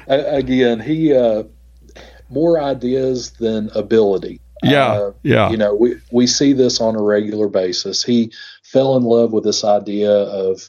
Again, 0.06 0.80
he, 0.80 1.14
uh, 1.14 1.44
more 2.30 2.60
ideas 2.60 3.32
than 3.32 3.70
ability. 3.74 4.40
Yeah, 4.70 4.92
Uh, 4.92 5.12
yeah. 5.22 5.50
You 5.50 5.56
know, 5.56 5.74
we, 5.74 5.96
we 6.12 6.26
see 6.26 6.52
this 6.52 6.80
on 6.80 6.96
a 6.96 7.02
regular 7.02 7.48
basis. 7.48 8.02
He 8.02 8.32
fell 8.62 8.96
in 8.96 9.02
love 9.02 9.32
with 9.32 9.44
this 9.44 9.64
idea 9.64 10.12
of 10.12 10.68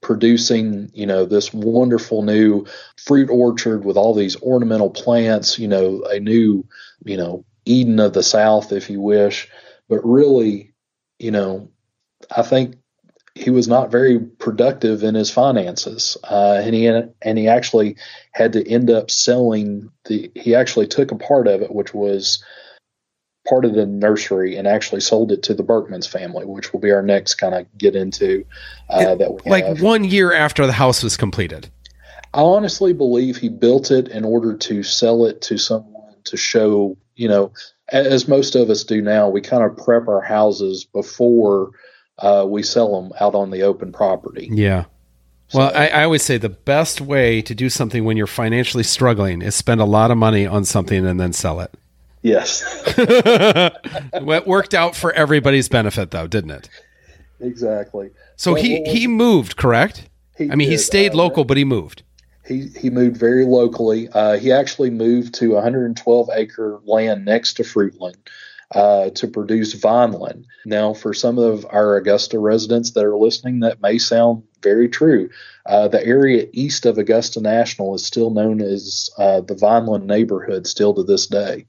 producing, 0.00 0.90
you 0.94 1.06
know, 1.06 1.24
this 1.24 1.52
wonderful 1.52 2.22
new 2.22 2.66
fruit 3.04 3.30
orchard 3.30 3.84
with 3.84 3.96
all 3.96 4.14
these 4.14 4.40
ornamental 4.42 4.90
plants, 4.90 5.58
you 5.58 5.68
know, 5.68 6.02
a 6.10 6.18
new, 6.18 6.66
you 7.04 7.16
know, 7.16 7.44
Eden 7.64 8.00
of 8.00 8.12
the 8.12 8.22
South, 8.22 8.72
if 8.72 8.90
you 8.90 9.00
wish. 9.00 9.48
But 9.88 10.00
really, 10.04 10.74
you 11.18 11.30
know, 11.30 11.70
I 12.34 12.42
think 12.42 12.76
he 13.34 13.50
was 13.50 13.68
not 13.68 13.90
very 13.90 14.18
productive 14.18 15.02
in 15.02 15.14
his 15.14 15.30
finances, 15.30 16.16
uh, 16.24 16.60
and 16.64 16.74
he 16.74 16.86
and 16.86 17.38
he 17.38 17.48
actually 17.48 17.96
had 18.32 18.54
to 18.54 18.68
end 18.68 18.90
up 18.90 19.10
selling 19.10 19.90
the. 20.06 20.30
He 20.34 20.54
actually 20.54 20.86
took 20.86 21.12
a 21.12 21.16
part 21.16 21.46
of 21.46 21.60
it, 21.60 21.72
which 21.72 21.92
was 21.92 22.42
part 23.48 23.64
of 23.64 23.74
the 23.74 23.86
nursery, 23.86 24.56
and 24.56 24.66
actually 24.66 25.00
sold 25.00 25.32
it 25.32 25.42
to 25.44 25.54
the 25.54 25.62
Berckmans 25.62 26.08
family, 26.08 26.44
which 26.44 26.72
will 26.72 26.80
be 26.80 26.90
our 26.90 27.02
next 27.02 27.34
kind 27.34 27.54
of 27.54 27.66
get 27.78 27.94
into. 27.96 28.44
Uh, 28.90 29.14
that 29.14 29.32
we 29.44 29.50
Like 29.50 29.64
have. 29.64 29.80
one 29.80 30.04
year 30.04 30.32
after 30.32 30.66
the 30.66 30.72
house 30.72 31.02
was 31.02 31.16
completed. 31.16 31.68
I 32.34 32.40
honestly 32.40 32.92
believe 32.92 33.36
he 33.36 33.48
built 33.48 33.90
it 33.90 34.08
in 34.08 34.24
order 34.24 34.54
to 34.56 34.82
sell 34.82 35.24
it 35.24 35.40
to 35.42 35.56
someone 35.56 36.14
to 36.24 36.36
show, 36.36 36.96
you 37.14 37.28
know, 37.28 37.52
as 37.88 38.26
most 38.28 38.56
of 38.56 38.68
us 38.68 38.84
do 38.84 39.00
now, 39.00 39.28
we 39.28 39.40
kind 39.40 39.62
of 39.62 39.76
prep 39.76 40.08
our 40.08 40.20
houses 40.20 40.84
before 40.84 41.70
uh, 42.18 42.44
we 42.46 42.62
sell 42.62 43.00
them 43.00 43.12
out 43.20 43.34
on 43.34 43.50
the 43.50 43.62
open 43.62 43.92
property. 43.92 44.48
Yeah. 44.52 44.84
Well, 45.54 45.70
I, 45.72 45.86
I 45.86 46.02
always 46.02 46.24
say 46.24 46.38
the 46.38 46.48
best 46.48 47.00
way 47.00 47.40
to 47.42 47.54
do 47.54 47.70
something 47.70 48.04
when 48.04 48.16
you're 48.16 48.26
financially 48.26 48.82
struggling 48.82 49.42
is 49.42 49.54
spend 49.54 49.80
a 49.80 49.84
lot 49.84 50.10
of 50.10 50.18
money 50.18 50.44
on 50.44 50.64
something 50.64 51.06
and 51.06 51.20
then 51.20 51.32
sell 51.32 51.60
it. 51.60 51.72
Yes, 52.26 52.64
it 52.98 54.46
worked 54.48 54.74
out 54.74 54.96
for 54.96 55.12
everybody's 55.12 55.68
benefit, 55.68 56.10
though, 56.10 56.26
didn't 56.26 56.50
it? 56.50 56.68
exactly. 57.38 58.10
So 58.34 58.54
Well, 58.54 58.62
he 58.62 58.82
he 58.82 59.06
moved, 59.06 59.56
correct? 59.56 60.08
he 60.36 60.50
I 60.50 60.56
mean, 60.56 60.68
he 60.68 60.76
stayed 60.76 61.12
uh, 61.12 61.18
local, 61.18 61.44
but 61.44 61.56
he 61.56 61.64
moved. 61.64 62.02
He 62.44 62.66
he 62.76 62.90
moved 62.90 63.16
very 63.16 63.44
locally. 63.44 64.08
Uh, 64.08 64.38
he 64.38 64.50
actually 64.50 64.90
moved 64.90 65.34
to 65.34 65.52
112 65.52 66.30
acre 66.34 66.80
land 66.84 67.24
next 67.24 67.54
to 67.54 67.62
Fruitland 67.62 68.16
uh, 68.74 69.10
to 69.10 69.28
produce 69.28 69.74
Vineland. 69.74 70.46
Now, 70.64 70.94
for 70.94 71.14
some 71.14 71.38
of 71.38 71.64
our 71.70 71.96
Augusta 71.96 72.40
residents 72.40 72.90
that 72.90 73.04
are 73.04 73.16
listening, 73.16 73.60
that 73.60 73.80
may 73.80 73.98
sound 73.98 74.42
very 74.64 74.88
true. 74.88 75.30
Uh, 75.64 75.86
the 75.86 76.04
area 76.04 76.48
east 76.52 76.86
of 76.86 76.98
Augusta 76.98 77.40
National 77.40 77.94
is 77.94 78.04
still 78.04 78.30
known 78.30 78.60
as 78.60 79.10
uh, 79.16 79.42
the 79.42 79.54
Vineland 79.54 80.08
neighborhood, 80.08 80.66
still 80.66 80.92
to 80.94 81.04
this 81.04 81.28
day. 81.28 81.66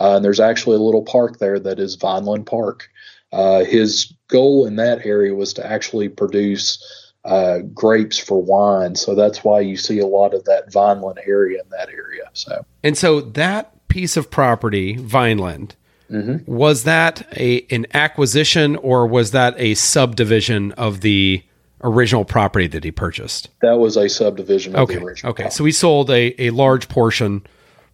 Uh, 0.00 0.16
and 0.16 0.24
there's 0.24 0.40
actually 0.40 0.76
a 0.76 0.80
little 0.80 1.02
park 1.02 1.38
there 1.38 1.60
that 1.60 1.78
is 1.78 1.94
Vineland 1.94 2.46
Park. 2.46 2.88
Uh, 3.32 3.64
his 3.64 4.12
goal 4.28 4.66
in 4.66 4.76
that 4.76 5.04
area 5.04 5.34
was 5.34 5.52
to 5.54 5.66
actually 5.66 6.08
produce 6.08 6.82
uh, 7.24 7.58
grapes 7.74 8.18
for 8.18 8.42
wine, 8.42 8.96
so 8.96 9.14
that's 9.14 9.44
why 9.44 9.60
you 9.60 9.76
see 9.76 9.98
a 9.98 10.06
lot 10.06 10.32
of 10.32 10.44
that 10.44 10.72
Vineland 10.72 11.20
area 11.26 11.60
in 11.62 11.68
that 11.70 11.90
area. 11.90 12.24
So, 12.32 12.64
and 12.82 12.96
so 12.96 13.20
that 13.20 13.86
piece 13.88 14.16
of 14.16 14.30
property, 14.30 14.96
Vineland, 14.96 15.76
mm-hmm. 16.10 16.50
was 16.50 16.84
that 16.84 17.26
a 17.36 17.66
an 17.70 17.86
acquisition 17.92 18.76
or 18.76 19.06
was 19.06 19.32
that 19.32 19.54
a 19.58 19.74
subdivision 19.74 20.72
of 20.72 21.02
the 21.02 21.44
original 21.82 22.24
property 22.24 22.66
that 22.68 22.84
he 22.84 22.90
purchased? 22.90 23.48
That 23.60 23.78
was 23.78 23.96
a 23.96 24.08
subdivision 24.08 24.74
okay. 24.76 24.96
okay. 24.98 25.20
Property. 25.22 25.50
So 25.50 25.64
he 25.64 25.72
sold 25.72 26.10
a, 26.10 26.42
a 26.42 26.50
large 26.50 26.88
portion, 26.88 27.46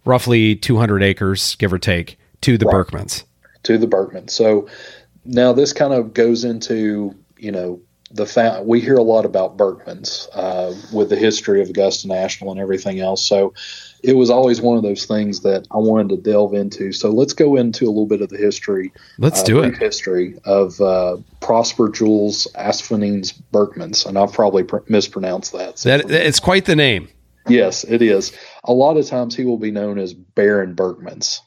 roughly 0.07 0.55
200 0.55 1.03
acres, 1.03 1.55
give 1.55 1.71
or 1.71 1.79
take, 1.79 2.17
to 2.41 2.57
the 2.57 2.65
right. 2.65 2.87
Berckmans. 2.87 3.23
To 3.63 3.77
the 3.77 3.87
Berckmans. 3.87 4.31
So 4.31 4.67
now 5.25 5.53
this 5.53 5.73
kind 5.73 5.93
of 5.93 6.13
goes 6.13 6.43
into, 6.43 7.13
you 7.37 7.51
know, 7.51 7.81
the 8.09 8.25
fa- 8.25 8.61
we 8.63 8.79
hear 8.79 8.95
a 8.95 9.03
lot 9.03 9.25
about 9.25 9.57
Berckmans 9.57 10.29
uh, 10.33 10.73
with 10.93 11.09
the 11.09 11.17
history 11.17 11.61
of 11.61 11.69
Augusta 11.69 12.07
National 12.07 12.51
and 12.51 12.59
everything 12.59 13.01
else. 13.01 13.25
So 13.25 13.53
it 14.01 14.15
was 14.15 14.29
always 14.29 14.61
one 14.61 14.77
of 14.77 14.83
those 14.83 15.05
things 15.05 15.41
that 15.41 15.67
I 15.71 15.77
wanted 15.77 16.09
to 16.15 16.17
delve 16.17 16.53
into. 16.53 16.93
So 16.93 17.09
let's 17.09 17.33
go 17.33 17.57
into 17.57 17.85
a 17.85 17.89
little 17.89 18.05
bit 18.05 18.21
of 18.21 18.29
the 18.29 18.37
history. 18.37 18.93
Let's 19.17 19.41
uh, 19.41 19.43
do 19.43 19.59
it. 19.59 19.77
History 19.77 20.39
of 20.45 20.79
uh, 20.79 21.17
Prosper 21.41 21.89
Jules 21.89 22.47
Asphalines 22.55 23.33
Berckmans, 23.51 24.05
and 24.05 24.17
I've 24.17 24.31
probably 24.31 24.63
pr- 24.63 24.77
mispronounced 24.87 25.51
that. 25.51 25.79
So 25.79 25.97
that 25.97 26.09
it's 26.09 26.39
quite 26.39 26.63
the 26.63 26.77
name. 26.77 27.09
Yes, 27.49 27.83
it 27.83 28.01
is. 28.01 28.33
A 28.67 28.73
lot 28.73 28.97
of 28.97 29.07
times 29.07 29.35
he 29.35 29.45
will 29.45 29.57
be 29.57 29.71
known 29.71 29.97
as 29.97 30.13
Baron 30.13 30.75
Berckmans. 30.75 31.39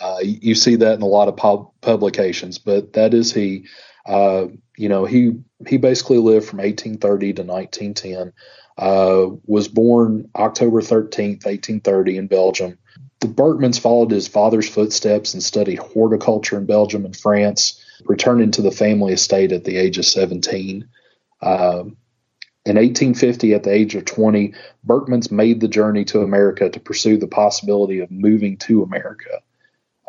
Uh, 0.00 0.18
you 0.22 0.54
see 0.54 0.76
that 0.76 0.94
in 0.94 1.02
a 1.02 1.06
lot 1.06 1.28
of 1.28 1.36
pub- 1.36 1.70
publications, 1.80 2.58
but 2.58 2.92
that 2.92 3.14
is 3.14 3.32
he. 3.32 3.66
Uh, 4.04 4.46
you 4.76 4.88
know, 4.88 5.04
he 5.04 5.32
he 5.66 5.78
basically 5.78 6.18
lived 6.18 6.46
from 6.46 6.58
1830 6.58 7.32
to 7.34 7.42
1910. 7.42 8.32
Uh, 8.78 9.34
was 9.46 9.68
born 9.68 10.28
October 10.36 10.82
13th, 10.82 11.46
1830, 11.46 12.18
in 12.18 12.26
Belgium. 12.26 12.78
The 13.20 13.28
Berckmans 13.28 13.80
followed 13.80 14.10
his 14.10 14.28
father's 14.28 14.68
footsteps 14.68 15.32
and 15.32 15.42
studied 15.42 15.78
horticulture 15.78 16.58
in 16.58 16.66
Belgium 16.66 17.06
and 17.06 17.16
France, 17.16 17.82
returning 18.04 18.50
to 18.50 18.60
the 18.60 18.70
family 18.70 19.14
estate 19.14 19.52
at 19.52 19.64
the 19.64 19.78
age 19.78 19.96
of 19.96 20.04
17. 20.04 20.86
Uh, 21.40 21.84
in 22.66 22.74
1850, 22.74 23.54
at 23.54 23.62
the 23.62 23.72
age 23.72 23.94
of 23.94 24.04
20, 24.04 24.52
Berckmans 24.84 25.30
made 25.30 25.60
the 25.60 25.68
journey 25.68 26.04
to 26.06 26.22
America 26.22 26.68
to 26.68 26.80
pursue 26.80 27.16
the 27.16 27.28
possibility 27.28 28.00
of 28.00 28.10
moving 28.10 28.56
to 28.58 28.82
America. 28.82 29.40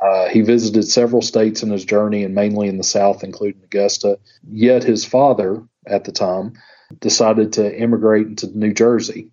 Uh, 0.02 0.28
he 0.30 0.42
visited 0.42 0.84
several 0.84 1.22
states 1.22 1.62
in 1.62 1.70
his 1.70 1.86
journey 1.86 2.24
and 2.24 2.34
mainly 2.34 2.68
in 2.68 2.78
the 2.78 2.84
South, 2.84 3.24
including 3.24 3.62
Augusta. 3.64 4.18
Yet 4.50 4.84
his 4.84 5.06
father, 5.06 5.64
at 5.86 6.06
the 6.06 6.12
time, 6.12 6.54
decided 7.00 7.54
to 7.54 7.80
immigrate 7.80 8.26
into 8.26 8.58
New 8.58 8.74
Jersey 8.74 9.30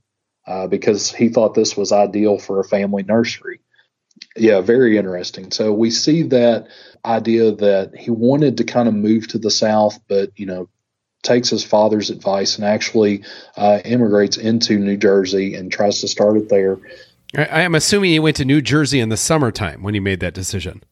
uh, 0.47 0.67
because 0.67 1.11
he 1.11 1.31
thought 1.31 1.55
this 1.55 1.79
was 1.79 1.93
ideal 1.93 2.39
for 2.39 2.61
a 2.61 2.65
family 2.65 3.05
nursery. 3.05 3.61
Yeah, 4.37 4.61
very 4.61 4.99
interesting. 4.99 5.51
So 5.51 5.73
we 5.73 5.91
see 5.91 6.25
that 6.25 6.69
idea 7.07 7.53
that 7.53 7.97
he 7.97 8.11
wanted 8.11 8.59
to 8.59 8.65
kind 8.65 8.87
of 8.87 8.95
move 8.95 9.29
to 9.29 9.39
the 9.39 9.51
South, 9.51 9.99
but, 10.09 10.31
you 10.37 10.45
know, 10.45 10.69
takes 11.25 11.49
his 11.49 11.65
father's 11.65 12.11
advice 12.11 12.57
and 12.57 12.65
actually 12.65 13.23
uh, 13.57 13.81
immigrates 13.85 14.37
into 14.37 14.79
New 14.79 14.97
Jersey 14.97 15.55
and 15.55 15.73
tries 15.73 16.01
to 16.01 16.09
start 16.09 16.37
it 16.37 16.49
there. 16.49 16.79
I 17.37 17.63
am 17.63 17.75
assuming 17.75 18.11
he 18.11 18.21
went 18.21 18.37
to 18.37 18.45
New 18.45 18.61
Jersey 18.61 19.01
in 19.01 19.09
the 19.09 19.17
summertime 19.17 19.83
when 19.83 19.95
he 19.95 20.01
made 20.01 20.21
that 20.21 20.35
decision. 20.35 20.83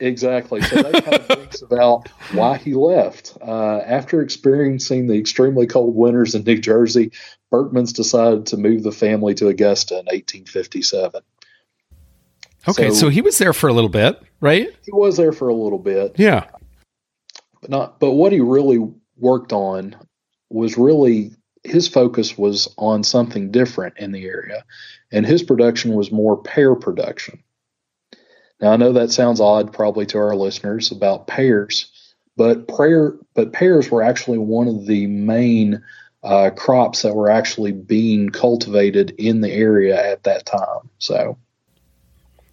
Exactly. 0.00 0.60
So 0.60 0.82
that 0.82 1.04
kind 1.04 1.16
of 1.16 1.26
thinks 1.26 1.62
about 1.62 2.08
why 2.32 2.58
he 2.58 2.74
left. 2.74 3.36
Uh, 3.40 3.78
after 3.78 4.20
experiencing 4.20 5.06
the 5.06 5.18
extremely 5.18 5.66
cold 5.66 5.94
winters 5.94 6.34
in 6.34 6.42
New 6.42 6.58
Jersey, 6.58 7.12
Berckmans 7.52 7.94
decided 7.94 8.46
to 8.46 8.56
move 8.56 8.82
the 8.82 8.92
family 8.92 9.34
to 9.34 9.48
Augusta 9.48 9.94
in 9.94 10.06
1857. 10.06 11.22
Okay, 12.68 12.88
so, 12.88 12.94
so 12.94 13.08
he 13.08 13.20
was 13.20 13.38
there 13.38 13.52
for 13.52 13.68
a 13.68 13.72
little 13.72 13.88
bit, 13.88 14.20
right? 14.40 14.68
He 14.84 14.92
was 14.92 15.16
there 15.16 15.32
for 15.32 15.48
a 15.48 15.54
little 15.54 15.78
bit. 15.78 16.16
Yeah. 16.18 16.46
But 17.60 17.70
not 17.70 18.00
but 18.00 18.12
what 18.12 18.32
he 18.32 18.40
really 18.40 18.78
worked 19.16 19.52
on 19.52 19.96
was 20.50 20.78
really 20.78 21.32
his 21.64 21.88
focus 21.88 22.38
was 22.38 22.72
on 22.78 23.02
something 23.02 23.50
different 23.50 23.98
in 23.98 24.12
the 24.12 24.24
area, 24.24 24.64
and 25.10 25.26
his 25.26 25.42
production 25.42 25.94
was 25.94 26.12
more 26.12 26.40
pear 26.40 26.74
production. 26.74 27.42
Now 28.60 28.72
I 28.72 28.76
know 28.76 28.92
that 28.92 29.10
sounds 29.10 29.40
odd, 29.40 29.72
probably 29.72 30.06
to 30.06 30.18
our 30.18 30.36
listeners 30.36 30.90
about 30.92 31.26
pears, 31.26 31.90
but 32.36 32.68
prayer, 32.68 33.16
but 33.34 33.52
pears 33.52 33.90
were 33.90 34.02
actually 34.02 34.38
one 34.38 34.68
of 34.68 34.86
the 34.86 35.06
main 35.06 35.82
uh, 36.22 36.50
crops 36.50 37.02
that 37.02 37.14
were 37.14 37.30
actually 37.30 37.72
being 37.72 38.30
cultivated 38.30 39.14
in 39.18 39.40
the 39.40 39.52
area 39.52 40.12
at 40.12 40.24
that 40.24 40.46
time. 40.46 40.90
So 40.98 41.38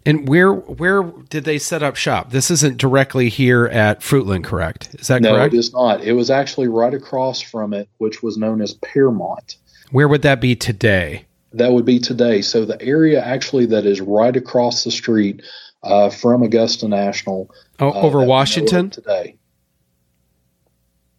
and 0.06 0.28
where 0.28 0.52
where 0.52 1.02
did 1.02 1.44
they 1.44 1.58
set 1.58 1.82
up 1.82 1.96
shop? 1.96 2.30
This 2.30 2.50
isn't 2.50 2.76
directly 2.76 3.28
here 3.28 3.66
at 3.66 4.00
Fruitland, 4.00 4.44
correct? 4.44 4.94
Is 4.98 5.08
that 5.08 5.22
no, 5.22 5.34
correct? 5.34 5.52
No, 5.52 5.56
it 5.56 5.58
is 5.58 5.72
not. 5.72 6.02
It 6.02 6.12
was 6.12 6.30
actually 6.30 6.68
right 6.68 6.92
across 6.92 7.40
from 7.40 7.72
it, 7.72 7.88
which 7.98 8.22
was 8.22 8.36
known 8.36 8.60
as 8.60 8.74
Pearmont. 8.74 9.56
Where 9.90 10.08
would 10.08 10.22
that 10.22 10.40
be 10.40 10.56
today? 10.56 11.24
That 11.52 11.72
would 11.72 11.84
be 11.84 11.98
today. 11.98 12.42
So 12.42 12.64
the 12.64 12.80
area 12.82 13.24
actually 13.24 13.66
that 13.66 13.86
is 13.86 14.00
right 14.00 14.36
across 14.36 14.84
the 14.84 14.90
street 14.90 15.42
uh, 15.82 16.10
from 16.10 16.42
Augusta 16.42 16.88
National. 16.88 17.50
Oh, 17.80 17.90
uh, 17.90 17.92
over 17.92 18.24
Washington 18.24 18.90
today. 18.90 19.36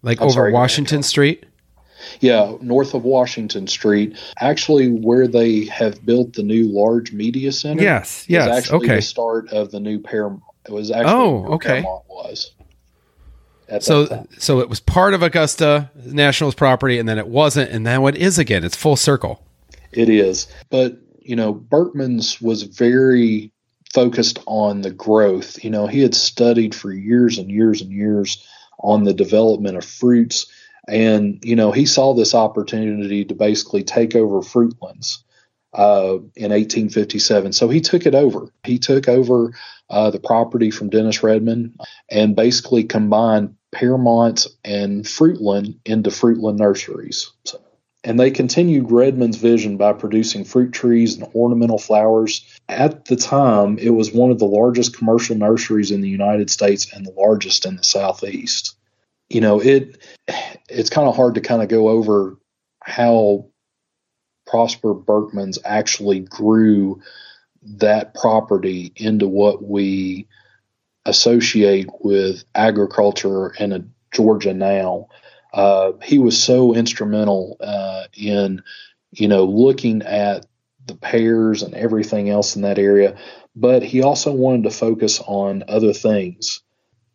Like 0.02 0.20
I'm 0.20 0.26
over 0.26 0.34
sorry, 0.34 0.52
Washington 0.52 1.02
Street. 1.02 1.46
Yeah, 2.20 2.56
north 2.62 2.94
of 2.94 3.04
Washington 3.04 3.68
Street, 3.68 4.18
actually 4.40 4.90
where 4.90 5.28
they 5.28 5.66
have 5.66 6.06
built 6.06 6.34
the 6.34 6.44
new 6.44 6.68
large 6.72 7.12
media 7.12 7.52
center. 7.52 7.82
Yes, 7.82 8.26
yes, 8.28 8.48
actually 8.48 8.86
okay. 8.86 8.96
The 8.98 9.02
start 9.02 9.50
of 9.50 9.72
the 9.72 9.80
new 9.80 10.00
Pearmont. 10.00 10.42
It 10.66 10.72
was 10.72 10.92
actually 10.92 11.14
oh, 11.14 11.54
okay. 11.54 11.84
Pearmont 11.84 12.04
was. 12.10 12.52
So, 13.80 14.28
so 14.38 14.60
it 14.60 14.70
was 14.70 14.80
part 14.80 15.16
of 15.16 15.24
Augusta 15.24 15.90
National's 15.96 16.54
property, 16.54 17.00
and 17.00 17.10
then 17.10 17.18
it 17.18 17.28
wasn't, 17.28 17.72
and 17.72 17.84
now 17.84 18.06
it 18.06 18.16
is 18.16 18.38
again. 18.38 18.64
It's 18.64 18.76
full 18.76 18.96
circle. 18.96 19.44
It 19.92 20.08
is, 20.08 20.48
but 20.70 20.98
you 21.20 21.36
know, 21.36 21.54
Berckmans 21.54 22.42
was 22.42 22.64
very 22.64 23.52
focused 23.94 24.40
on 24.46 24.82
the 24.82 24.92
growth. 24.92 25.64
You 25.64 25.72
know, 25.72 25.88
he 25.88 26.02
had 26.02 26.14
studied 26.14 26.76
for 26.76 26.92
years 26.92 27.40
and 27.40 27.50
years 27.50 27.82
and 27.82 27.92
years 27.92 28.46
on 28.80 29.06
the 29.06 29.14
development 29.14 29.78
of 29.78 29.86
fruits 29.86 30.46
and, 30.88 31.40
you 31.44 31.56
know, 31.56 31.72
he 31.72 31.86
saw 31.86 32.14
this 32.14 32.36
opportunity 32.36 33.26
to 33.26 33.34
basically 33.34 33.84
take 33.84 34.16
over 34.16 34.42
Fruitlands 34.42 35.24
uh, 35.74 36.18
in 36.36 36.52
1857. 36.52 37.54
So 37.54 37.70
he 37.70 37.82
took 37.82 38.06
it 38.06 38.16
over. 38.16 38.52
He 38.64 38.78
took 38.78 39.10
over 39.10 39.54
uh, 39.90 40.12
the 40.12 40.20
property 40.20 40.72
from 40.72 40.90
Dennis 40.90 41.24
Redmond 41.24 41.80
and 42.10 42.36
basically 42.36 42.84
combined 42.84 43.56
Pearmont 43.74 44.48
and 44.64 45.04
Fruitland 45.04 45.78
into 45.86 46.10
Fruitland 46.10 46.58
Nurseries. 46.58 47.32
So, 47.46 47.60
and 48.04 48.20
they 48.20 48.30
continued 48.30 48.92
Redmond's 48.92 49.38
vision 49.38 49.78
by 49.78 49.92
producing 49.94 50.46
fruit 50.46 50.72
trees 50.72 51.16
and 51.16 51.28
ornamental 51.34 51.80
flowers. 51.80 52.46
At 52.70 53.06
the 53.06 53.16
time, 53.16 53.80
it 53.80 53.90
was 53.90 54.14
one 54.14 54.30
of 54.30 54.38
the 54.38 54.46
largest 54.46 54.96
commercial 54.96 55.36
nurseries 55.36 55.90
in 55.90 56.02
the 56.02 56.10
United 56.10 56.52
States 56.52 56.94
and 56.94 57.04
the 57.04 57.14
largest 57.18 57.66
in 57.66 57.78
the 57.78 57.84
Southeast 57.84 58.76
you 59.30 59.42
know, 59.42 59.60
it 59.60 59.98
it's 60.70 60.90
kind 60.90 61.08
of 61.08 61.16
hard 61.16 61.36
to 61.36 61.42
kind 61.42 61.62
of 61.62 61.70
go 61.70 61.90
over 61.90 62.38
how 62.84 63.48
Prosper 64.46 64.94
Berckmans 64.94 65.58
actually 65.66 66.20
grew 66.20 67.02
that 67.64 68.14
property 68.14 68.92
into 68.96 69.28
what 69.28 69.64
we 69.64 70.28
associate 71.06 71.90
with 72.00 72.44
agriculture 72.54 73.50
in 73.60 73.92
Georgia 74.12 74.54
now. 74.54 75.08
Uh, 75.54 75.94
he 76.04 76.20
was 76.20 76.42
so 76.42 76.76
instrumental 76.76 77.58
uh, 77.60 78.04
in, 78.14 78.62
you 79.12 79.28
know, 79.28 79.46
looking 79.46 80.02
at 80.04 80.46
the 80.86 80.96
pears 80.96 81.64
and 81.64 81.74
everything 81.74 82.30
else 82.30 82.56
in 82.56 82.62
that 82.62 82.78
area, 82.78 83.18
but 83.56 83.82
he 83.82 84.04
also 84.04 84.32
wanted 84.32 84.64
to 84.64 84.70
focus 84.70 85.20
on 85.26 85.64
other 85.68 85.94
things 85.94 86.62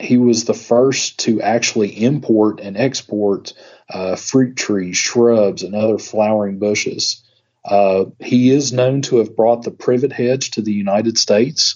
he 0.00 0.16
was 0.16 0.44
the 0.44 0.54
first 0.54 1.18
to 1.20 1.40
actually 1.42 2.02
import 2.02 2.60
and 2.60 2.76
export 2.76 3.52
uh, 3.88 4.16
fruit 4.16 4.56
trees, 4.56 4.96
shrubs, 4.96 5.62
and 5.62 5.74
other 5.74 5.98
flowering 5.98 6.58
bushes. 6.58 7.22
Uh, 7.64 8.06
he 8.18 8.50
is 8.50 8.72
known 8.72 9.02
to 9.02 9.18
have 9.18 9.36
brought 9.36 9.62
the 9.62 9.70
privet 9.70 10.12
hedge 10.12 10.52
to 10.52 10.62
the 10.62 10.72
United 10.72 11.18
States. 11.18 11.74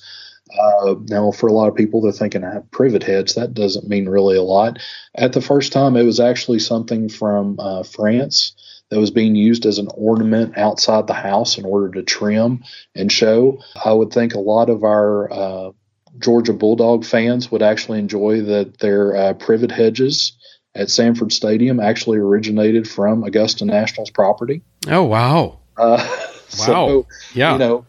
Uh, 0.58 0.94
now, 1.08 1.30
for 1.30 1.48
a 1.48 1.52
lot 1.52 1.68
of 1.68 1.74
people, 1.74 2.00
they're 2.00 2.12
thinking, 2.12 2.44
"I 2.44 2.54
have 2.54 2.70
privet 2.70 3.02
hedge." 3.02 3.34
That 3.34 3.54
doesn't 3.54 3.88
mean 3.88 4.08
really 4.08 4.36
a 4.36 4.42
lot. 4.42 4.78
At 5.14 5.32
the 5.32 5.40
first 5.40 5.72
time, 5.72 5.96
it 5.96 6.04
was 6.04 6.20
actually 6.20 6.60
something 6.60 7.08
from 7.08 7.58
uh, 7.58 7.82
France 7.82 8.54
that 8.90 9.00
was 9.00 9.10
being 9.10 9.34
used 9.34 9.66
as 9.66 9.78
an 9.78 9.88
ornament 9.94 10.56
outside 10.56 11.06
the 11.06 11.14
house 11.14 11.58
in 11.58 11.64
order 11.64 11.90
to 11.90 12.02
trim 12.02 12.62
and 12.94 13.10
show. 13.10 13.58
I 13.84 13.92
would 13.92 14.12
think 14.12 14.34
a 14.34 14.40
lot 14.40 14.70
of 14.70 14.84
our 14.84 15.32
uh, 15.32 15.70
Georgia 16.18 16.52
Bulldog 16.52 17.04
fans 17.04 17.50
would 17.50 17.62
actually 17.62 17.98
enjoy 17.98 18.42
that 18.42 18.78
their 18.78 19.16
uh, 19.16 19.34
privet 19.34 19.70
hedges 19.70 20.32
at 20.74 20.90
Sanford 20.90 21.32
Stadium 21.32 21.80
actually 21.80 22.18
originated 22.18 22.88
from 22.88 23.24
Augusta 23.24 23.64
National's 23.64 24.10
property. 24.10 24.62
Oh 24.88 25.02
wow! 25.04 25.58
Uh, 25.76 25.96
wow! 25.98 26.28
So, 26.48 27.06
yeah. 27.34 27.52
You 27.52 27.58
know, 27.58 27.86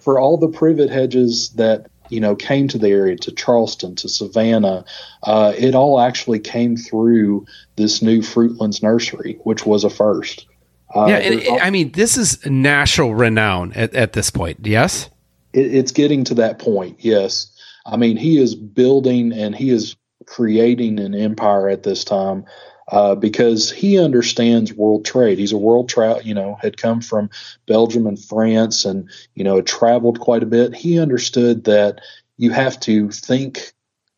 for 0.00 0.18
all 0.18 0.36
the 0.36 0.48
privet 0.48 0.90
hedges 0.90 1.50
that 1.50 1.90
you 2.08 2.20
know 2.20 2.34
came 2.34 2.68
to 2.68 2.78
the 2.78 2.88
area, 2.88 3.16
to 3.16 3.32
Charleston, 3.32 3.94
to 3.96 4.08
Savannah, 4.08 4.84
uh, 5.22 5.52
it 5.56 5.74
all 5.74 6.00
actually 6.00 6.38
came 6.38 6.76
through 6.76 7.46
this 7.76 8.02
new 8.02 8.20
Fruitlands 8.20 8.82
nursery, 8.82 9.38
which 9.44 9.66
was 9.66 9.84
a 9.84 9.90
first. 9.90 10.46
Uh, 10.94 11.06
yeah, 11.06 11.16
and, 11.16 11.46
all, 11.48 11.58
I 11.60 11.70
mean, 11.70 11.92
this 11.92 12.16
is 12.16 12.44
national 12.46 13.14
renown 13.14 13.72
at, 13.74 13.94
at 13.94 14.14
this 14.14 14.30
point. 14.30 14.60
Yes, 14.62 15.10
it, 15.52 15.74
it's 15.74 15.92
getting 15.92 16.24
to 16.24 16.34
that 16.34 16.58
point. 16.58 16.96
Yes, 17.00 17.52
I 17.86 17.96
mean, 17.96 18.16
he 18.16 18.38
is 18.38 18.54
building 18.54 19.32
and 19.32 19.54
he 19.54 19.70
is 19.70 19.96
creating 20.26 21.00
an 21.00 21.14
empire 21.14 21.68
at 21.68 21.82
this 21.82 22.04
time 22.04 22.44
uh, 22.90 23.14
because 23.14 23.70
he 23.70 23.98
understands 23.98 24.72
world 24.72 25.04
trade. 25.04 25.38
He's 25.38 25.52
a 25.52 25.58
world 25.58 25.88
travel, 25.88 26.22
you 26.22 26.34
know, 26.34 26.56
had 26.60 26.76
come 26.76 27.00
from 27.00 27.30
Belgium 27.66 28.06
and 28.06 28.22
France, 28.22 28.84
and 28.84 29.10
you 29.34 29.44
know, 29.44 29.56
had 29.56 29.66
traveled 29.66 30.20
quite 30.20 30.42
a 30.42 30.46
bit. 30.46 30.74
He 30.74 30.98
understood 30.98 31.64
that 31.64 32.00
you 32.36 32.50
have 32.50 32.80
to 32.80 33.10
think 33.10 33.72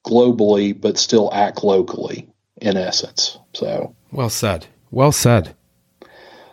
globally 0.07 0.79
but 0.79 0.99
still 0.99 1.31
act 1.33 1.65
locally, 1.65 2.29
in 2.61 2.77
essence. 2.77 3.39
So 3.55 3.95
well 4.13 4.31
said. 4.31 4.67
Well 4.91 5.13
said. 5.13 5.55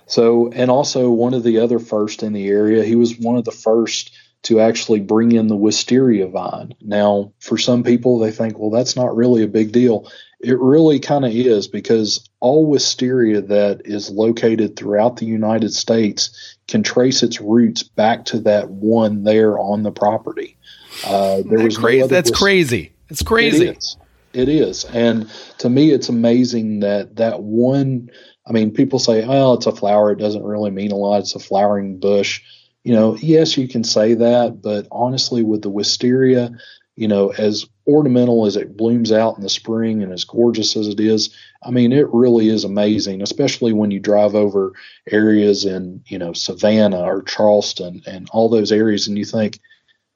So, 0.07 0.49
and 0.53 0.71
also 0.71 1.11
one 1.11 1.33
of 1.33 1.43
the 1.43 1.59
other 1.59 1.79
first 1.79 2.23
in 2.23 2.31
the 2.31 2.47
area, 2.47 2.83
he 2.83 2.95
was 2.95 3.19
one 3.19 3.35
of 3.35 3.43
the 3.43 3.51
first 3.51 4.16
to 4.43 4.59
actually 4.59 4.99
bring 4.99 5.31
in 5.31 5.47
the 5.47 5.55
wisteria 5.55 6.27
vine. 6.27 6.73
Now, 6.81 7.33
for 7.39 7.57
some 7.57 7.83
people, 7.83 8.19
they 8.19 8.31
think, 8.31 8.57
well, 8.57 8.69
that's 8.69 8.95
not 8.95 9.15
really 9.15 9.43
a 9.43 9.47
big 9.47 9.71
deal. 9.71 10.09
It 10.39 10.57
really 10.59 10.99
kind 10.99 11.25
of 11.25 11.31
is 11.31 11.67
because 11.67 12.27
all 12.39 12.67
wisteria 12.67 13.41
that 13.41 13.81
is 13.85 14.09
located 14.09 14.75
throughout 14.75 15.17
the 15.17 15.25
United 15.25 15.73
States 15.73 16.57
can 16.67 16.83
trace 16.83 17.23
its 17.23 17.41
roots 17.41 17.83
back 17.83 18.25
to 18.25 18.39
that 18.41 18.69
one 18.69 19.23
there 19.23 19.57
on 19.57 19.83
the 19.83 19.91
property. 19.91 20.57
Uh, 21.05 21.41
there 21.49 21.63
was 21.63 21.77
crazy. 21.77 22.01
No 22.01 22.07
that's 22.07 22.31
crazy. 22.31 22.93
It's 23.09 23.23
crazy. 23.23 23.67
It 23.67 23.77
is. 23.77 23.97
It 24.33 24.49
is. 24.49 24.85
And 24.85 25.29
to 25.59 25.69
me, 25.69 25.91
it's 25.91 26.09
amazing 26.09 26.81
that 26.81 27.15
that 27.15 27.41
one. 27.41 28.09
I 28.45 28.51
mean, 28.51 28.71
people 28.71 28.99
say, 28.99 29.23
"Oh, 29.25 29.53
it's 29.53 29.65
a 29.65 29.71
flower. 29.71 30.11
It 30.11 30.19
doesn't 30.19 30.43
really 30.43 30.71
mean 30.71 30.91
a 30.91 30.95
lot. 30.95 31.19
It's 31.19 31.35
a 31.35 31.39
flowering 31.39 31.99
bush." 31.99 32.41
You 32.87 32.93
know, 32.93 33.17
yes, 33.17 33.57
you 33.57 33.67
can 33.67 33.83
say 33.83 34.13
that, 34.13 34.61
but 34.61 34.87
honestly, 34.93 35.43
with 35.43 35.61
the 35.61 35.69
wisteria, 35.69 36.51
you 36.95 37.09
know, 37.09 37.33
as 37.37 37.65
ornamental 37.85 38.45
as 38.45 38.55
it 38.55 38.77
blooms 38.77 39.11
out 39.11 39.35
in 39.35 39.43
the 39.43 39.49
spring 39.49 40.01
and 40.01 40.13
as 40.13 40.23
gorgeous 40.23 40.77
as 40.77 40.87
it 40.87 41.01
is, 41.01 41.35
I 41.61 41.71
mean, 41.71 41.91
it 41.91 42.07
really 42.13 42.47
is 42.47 42.63
amazing, 42.63 43.21
especially 43.21 43.73
when 43.73 43.91
you 43.91 43.99
drive 43.99 44.35
over 44.35 44.71
areas 45.11 45.65
in, 45.65 46.01
you 46.07 46.17
know, 46.17 46.31
Savannah 46.31 47.01
or 47.01 47.23
Charleston 47.23 48.03
and 48.07 48.29
all 48.31 48.47
those 48.47 48.71
areas, 48.71 49.05
and 49.05 49.17
you 49.17 49.25
think, 49.25 49.59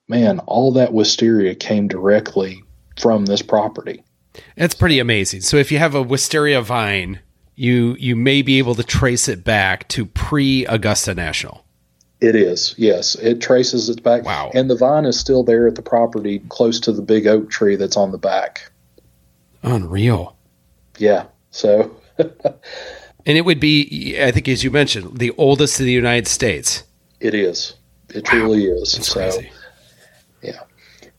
man, 0.08 0.40
all 0.40 0.72
that 0.72 0.94
wisteria 0.94 1.56
came 1.56 1.90
directly 1.90 2.64
from 2.98 3.26
this 3.26 3.42
property. 3.42 4.02
It's 4.56 4.76
pretty 4.76 5.00
amazing. 5.00 5.42
So 5.42 5.58
if 5.58 5.74
you 5.74 5.78
have 5.78 5.94
a 5.94 6.02
wisteria 6.02 6.62
vine, 6.62 7.20
you 7.54 7.98
you 8.00 8.16
may 8.16 8.42
be 8.42 8.60
able 8.60 8.76
to 8.76 8.84
trace 8.84 9.28
it 9.28 9.44
back 9.44 9.90
to 9.90 10.06
pre 10.06 10.66
Augusta 10.68 11.14
National. 11.14 11.66
It 12.22 12.36
is, 12.36 12.76
yes. 12.78 13.16
It 13.16 13.42
traces 13.42 13.90
its 13.90 14.00
back. 14.00 14.24
Wow. 14.24 14.52
And 14.54 14.70
the 14.70 14.76
vine 14.76 15.06
is 15.06 15.20
still 15.20 15.44
there 15.44 15.68
at 15.68 15.74
the 15.74 15.82
property 15.82 16.40
close 16.50 16.80
to 16.82 16.92
the 16.92 17.02
big 17.02 17.26
oak 17.26 17.50
tree 17.50 17.76
that's 17.76 17.98
on 17.98 18.12
the 18.12 18.20
back. 18.20 18.72
Unreal. 19.64 20.36
Yeah. 21.00 21.26
So. 21.50 21.96
and 22.20 22.30
it 23.26 23.44
would 23.44 23.60
be, 23.60 24.22
I 24.22 24.32
think, 24.32 24.48
as 24.48 24.64
you 24.64 24.70
mentioned, 24.70 25.18
the 25.18 25.32
oldest 25.32 25.80
in 25.80 25.88
the 25.88 25.92
United 25.92 26.28
States. 26.28 26.84
It 27.20 27.34
is. 27.34 27.74
It 28.10 28.24
wow. 28.26 28.32
truly 28.32 28.66
is. 28.66 28.94
That's 28.94 29.08
so, 29.08 29.14
crazy. 29.20 29.52
Yeah. 30.44 30.62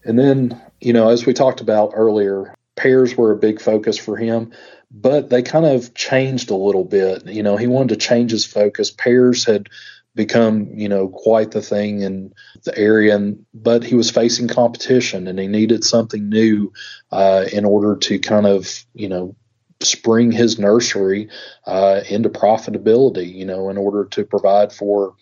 And 0.04 0.16
then, 0.16 0.60
you 0.80 0.92
know, 0.92 1.08
as 1.08 1.26
we 1.26 1.32
talked 1.32 1.60
about 1.60 1.92
earlier, 1.94 2.54
pears 2.76 3.16
were 3.16 3.32
a 3.32 3.36
big 3.36 3.60
focus 3.60 3.98
for 3.98 4.16
him, 4.16 4.52
but 4.92 5.30
they 5.30 5.42
kind 5.42 5.66
of 5.66 5.94
changed 5.94 6.50
a 6.50 6.56
little 6.56 6.84
bit. 6.84 7.26
You 7.26 7.42
know, 7.42 7.56
he 7.56 7.66
wanted 7.66 7.88
to 7.88 8.06
change 8.06 8.30
his 8.30 8.44
focus. 8.44 8.92
Pears 8.92 9.44
had 9.44 9.68
become 10.14 10.68
you 10.74 10.88
know 10.88 11.08
quite 11.08 11.52
the 11.52 11.62
thing 11.62 12.02
in 12.02 12.32
the 12.64 12.76
area. 12.76 13.16
And 13.16 13.44
but 13.54 13.84
he 13.84 13.94
was 13.94 14.10
facing 14.10 14.48
competition 14.48 15.26
and 15.26 15.38
he 15.38 15.46
needed 15.46 15.84
something 15.84 16.28
new 16.28 16.72
uh, 17.10 17.46
in 17.52 17.64
order 17.64 17.96
to 17.96 18.18
kind 18.18 18.46
of 18.46 18.84
you 18.94 19.08
know 19.08 19.34
spring 19.80 20.30
his 20.30 20.58
nursery 20.58 21.28
uh, 21.66 22.02
into 22.08 22.28
profitability 22.28 23.34
you 23.34 23.44
know 23.44 23.68
in 23.68 23.76
order 23.76 24.04
to 24.04 24.24
provide 24.24 24.72
for 24.72 25.14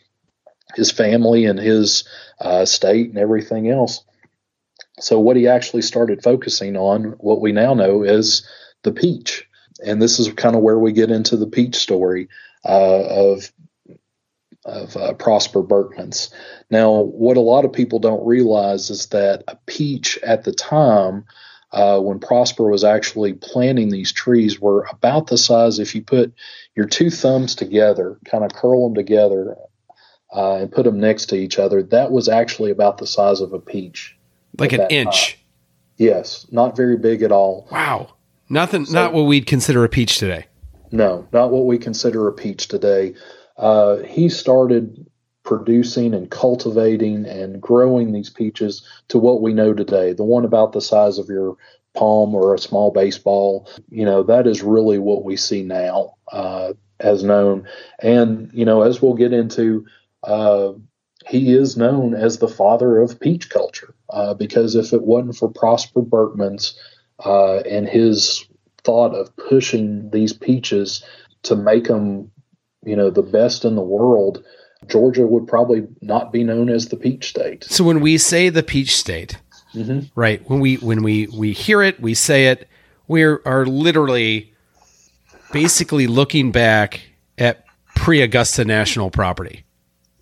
his 0.75 0.91
family 0.91 1.47
and 1.47 1.59
his 1.59 2.05
uh, 2.41 2.65
state 2.65 3.09
and 3.09 3.19
everything 3.19 3.71
else. 3.71 4.05
So 5.01 5.19
what 5.19 5.37
he 5.37 5.49
actually 5.49 5.83
started 5.83 6.23
focusing 6.23 6.77
on 6.77 7.15
what 7.19 7.41
we 7.41 7.53
now 7.53 7.75
know 7.75 8.03
is 8.03 8.47
the 8.83 8.93
peach. 8.93 9.47
And 9.85 10.01
this 10.01 10.19
is 10.19 10.33
kind 10.35 10.55
of 10.55 10.63
where 10.63 10.79
we 10.79 10.93
get 10.93 11.11
into 11.11 11.37
the 11.37 11.47
peach 11.47 11.77
story 11.77 12.29
uh, 12.65 13.03
of 13.09 13.51
of 14.65 14.97
uh, 14.97 15.15
Prosper 15.15 15.63
Berckmans. 15.63 16.31
Now, 16.71 17.01
what 17.01 17.37
a 17.37 17.41
lot 17.41 17.65
of 17.65 17.73
people 17.73 17.99
don't 17.99 18.25
realize 18.27 18.91
is 18.91 19.07
that 19.07 19.45
a 19.49 19.57
peach 19.67 20.19
at 20.19 20.45
the 20.45 20.53
time, 20.53 21.25
uh, 21.73 22.01
when 22.01 22.19
Prosper 22.19 22.69
was 22.69 22.85
actually 22.85 23.33
planting 23.33 23.91
these 23.91 24.13
trees, 24.13 24.61
were 24.61 24.87
about 24.91 25.29
the 25.29 25.39
size 25.39 25.79
if 25.79 25.95
you 25.95 26.03
put 26.03 26.35
your 26.77 26.87
two 26.87 27.11
thumbs 27.11 27.55
together, 27.55 28.19
kind 28.25 28.45
of 28.45 28.53
curl 28.53 28.89
them 28.89 28.95
together, 28.95 29.57
uh, 30.35 30.57
and 30.57 30.73
put 30.73 30.85
them 30.85 31.01
next 31.01 31.27
to 31.27 31.37
each 31.37 31.59
other. 31.59 31.83
That 31.83 32.11
was 32.11 32.29
actually 32.29 32.71
about 32.71 32.99
the 32.99 33.07
size 33.07 33.41
of 33.41 33.53
a 33.53 33.59
peach, 33.59 34.17
like 34.59 34.73
an 34.73 34.87
inch. 34.91 35.33
Time. 35.33 35.41
Yes, 35.97 36.47
not 36.51 36.77
very 36.77 36.97
big 36.97 37.23
at 37.23 37.33
all. 37.33 37.69
Wow, 37.71 38.15
nothing. 38.49 38.85
So, 38.85 38.95
not 38.95 39.13
what 39.13 39.23
we'd 39.23 39.47
consider 39.47 39.85
a 39.85 39.89
peach 39.89 40.19
today. 40.19 40.47
No, 40.93 41.27
not 41.33 41.51
what 41.51 41.67
we 41.67 41.79
consider 41.79 42.27
a 42.27 42.33
peach 42.33 42.69
today 42.69 43.15
uh, 43.61 43.99
he 43.99 44.29
started 44.29 45.07
producing 45.45 46.15
and 46.15 46.31
cultivating 46.31 47.27
and 47.27 47.61
growing 47.61 48.13
these 48.13 48.31
peaches 48.31 48.83
to 49.09 49.19
what 49.19 49.43
we 49.43 49.53
know 49.53 49.75
today. 49.75 50.13
The 50.15 50.25
one 50.25 50.45
about 50.45 50.73
the 50.73 50.81
size 50.81 51.19
of 51.19 51.29
your 51.29 51.57
palm 51.95 52.35
or 52.35 52.55
a 52.55 52.59
small 52.59 52.91
baseball, 52.91 53.69
you 53.91 54.05
know, 54.05 54.23
that 54.23 54.47
is 54.47 54.63
really 54.63 54.99
what 54.99 55.25
we 55.25 55.37
see 55.37 55.63
now 55.63 56.15
uh, 56.33 56.73
as 57.01 57.23
known. 57.23 57.67
And, 58.01 58.51
you 58.55 58.65
know, 58.65 58.83
as 58.83 59.03
we'll 59.03 59.15
get 59.15 59.33
into, 59.33 59.87
uh, 60.23 60.73
he 61.29 61.53
is 61.53 61.77
known 61.77 62.15
as 62.15 62.39
the 62.39 62.49
father 62.49 62.99
of 62.99 63.21
peach 63.21 63.51
culture 63.51 63.95
uh, 64.09 64.33
because 64.35 64.75
if 64.75 64.95
it 64.95 65.03
wasn't 65.03 65.37
for 65.37 65.51
Prosper 65.51 66.01
Berckmans 66.01 66.75
uh, 67.25 67.59
and 67.59 67.87
his 67.87 68.47
thought 68.85 69.15
of 69.15 69.37
pushing 69.37 70.11
these 70.11 70.33
peaches 70.33 71.05
to 71.43 71.57
make 71.57 71.85
them 71.85 72.31
you 72.85 72.97
know, 72.97 73.11
the 73.11 73.23
best 73.23 73.65
in 73.65 73.75
the 73.75 73.83
world, 73.83 74.45
Georgia 74.89 75.27
would 75.27 75.47
probably 75.47 75.87
not 76.01 76.33
be 76.33 76.45
known 76.45 76.71
as 76.71 76.89
the 76.89 76.97
peach 76.97 77.29
state. 77.29 77.65
So 77.65 77.85
when 77.85 78.01
we 78.01 78.19
say 78.19 78.49
the 78.49 78.63
peach 78.63 78.97
state, 78.97 79.39
mm-hmm. 79.75 80.07
right? 80.15 80.49
When 80.49 80.61
we 80.61 80.77
when 80.77 81.03
we 81.03 81.27
we 81.27 81.53
hear 81.53 81.83
it, 81.83 82.01
we 82.01 82.15
say 82.15 82.47
it, 82.47 82.69
we 83.07 83.23
are 83.23 83.67
literally 83.67 84.53
basically 85.53 86.07
looking 86.07 86.53
back 86.53 87.01
at 87.39 87.65
pre-Augusta 87.97 88.65
national 88.65 89.11
property. 89.11 89.65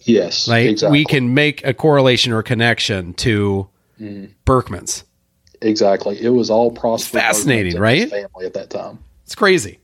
Yes, 0.00 0.48
right. 0.48 0.70
Exactly. 0.70 0.98
We 0.98 1.04
can 1.04 1.34
make 1.34 1.64
a 1.66 1.74
correlation 1.74 2.32
or 2.32 2.42
connection 2.42 3.12
to 3.14 3.68
mm. 4.00 4.32
Berckmans. 4.46 5.04
Exactly. 5.60 6.20
It 6.20 6.30
was 6.30 6.50
all 6.50 6.70
prosperous. 6.70 7.24
Fascinating, 7.24 7.78
right? 7.78 8.08
Family 8.08 8.46
at 8.46 8.54
that 8.54 8.70
time. 8.70 9.00
It's 9.24 9.34
crazy. 9.34 9.80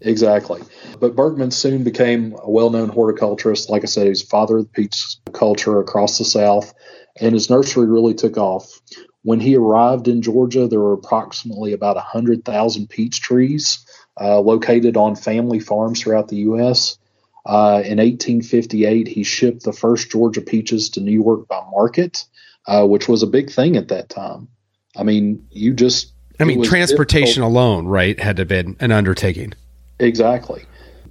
Exactly. 0.00 0.62
But 1.00 1.16
Bergman 1.16 1.50
soon 1.50 1.84
became 1.84 2.36
a 2.42 2.50
well 2.50 2.70
known 2.70 2.88
horticulturist. 2.88 3.70
Like 3.70 3.82
I 3.82 3.86
said, 3.86 4.06
he's 4.06 4.22
father 4.22 4.58
of 4.58 4.64
the 4.64 4.70
peach 4.70 5.16
culture 5.32 5.80
across 5.80 6.18
the 6.18 6.24
South, 6.24 6.74
and 7.20 7.32
his 7.32 7.50
nursery 7.50 7.86
really 7.86 8.14
took 8.14 8.36
off. 8.36 8.80
When 9.22 9.40
he 9.40 9.56
arrived 9.56 10.06
in 10.06 10.22
Georgia, 10.22 10.68
there 10.68 10.80
were 10.80 10.92
approximately 10.92 11.72
about 11.72 11.96
100,000 11.96 12.88
peach 12.88 13.20
trees 13.20 13.84
uh, 14.20 14.40
located 14.40 14.96
on 14.96 15.16
family 15.16 15.60
farms 15.60 16.00
throughout 16.00 16.28
the 16.28 16.36
U.S. 16.36 16.96
Uh, 17.44 17.82
in 17.84 17.98
1858, 17.98 19.08
he 19.08 19.24
shipped 19.24 19.64
the 19.64 19.72
first 19.72 20.10
Georgia 20.10 20.40
peaches 20.40 20.90
to 20.90 21.00
New 21.00 21.12
York 21.12 21.48
by 21.48 21.62
market, 21.70 22.24
uh, 22.66 22.86
which 22.86 23.08
was 23.08 23.22
a 23.22 23.26
big 23.26 23.50
thing 23.50 23.76
at 23.76 23.88
that 23.88 24.08
time. 24.08 24.48
I 24.96 25.02
mean, 25.02 25.46
you 25.50 25.74
just. 25.74 26.12
I 26.38 26.44
mean, 26.44 26.62
transportation 26.62 27.42
difficult. 27.42 27.52
alone, 27.52 27.86
right, 27.86 28.18
had 28.20 28.36
to 28.36 28.42
have 28.42 28.48
been 28.48 28.76
an 28.78 28.92
undertaking. 28.92 29.54
Exactly. 29.98 30.64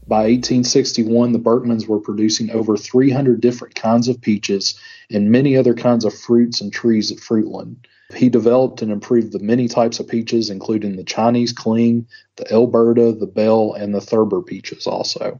By 0.08 0.24
1861, 0.24 1.32
the 1.32 1.40
Berckmans 1.40 1.88
were 1.88 2.00
producing 2.00 2.52
over 2.52 2.78
300 2.78 3.42
different 3.42 3.74
kinds 3.74 4.08
of 4.08 4.22
peaches 4.22 4.80
and 5.10 5.32
many 5.32 5.58
other 5.58 5.74
kinds 5.74 6.06
of 6.06 6.14
fruits 6.14 6.62
and 6.62 6.72
trees 6.72 7.12
at 7.12 7.18
Fruitland. 7.18 7.78
He 8.16 8.30
developed 8.30 8.84
and 8.84 8.92
improved 8.92 9.32
the 9.32 9.40
many 9.40 9.68
types 9.68 10.00
of 10.00 10.08
peaches, 10.08 10.52
including 10.52 10.96
the 10.96 11.04
Chinese 11.04 11.54
cling, 11.54 12.08
the 12.36 12.44
Elberta, 12.46 13.20
the 13.20 13.26
Bell, 13.26 13.74
and 13.74 13.96
the 13.96 14.02
Thurber 14.02 14.44
peaches 14.44 14.86
also. 14.86 15.40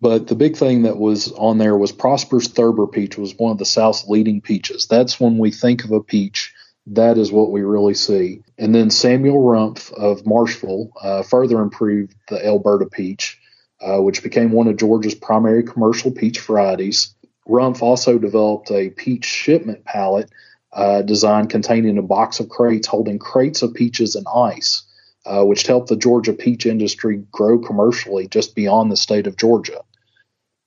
But 0.00 0.28
the 0.28 0.36
big 0.36 0.56
thing 0.56 0.82
that 0.82 0.98
was 0.98 1.32
on 1.32 1.58
there 1.58 1.76
was 1.76 1.90
Prosper's 1.90 2.48
Thurber 2.48 2.86
peach 2.86 3.18
was 3.18 3.36
one 3.36 3.50
of 3.50 3.58
the 3.58 3.64
South's 3.64 4.06
leading 4.06 4.40
peaches. 4.40 4.86
That's 4.86 5.18
when 5.18 5.38
we 5.38 5.50
think 5.50 5.84
of 5.84 5.90
a 5.90 6.02
peach, 6.02 6.54
that 6.86 7.18
is 7.18 7.32
what 7.32 7.50
we 7.50 7.62
really 7.62 7.94
see. 7.94 8.42
And 8.58 8.74
then 8.74 8.90
Samuel 8.90 9.42
Rumph 9.42 9.92
of 9.92 10.22
Marshville 10.22 10.90
uh, 11.02 11.22
further 11.22 11.60
improved 11.60 12.14
the 12.28 12.38
Elberta 12.38 12.90
peach, 12.90 13.38
uh, 13.80 14.00
which 14.00 14.22
became 14.22 14.52
one 14.52 14.68
of 14.68 14.76
Georgia's 14.76 15.14
primary 15.14 15.64
commercial 15.64 16.10
peach 16.10 16.40
varieties. 16.40 17.14
Rumph 17.48 17.82
also 17.82 18.18
developed 18.18 18.70
a 18.70 18.90
peach 18.90 19.24
shipment 19.24 19.84
pallet 19.84 20.30
uh, 20.72 21.02
design 21.02 21.48
containing 21.48 21.98
a 21.98 22.02
box 22.02 22.38
of 22.38 22.48
crates 22.48 22.86
holding 22.86 23.18
crates 23.18 23.62
of 23.62 23.74
peaches 23.74 24.14
and 24.14 24.26
ice, 24.32 24.84
uh, 25.24 25.44
which 25.44 25.66
helped 25.66 25.88
the 25.88 25.96
Georgia 25.96 26.32
peach 26.32 26.66
industry 26.66 27.24
grow 27.32 27.58
commercially 27.58 28.28
just 28.28 28.54
beyond 28.54 28.92
the 28.92 28.96
state 28.96 29.26
of 29.26 29.36
Georgia. 29.36 29.80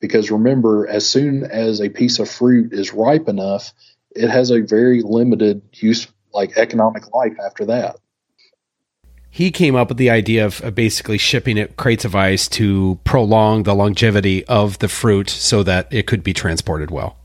Because 0.01 0.31
remember, 0.31 0.87
as 0.87 1.07
soon 1.07 1.43
as 1.43 1.81
a 1.81 1.89
piece 1.89 2.19
of 2.19 2.29
fruit 2.29 2.73
is 2.73 2.93
ripe 2.93 3.27
enough, 3.27 3.73
it 4.11 4.29
has 4.29 4.51
a 4.51 4.61
very 4.61 5.01
limited 5.01 5.61
use, 5.73 6.07
like 6.33 6.57
economic 6.57 7.13
life 7.13 7.35
after 7.43 7.65
that. 7.65 7.97
He 9.31 9.51
came 9.51 9.75
up 9.75 9.89
with 9.89 9.97
the 9.97 10.09
idea 10.09 10.45
of 10.45 10.73
basically 10.73 11.19
shipping 11.19 11.57
it 11.57 11.77
crates 11.77 12.03
of 12.03 12.15
ice 12.15 12.47
to 12.49 12.99
prolong 13.03 13.63
the 13.63 13.75
longevity 13.75 14.43
of 14.45 14.79
the 14.79 14.89
fruit 14.89 15.29
so 15.29 15.61
that 15.63 15.87
it 15.93 16.07
could 16.07 16.23
be 16.23 16.33
transported 16.33 16.89
well. 16.89 17.15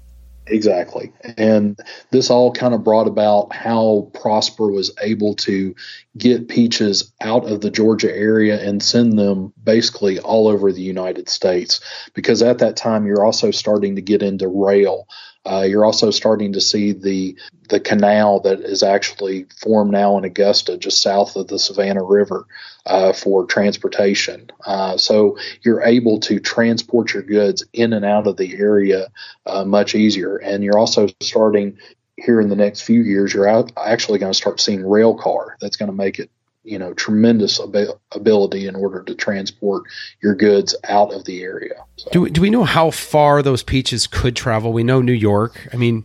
Exactly. 0.47 1.11
And 1.39 1.78
this 2.11 2.28
all 2.28 2.53
kind 2.53 2.74
of 2.74 2.85
brought 2.85 3.07
about 3.07 3.55
how 3.55 4.11
Prosper 4.12 4.70
was 4.70 4.93
able 5.01 5.35
to 5.37 5.74
get 6.18 6.49
peaches 6.49 7.12
out 7.22 7.51
of 7.51 7.62
the 7.62 7.70
Georgia 7.70 8.14
area 8.14 8.62
and 8.62 8.82
send 8.82 9.18
them 9.18 9.55
basically 9.62 10.18
all 10.20 10.47
over 10.47 10.70
the 10.70 10.82
United 10.82 11.30
States. 11.30 11.80
Because 12.12 12.43
at 12.43 12.59
that 12.59 12.76
time, 12.76 13.07
you're 13.07 13.24
also 13.24 13.51
starting 13.51 13.97
to 13.97 14.03
get 14.03 14.22
into 14.22 14.47
rail. 14.47 15.09
Uh, 15.47 15.63
you're 15.63 15.85
also 15.85 16.11
starting 16.11 16.53
to 16.53 16.61
see 16.61 16.93
the 16.93 17.37
the 17.69 17.81
canal 17.81 18.41
that 18.41 18.61
is 18.61 18.83
actually 18.83 19.47
formed 19.57 19.91
now 19.91 20.19
in 20.19 20.25
Augusta, 20.25 20.77
just 20.77 21.01
south 21.01 21.37
of 21.37 21.49
the 21.49 21.59
Savannah 21.59 22.03
River, 22.03 22.47
uh, 22.87 23.13
for 23.13 23.47
transportation. 23.47 24.51
Uh, 24.67 24.97
so 24.97 25.39
you're 25.63 25.83
able 25.83 26.21
to 26.21 26.39
transport 26.41 27.15
your 27.15 27.23
goods 27.23 27.65
in 27.73 27.93
and 27.93 28.05
out 28.05 28.27
of 28.27 28.37
the 28.37 28.55
area 28.57 29.09
uh, 29.47 29.65
much 29.65 29.95
easier, 29.95 30.37
and 30.37 30.63
you're 30.63 30.79
also 30.79 31.09
starting 31.21 31.79
here 32.17 32.41
in 32.41 32.49
the 32.49 32.57
next 32.57 32.83
few 32.83 33.03
years. 33.03 33.35
You're 33.35 33.49
out, 33.49 33.73
actually 33.77 34.19
going 34.19 34.33
to 34.33 34.37
start 34.37 34.61
seeing 34.61 34.87
rail 34.87 35.15
car. 35.15 35.57
That's 35.61 35.77
going 35.77 35.91
to 35.91 35.97
make 35.97 36.19
it 36.19 36.31
you 36.65 36.79
know 36.79 36.93
tremendous 36.95 37.61
ab- 37.61 38.01
ability 38.12 38.67
in 38.67 38.75
order 38.75 39.03
to 39.03 39.15
transport 39.15 39.85
your 40.23 40.35
goods 40.35 40.75
out 40.89 41.12
of 41.12 41.25
the 41.25 41.43
area. 41.43 41.85
So. 41.97 42.11
Do 42.11 42.21
we, 42.23 42.31
do 42.31 42.41
we 42.41 42.51
know 42.51 42.65
how 42.65 42.91
far 42.91 43.43
those 43.43 43.62
peaches 43.62 44.07
could 44.07 44.35
travel? 44.35 44.73
We 44.73 44.83
know 44.83 45.01
New 45.01 45.12
York. 45.12 45.69
I 45.73 45.77
mean, 45.77 46.05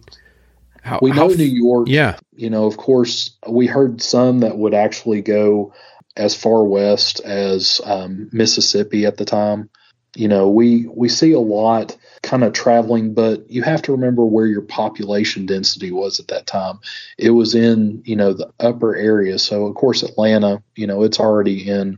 how, 0.83 0.99
we 1.01 1.11
know 1.11 1.31
f- 1.31 1.37
New 1.37 1.45
York. 1.45 1.87
Yeah, 1.89 2.17
you 2.35 2.49
know, 2.49 2.65
of 2.65 2.77
course, 2.77 3.37
we 3.47 3.65
heard 3.65 4.01
some 4.01 4.41
that 4.41 4.57
would 4.57 4.73
actually 4.73 5.21
go 5.21 5.73
as 6.15 6.35
far 6.35 6.63
west 6.63 7.21
as 7.21 7.81
um, 7.83 8.29
Mississippi 8.31 9.05
at 9.05 9.17
the 9.17 9.25
time. 9.25 9.69
You 10.15 10.27
know, 10.27 10.49
we 10.49 10.87
we 10.87 11.09
see 11.09 11.31
a 11.31 11.39
lot 11.39 11.95
kind 12.21 12.43
of 12.43 12.53
traveling, 12.53 13.13
but 13.13 13.49
you 13.49 13.63
have 13.63 13.81
to 13.83 13.91
remember 13.91 14.25
where 14.25 14.45
your 14.45 14.61
population 14.61 15.45
density 15.45 15.91
was 15.91 16.19
at 16.19 16.27
that 16.27 16.47
time. 16.47 16.79
It 17.17 17.31
was 17.31 17.55
in, 17.55 18.01
you 18.05 18.15
know, 18.15 18.33
the 18.33 18.51
upper 18.59 18.95
area. 18.95 19.39
So, 19.39 19.65
of 19.65 19.75
course, 19.75 20.03
Atlanta, 20.03 20.61
you 20.75 20.87
know, 20.87 21.03
it's 21.03 21.19
already 21.19 21.69
in. 21.69 21.97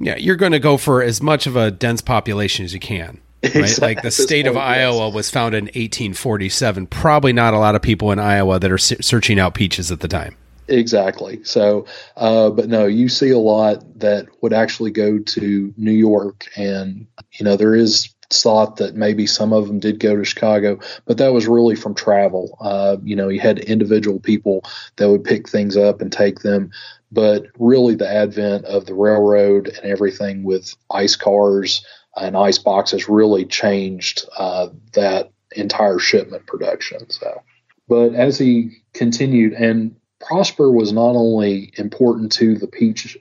Yeah, 0.00 0.16
you're 0.16 0.36
going 0.36 0.52
to 0.52 0.58
go 0.58 0.76
for 0.76 1.02
as 1.02 1.22
much 1.22 1.46
of 1.46 1.56
a 1.56 1.70
dense 1.70 2.00
population 2.00 2.64
as 2.64 2.74
you 2.74 2.80
can. 2.80 3.20
Right? 3.42 3.56
Exactly. 3.56 3.94
Like 3.94 4.02
the 4.02 4.10
state 4.10 4.46
of 4.46 4.56
Iowa 4.56 5.10
was 5.10 5.30
founded 5.30 5.58
in 5.58 5.64
1847. 5.66 6.86
Probably 6.86 7.32
not 7.32 7.54
a 7.54 7.58
lot 7.58 7.74
of 7.74 7.82
people 7.82 8.10
in 8.10 8.18
Iowa 8.18 8.58
that 8.58 8.72
are 8.72 8.78
searching 8.78 9.38
out 9.38 9.54
peaches 9.54 9.92
at 9.92 10.00
the 10.00 10.08
time. 10.08 10.36
Exactly. 10.68 11.44
So, 11.44 11.86
uh, 12.16 12.50
but 12.50 12.68
no, 12.68 12.86
you 12.86 13.08
see 13.08 13.30
a 13.30 13.38
lot 13.38 13.82
that 14.00 14.26
would 14.40 14.52
actually 14.52 14.90
go 14.90 15.18
to 15.18 15.74
New 15.76 15.92
York, 15.92 16.46
and 16.56 17.06
you 17.32 17.44
know 17.44 17.56
there 17.56 17.74
is 17.74 18.13
thought 18.30 18.76
that 18.76 18.94
maybe 18.94 19.26
some 19.26 19.52
of 19.52 19.66
them 19.66 19.78
did 19.78 20.00
go 20.00 20.16
to 20.16 20.24
Chicago, 20.24 20.78
but 21.04 21.18
that 21.18 21.32
was 21.32 21.46
really 21.46 21.76
from 21.76 21.94
travel. 21.94 22.56
Uh, 22.60 22.96
you 23.02 23.16
know, 23.16 23.28
you 23.28 23.40
had 23.40 23.58
individual 23.58 24.20
people 24.20 24.64
that 24.96 25.10
would 25.10 25.24
pick 25.24 25.48
things 25.48 25.76
up 25.76 26.00
and 26.00 26.12
take 26.12 26.40
them, 26.40 26.70
but 27.12 27.46
really 27.58 27.94
the 27.94 28.08
advent 28.08 28.64
of 28.64 28.86
the 28.86 28.94
railroad 28.94 29.68
and 29.68 29.84
everything 29.84 30.42
with 30.42 30.74
ice 30.90 31.16
cars 31.16 31.84
and 32.16 32.36
ice 32.36 32.58
boxes 32.58 33.08
really 33.08 33.44
changed 33.44 34.24
uh, 34.36 34.68
that 34.92 35.30
entire 35.56 35.98
shipment 35.98 36.46
production. 36.46 37.08
So, 37.10 37.42
but 37.88 38.14
as 38.14 38.38
he 38.38 38.78
continued, 38.92 39.52
and 39.52 39.96
Prosper 40.20 40.70
was 40.70 40.92
not 40.92 41.16
only 41.16 41.72
important 41.76 42.32
to 42.32 42.56
the 42.56 42.66
peach 42.66 43.16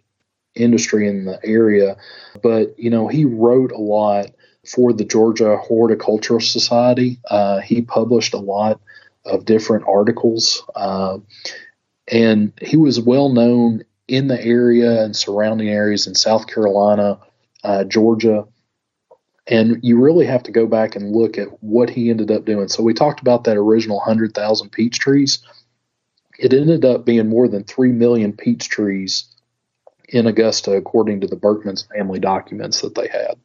industry 0.55 1.07
in 1.07 1.25
the 1.25 1.39
area, 1.43 1.97
but 2.41 2.77
you 2.77 2.89
know 2.89 3.07
he 3.07 3.25
wrote 3.25 3.71
a 3.71 3.77
lot 3.77 4.27
for 4.65 4.93
the 4.93 5.05
Georgia 5.05 5.57
Horticultural 5.57 6.39
Society. 6.39 7.19
Uh, 7.29 7.59
he 7.59 7.81
published 7.81 8.33
a 8.33 8.39
lot 8.39 8.79
of 9.25 9.45
different 9.45 9.85
articles, 9.87 10.63
uh, 10.75 11.17
and 12.11 12.53
he 12.61 12.77
was 12.77 12.99
well 12.99 13.29
known 13.29 13.83
in 14.07 14.27
the 14.27 14.41
area 14.43 15.03
and 15.03 15.15
surrounding 15.15 15.69
areas 15.69 16.07
in 16.07 16.15
South 16.15 16.47
Carolina, 16.47 17.19
uh, 17.63 17.83
Georgia. 17.85 18.45
And 19.47 19.79
you 19.83 19.99
really 19.99 20.25
have 20.25 20.43
to 20.43 20.51
go 20.51 20.67
back 20.67 20.95
and 20.95 21.13
look 21.15 21.37
at 21.37 21.63
what 21.63 21.89
he 21.89 22.09
ended 22.09 22.31
up 22.31 22.45
doing. 22.45 22.69
So 22.69 22.83
we 22.83 22.93
talked 22.93 23.19
about 23.19 23.43
that 23.45 23.57
original 23.57 23.97
100,000 23.97 24.69
peach 24.71 24.99
trees. 24.99 25.39
It 26.39 26.53
ended 26.53 26.85
up 26.85 27.05
being 27.05 27.29
more 27.29 27.47
than 27.47 27.63
3 27.63 27.91
million 27.91 28.33
peach 28.33 28.69
trees 28.69 29.25
in 30.09 30.27
Augusta, 30.27 30.73
according 30.73 31.21
to 31.21 31.27
the 31.27 31.35
Berckmans 31.35 31.87
family 31.89 32.19
documents 32.19 32.81
that 32.81 32.95
they 32.95 33.07
had. 33.07 33.35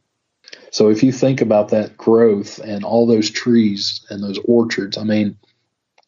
So 0.71 0.91
if 0.91 1.03
you 1.03 1.13
think 1.13 1.41
about 1.41 1.69
that 1.71 1.97
growth 1.97 2.59
and 2.59 2.85
all 2.85 3.07
those 3.07 3.31
trees 3.31 4.05
and 4.11 4.23
those 4.23 4.39
orchards, 4.45 4.99
I 4.99 5.05
mean, 5.05 5.37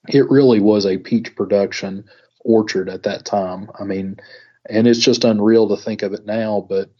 it 0.09 0.31
really 0.31 0.61
was 0.61 0.87
a 0.87 0.99
peach 0.99 1.35
production 1.35 2.05
orchard 2.41 2.89
at 2.89 3.05
that 3.05 3.25
time. 3.25 3.71
I 3.79 3.85
mean, 3.85 4.19
and 4.69 4.87
it's 4.87 4.99
just 4.99 5.25
unreal 5.25 5.69
to 5.69 5.77
think 5.77 6.03
of 6.03 6.13
it 6.13 6.27
now, 6.27 6.65
but 6.69 6.91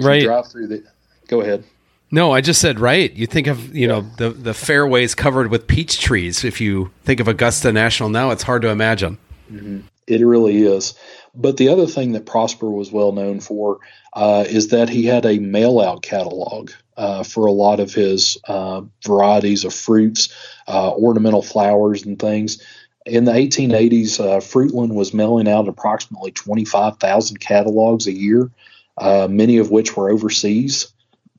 right. 0.00 0.22
drive 0.22 0.48
through 0.48 0.68
the 0.68 0.84
go 1.28 1.40
ahead. 1.40 1.64
No, 2.10 2.32
I 2.32 2.40
just 2.40 2.60
said 2.60 2.80
right. 2.80 3.12
You 3.12 3.26
think 3.26 3.46
of 3.46 3.74
you 3.74 3.82
yeah. 3.82 3.86
know 3.86 4.00
the 4.16 4.30
the 4.30 4.54
fairways 4.54 5.14
covered 5.14 5.50
with 5.50 5.66
peach 5.66 6.00
trees. 6.00 6.44
If 6.44 6.60
you 6.60 6.90
think 7.04 7.20
of 7.20 7.28
Augusta 7.28 7.72
National 7.72 8.08
now, 8.08 8.30
it's 8.30 8.42
hard 8.42 8.62
to 8.62 8.68
imagine. 8.68 9.18
Mm-hmm. 9.50 9.80
It 10.06 10.24
really 10.24 10.62
is. 10.62 10.94
But 11.34 11.56
the 11.56 11.68
other 11.68 11.86
thing 11.86 12.12
that 12.12 12.26
Prosper 12.26 12.70
was 12.70 12.92
well 12.92 13.12
known 13.12 13.40
for 13.40 13.78
uh, 14.12 14.44
is 14.48 14.68
that 14.68 14.88
he 14.88 15.04
had 15.04 15.24
a 15.24 15.38
mail 15.38 15.80
out 15.80 16.02
catalog 16.02 16.70
uh, 16.96 17.22
for 17.22 17.46
a 17.46 17.52
lot 17.52 17.80
of 17.80 17.94
his 17.94 18.38
uh, 18.46 18.82
varieties 19.04 19.64
of 19.64 19.74
fruits, 19.74 20.28
uh, 20.66 20.90
ornamental 20.92 21.42
flowers, 21.42 22.04
and 22.04 22.18
things. 22.18 22.62
In 23.06 23.24
the 23.24 23.32
1880s, 23.32 24.20
uh, 24.20 24.40
Fruitland 24.40 24.94
was 24.94 25.14
mailing 25.14 25.48
out 25.48 25.68
approximately 25.68 26.30
25,000 26.32 27.38
catalogs 27.38 28.06
a 28.06 28.12
year, 28.12 28.50
uh, 28.98 29.28
many 29.30 29.58
of 29.58 29.70
which 29.70 29.96
were 29.96 30.10
overseas. 30.10 30.92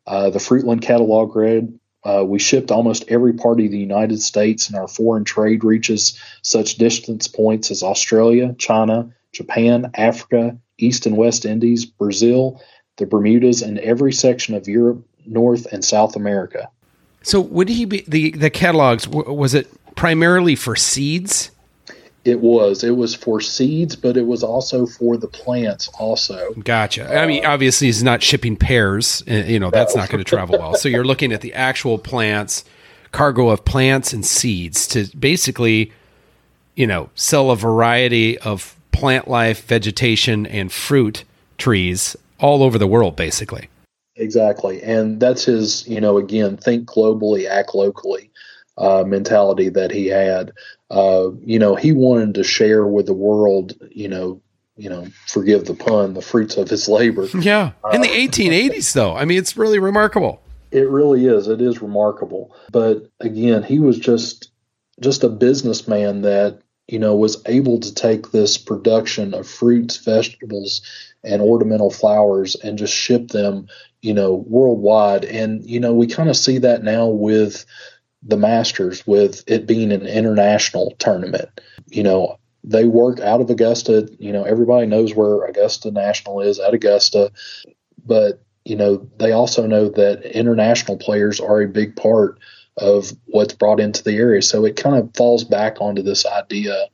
the 0.05 0.39
Fruitland 0.39 0.81
catalog 0.81 1.35
read 1.35 1.79
uh, 2.03 2.23
we 2.25 2.39
shipped 2.39 2.71
almost 2.71 3.03
every 3.09 3.33
part 3.33 3.59
of 3.59 3.71
the 3.71 3.77
United 3.77 4.21
States, 4.21 4.67
and 4.67 4.77
our 4.77 4.87
foreign 4.87 5.25
trade 5.25 5.63
reaches 5.63 6.17
such 6.41 6.75
distance 6.75 7.27
points 7.27 7.71
as 7.71 7.83
Australia, 7.83 8.55
China, 8.57 9.13
Japan, 9.31 9.91
Africa, 9.95 10.57
East 10.77 11.05
and 11.05 11.17
West 11.17 11.45
Indies, 11.45 11.85
Brazil, 11.85 12.61
the 12.97 13.05
Bermudas, 13.05 13.61
and 13.61 13.79
every 13.79 14.13
section 14.13 14.55
of 14.55 14.67
Europe, 14.67 15.05
North 15.25 15.65
and 15.71 15.83
South 15.83 16.15
America. 16.15 16.69
So, 17.21 17.41
would 17.41 17.69
he 17.69 17.85
be 17.85 18.03
the 18.07 18.31
the 18.31 18.49
catalogs? 18.49 19.07
Was 19.07 19.53
it 19.53 19.67
primarily 19.95 20.55
for 20.55 20.75
seeds? 20.75 21.51
It 22.25 22.41
was. 22.41 22.83
It 22.83 22.95
was 22.97 23.15
for 23.15 23.39
seeds, 23.39 23.95
but 23.95 24.17
it 24.17 24.25
was 24.25 24.43
also 24.43 24.85
for 24.85 25.17
the 25.17 25.27
plants. 25.27 25.89
Also, 25.99 26.53
Gotcha. 26.63 27.17
I 27.17 27.25
mean, 27.25 27.45
obviously, 27.45 27.87
he's 27.87 28.03
not 28.03 28.21
shipping 28.21 28.57
pears. 28.57 29.23
uh, 29.29 29.33
You 29.33 29.59
know, 29.59 29.71
that's 29.71 29.95
not 29.95 30.09
going 30.09 30.23
to 30.23 30.29
travel 30.29 30.59
well. 30.59 30.75
So 30.75 30.89
you're 30.89 31.05
looking 31.05 31.31
at 31.31 31.41
the 31.41 31.53
actual 31.53 31.97
plants, 31.97 32.65
cargo 33.11 33.49
of 33.49 33.63
plants 33.63 34.11
and 34.11 34.25
seeds 34.25 34.85
to 34.89 35.07
basically, 35.17 35.91
you 36.75 36.85
know, 36.85 37.09
sell 37.15 37.51
a 37.51 37.55
variety 37.55 38.37
of 38.39 38.75
plant 38.99 39.27
life, 39.27 39.65
vegetation, 39.65 40.45
and 40.45 40.71
fruit 40.71 41.23
trees 41.57 42.15
all 42.39 42.63
over 42.63 42.77
the 42.77 42.87
world, 42.87 43.15
basically. 43.15 43.69
exactly, 44.15 44.81
and 44.81 45.19
that's 45.19 45.45
his. 45.45 45.87
You 45.87 46.01
know, 46.01 46.17
again, 46.17 46.57
think 46.57 46.87
globally, 46.87 47.47
act 47.49 47.73
locally 47.73 48.29
uh, 48.77 49.03
mentality 49.05 49.69
that 49.69 49.91
he 49.91 50.07
had. 50.07 50.51
Uh, 50.89 51.29
you 51.45 51.59
know, 51.59 51.75
he 51.75 51.91
wanted 51.91 52.33
to 52.35 52.43
share 52.43 52.85
with 52.87 53.05
the 53.05 53.13
world. 53.13 53.73
You 53.91 54.07
know, 54.07 54.41
you 54.75 54.89
know, 54.89 55.07
forgive 55.27 55.65
the 55.65 55.75
pun, 55.75 56.13
the 56.13 56.21
fruits 56.21 56.57
of 56.57 56.69
his 56.69 56.87
labor. 56.87 57.27
Yeah. 57.41 57.71
In 57.91 58.01
the 58.01 58.07
1880s, 58.07 58.93
though, 58.93 59.15
I 59.15 59.25
mean, 59.25 59.37
it's 59.37 59.57
really 59.57 59.79
remarkable. 59.79 60.41
It 60.71 60.87
really 60.89 61.25
is. 61.25 61.47
It 61.47 61.61
is 61.61 61.81
remarkable. 61.81 62.55
But 62.71 63.09
again, 63.19 63.63
he 63.63 63.79
was 63.79 63.99
just 63.99 64.51
just 64.99 65.23
a 65.23 65.29
businessman 65.29 66.21
that 66.21 66.59
you 66.91 66.99
know 66.99 67.15
was 67.15 67.41
able 67.45 67.79
to 67.79 67.93
take 67.93 68.31
this 68.31 68.57
production 68.57 69.33
of 69.33 69.47
fruits, 69.47 69.97
vegetables, 69.97 70.81
and 71.23 71.41
ornamental 71.41 71.91
flowers 71.91 72.55
and 72.55 72.77
just 72.77 72.93
ship 72.93 73.29
them, 73.29 73.67
you 74.01 74.13
know, 74.13 74.45
worldwide. 74.47 75.25
And 75.25 75.63
you 75.69 75.79
know, 75.79 75.93
we 75.93 76.07
kind 76.07 76.29
of 76.29 76.37
see 76.37 76.57
that 76.59 76.83
now 76.83 77.07
with 77.07 77.65
the 78.23 78.37
Masters, 78.37 79.05
with 79.05 79.43
it 79.47 79.67
being 79.67 79.91
an 79.91 80.05
international 80.05 80.95
tournament. 80.99 81.49
You 81.87 82.03
know, 82.03 82.37
they 82.63 82.85
work 82.85 83.19
out 83.19 83.41
of 83.41 83.49
Augusta. 83.49 84.09
You 84.19 84.33
know, 84.33 84.43
everybody 84.43 84.87
knows 84.87 85.13
where 85.13 85.45
Augusta 85.45 85.91
National 85.91 86.41
is 86.41 86.59
at 86.59 86.73
Augusta, 86.73 87.31
but 88.05 88.41
you 88.65 88.75
know, 88.75 89.07
they 89.17 89.31
also 89.31 89.65
know 89.65 89.89
that 89.89 90.23
international 90.25 90.97
players 90.97 91.39
are 91.39 91.61
a 91.61 91.67
big 91.67 91.95
part 91.95 92.39
of 92.79 93.11
what's 93.25 93.53
brought 93.53 93.79
into 93.79 94.03
the 94.03 94.15
area. 94.15 94.41
So 94.41 94.65
it 94.65 94.75
kind 94.75 94.95
of 94.95 95.15
falls 95.15 95.43
back 95.43 95.77
onto 95.79 96.01
this 96.01 96.25
idea 96.25 96.87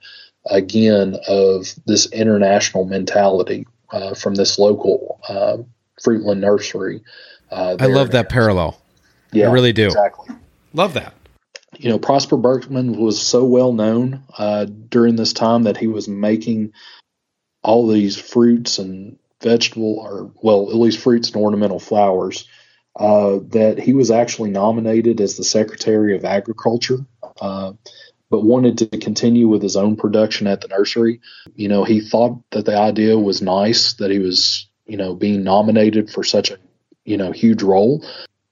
again 0.45 1.15
of 1.27 1.73
this 1.85 2.11
international 2.11 2.85
mentality 2.85 3.65
uh, 3.91 4.13
from 4.13 4.35
this 4.35 4.59
local 4.59 5.19
uh, 5.27 5.57
Fruitland 6.03 6.39
nursery. 6.39 7.01
Uh, 7.51 7.77
I 7.79 7.87
love 7.87 8.11
that 8.11 8.29
parallel. 8.29 8.79
Yeah, 9.31 9.49
I 9.49 9.53
really 9.53 9.73
do. 9.73 9.87
Exactly. 9.87 10.35
Love 10.73 10.93
that. 10.93 11.13
You 11.77 11.89
know, 11.89 11.99
Prosper 11.99 12.37
Berkman 12.37 12.97
was 12.97 13.21
so 13.21 13.43
well 13.43 13.73
known 13.73 14.23
uh, 14.37 14.65
during 14.65 15.15
this 15.15 15.33
time 15.33 15.63
that 15.63 15.77
he 15.77 15.87
was 15.87 16.07
making 16.07 16.73
all 17.63 17.87
these 17.87 18.17
fruits 18.17 18.77
and 18.77 19.17
vegetable, 19.41 19.97
or 19.99 20.31
well, 20.41 20.69
at 20.69 20.75
least 20.75 20.99
fruits 20.99 21.29
and 21.29 21.37
ornamental 21.37 21.79
flowers. 21.79 22.47
Uh, 22.97 23.39
that 23.49 23.77
he 23.77 23.93
was 23.93 24.09
actually 24.09 24.49
nominated 24.49 25.19
as 25.19 25.35
the 25.35 25.43
Secretary 25.43 26.15
of 26.15 26.23
Agriculture, 26.23 26.99
uh, 27.41 27.73
but 28.29 28.45
wanted 28.45 28.77
to 28.77 28.87
continue 28.99 29.49
with 29.49 29.61
his 29.61 29.75
own 29.75 29.97
production 29.97 30.47
at 30.47 30.61
the 30.61 30.69
nursery. 30.69 31.19
You 31.55 31.67
know, 31.67 31.83
he 31.83 31.99
thought 31.99 32.39
that 32.51 32.65
the 32.65 32.77
idea 32.77 33.17
was 33.19 33.41
nice 33.41 33.93
that 33.95 34.11
he 34.11 34.19
was, 34.19 34.69
you 34.85 34.95
know, 34.95 35.13
being 35.13 35.43
nominated 35.43 36.09
for 36.09 36.23
such 36.23 36.51
a, 36.51 36.57
you 37.03 37.17
know, 37.17 37.33
huge 37.33 37.61
role. 37.61 38.05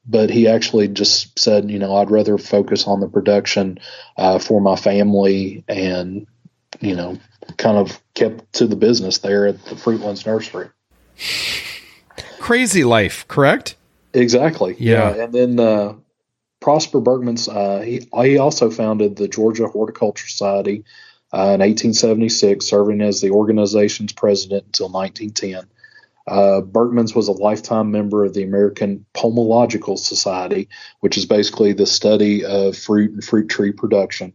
But 0.05 0.29
he 0.29 0.49
actually 0.49 0.89
just 0.89 1.39
said, 1.39 1.71
you 1.71 1.79
know, 1.79 1.95
I'd 1.95 2.11
rather 2.11 2.37
focus 2.37 2.85
on 2.85 2.99
the 2.99 3.07
production 3.07 3.79
uh, 4.17 4.39
for 4.39 4.59
my 4.59 4.75
family 4.75 5.63
and, 5.69 6.27
you 6.81 6.95
know, 6.97 7.17
kind 7.55 7.77
of 7.77 8.01
kept 8.13 8.51
to 8.53 8.67
the 8.67 8.75
business 8.75 9.19
there 9.19 9.47
at 9.47 9.63
the 9.65 9.75
Fruitlands 9.75 10.25
Nursery. 10.25 10.67
Crazy 12.39 12.83
life, 12.83 13.25
correct? 13.29 13.77
Exactly. 14.13 14.75
Yeah. 14.77 15.13
And 15.13 15.33
then 15.33 15.59
uh, 15.59 15.95
Prosper 16.59 17.01
Berckmans, 17.01 17.47
uh, 17.53 17.81
he, 17.81 18.07
he 18.25 18.37
also 18.37 18.69
founded 18.69 19.15
the 19.15 19.27
Georgia 19.27 19.67
Horticulture 19.67 20.27
Society 20.27 20.85
uh, 21.33 21.57
in 21.57 21.61
1876, 21.61 22.65
serving 22.65 23.01
as 23.01 23.21
the 23.21 23.31
organization's 23.31 24.13
president 24.13 24.65
until 24.67 24.89
1910. 24.89 25.69
Uh, 26.25 26.61
Berckmans 26.61 27.15
was 27.15 27.27
a 27.27 27.33
lifetime 27.33 27.91
member 27.91 28.23
of 28.23 28.33
the 28.33 28.43
American 28.43 29.05
Pomological 29.13 29.97
Society, 29.99 30.69
which 31.01 31.17
is 31.17 31.25
basically 31.25 31.73
the 31.73 31.85
study 31.85 32.45
of 32.45 32.77
fruit 32.77 33.11
and 33.11 33.23
fruit 33.23 33.49
tree 33.49 33.73
production, 33.73 34.31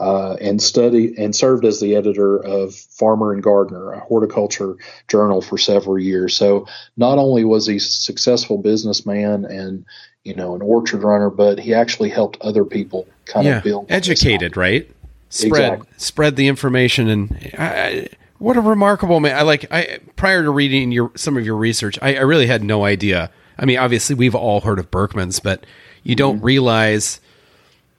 uh, 0.00 0.36
and 0.40 0.60
studied 0.62 1.18
and 1.18 1.36
served 1.36 1.64
as 1.64 1.78
the 1.78 1.94
editor 1.94 2.38
of 2.38 2.74
Farmer 2.74 3.32
and 3.32 3.42
Gardener, 3.42 3.92
a 3.92 4.00
horticulture 4.00 4.76
journal, 5.08 5.42
for 5.42 5.58
several 5.58 5.98
years. 5.98 6.34
So 6.34 6.66
not 6.96 7.18
only 7.18 7.44
was 7.44 7.66
he 7.66 7.76
a 7.76 7.80
successful 7.80 8.58
businessman 8.58 9.44
and 9.44 9.84
you 10.24 10.34
know 10.34 10.54
an 10.54 10.62
orchard 10.62 11.02
runner, 11.02 11.30
but 11.30 11.58
he 11.58 11.74
actually 11.74 12.08
helped 12.10 12.38
other 12.40 12.64
people 12.64 13.06
kind 13.26 13.46
yeah. 13.46 13.58
of 13.58 13.64
build 13.64 13.86
Educated, 13.90 14.56
right? 14.56 14.90
Spread 15.28 15.74
Exactly. 15.74 15.88
spread 15.98 16.36
the 16.36 16.48
information 16.48 17.08
and 17.08 17.52
I, 17.56 17.64
I, 17.66 18.08
what 18.38 18.56
a 18.56 18.60
remarkable 18.60 19.20
man. 19.20 19.36
I 19.36 19.42
like 19.42 19.70
I 19.70 19.98
prior 20.16 20.42
to 20.42 20.50
reading 20.50 20.92
your 20.92 21.12
some 21.14 21.36
of 21.36 21.44
your 21.46 21.56
research, 21.56 21.98
I, 22.02 22.16
I 22.16 22.20
really 22.20 22.46
had 22.46 22.64
no 22.64 22.84
idea. 22.84 23.30
I 23.58 23.66
mean, 23.66 23.78
obviously 23.78 24.16
we've 24.16 24.34
all 24.34 24.62
heard 24.62 24.78
of 24.78 24.90
Berckmans, 24.90 25.42
but 25.42 25.64
you 26.02 26.14
don't 26.16 26.36
Mm-hmm. 26.36 26.46
realize 26.46 27.20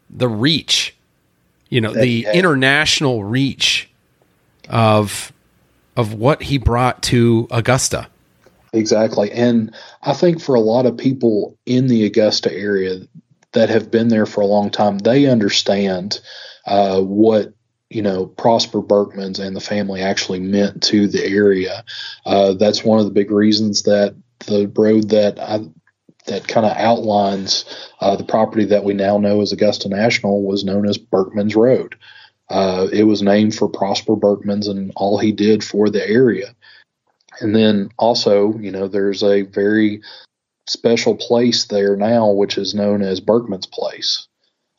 the 0.10 0.28
reach, 0.28 0.96
you 1.72 1.82
know, 1.82 1.94
the 1.94 2.28
international 2.32 3.24
reach 3.24 3.90
of 4.70 5.34
of 5.98 6.14
what 6.14 6.44
he 6.44 6.58
brought 6.58 7.02
to 7.04 7.48
Augusta. 7.50 8.08
Exactly. 8.74 9.32
And 9.32 9.74
I 10.04 10.14
think 10.14 10.42
for 10.42 10.56
a 10.56 10.62
lot 10.62 10.86
of 10.86 10.98
people 10.98 11.58
in 11.66 11.88
the 11.88 12.06
Augusta 12.06 12.54
area 12.54 13.00
that 13.54 13.70
have 13.70 13.92
been 13.92 14.10
there 14.10 14.26
for 14.26 14.42
a 14.42 14.46
long 14.46 14.70
time, 14.70 15.00
they 15.00 15.26
understand 15.26 16.20
uh, 16.66 17.02
what, 17.02 17.54
you 17.90 18.02
know, 18.02 18.26
Prosper 18.26 18.82
Berckmans 18.82 19.40
and 19.40 19.56
the 19.56 19.62
family 19.62 20.02
actually 20.02 20.40
meant 20.40 20.84
to 20.84 21.08
the 21.08 21.26
area. 21.26 21.84
Uh, 22.26 22.54
that's 22.54 22.84
one 22.84 23.00
of 23.00 23.06
the 23.06 23.12
big 23.12 23.32
reasons 23.32 23.84
that 23.84 24.16
the 24.48 24.72
road 24.76 25.10
that 25.10 25.40
I, 25.40 25.60
that 26.26 26.48
kind 26.48 26.66
of 26.66 26.78
outlines 26.78 27.66
uh, 28.00 28.16
the 28.16 28.24
property 28.24 28.66
that 28.66 28.84
we 28.84 28.94
now 28.94 29.18
know 29.18 29.42
as 29.42 29.52
Augusta 29.52 29.90
National 29.90 30.44
was 30.44 30.64
known 30.64 30.88
as 30.88 30.98
Berckmans 30.98 31.56
Road. 31.56 31.96
Uh, 32.50 32.88
it 32.92 33.04
was 33.04 33.22
named 33.22 33.56
for 33.56 33.70
Prosper 33.70 34.16
Berckmans 34.16 34.70
and 34.70 34.92
all 34.96 35.18
he 35.18 35.32
did 35.32 35.64
for 35.64 35.90
the 35.90 36.08
area. 36.08 36.54
And 37.40 37.56
then 37.56 37.90
also, 37.98 38.58
you 38.60 38.72
know, 38.72 38.88
there's 38.88 39.24
a 39.24 39.44
very 39.44 40.02
special 40.68 41.16
place 41.16 41.66
there 41.66 41.96
now, 41.96 42.30
which 42.30 42.58
is 42.58 42.76
known 42.76 43.02
as 43.02 43.22
Berckmans 43.22 43.72
Place 43.72 44.28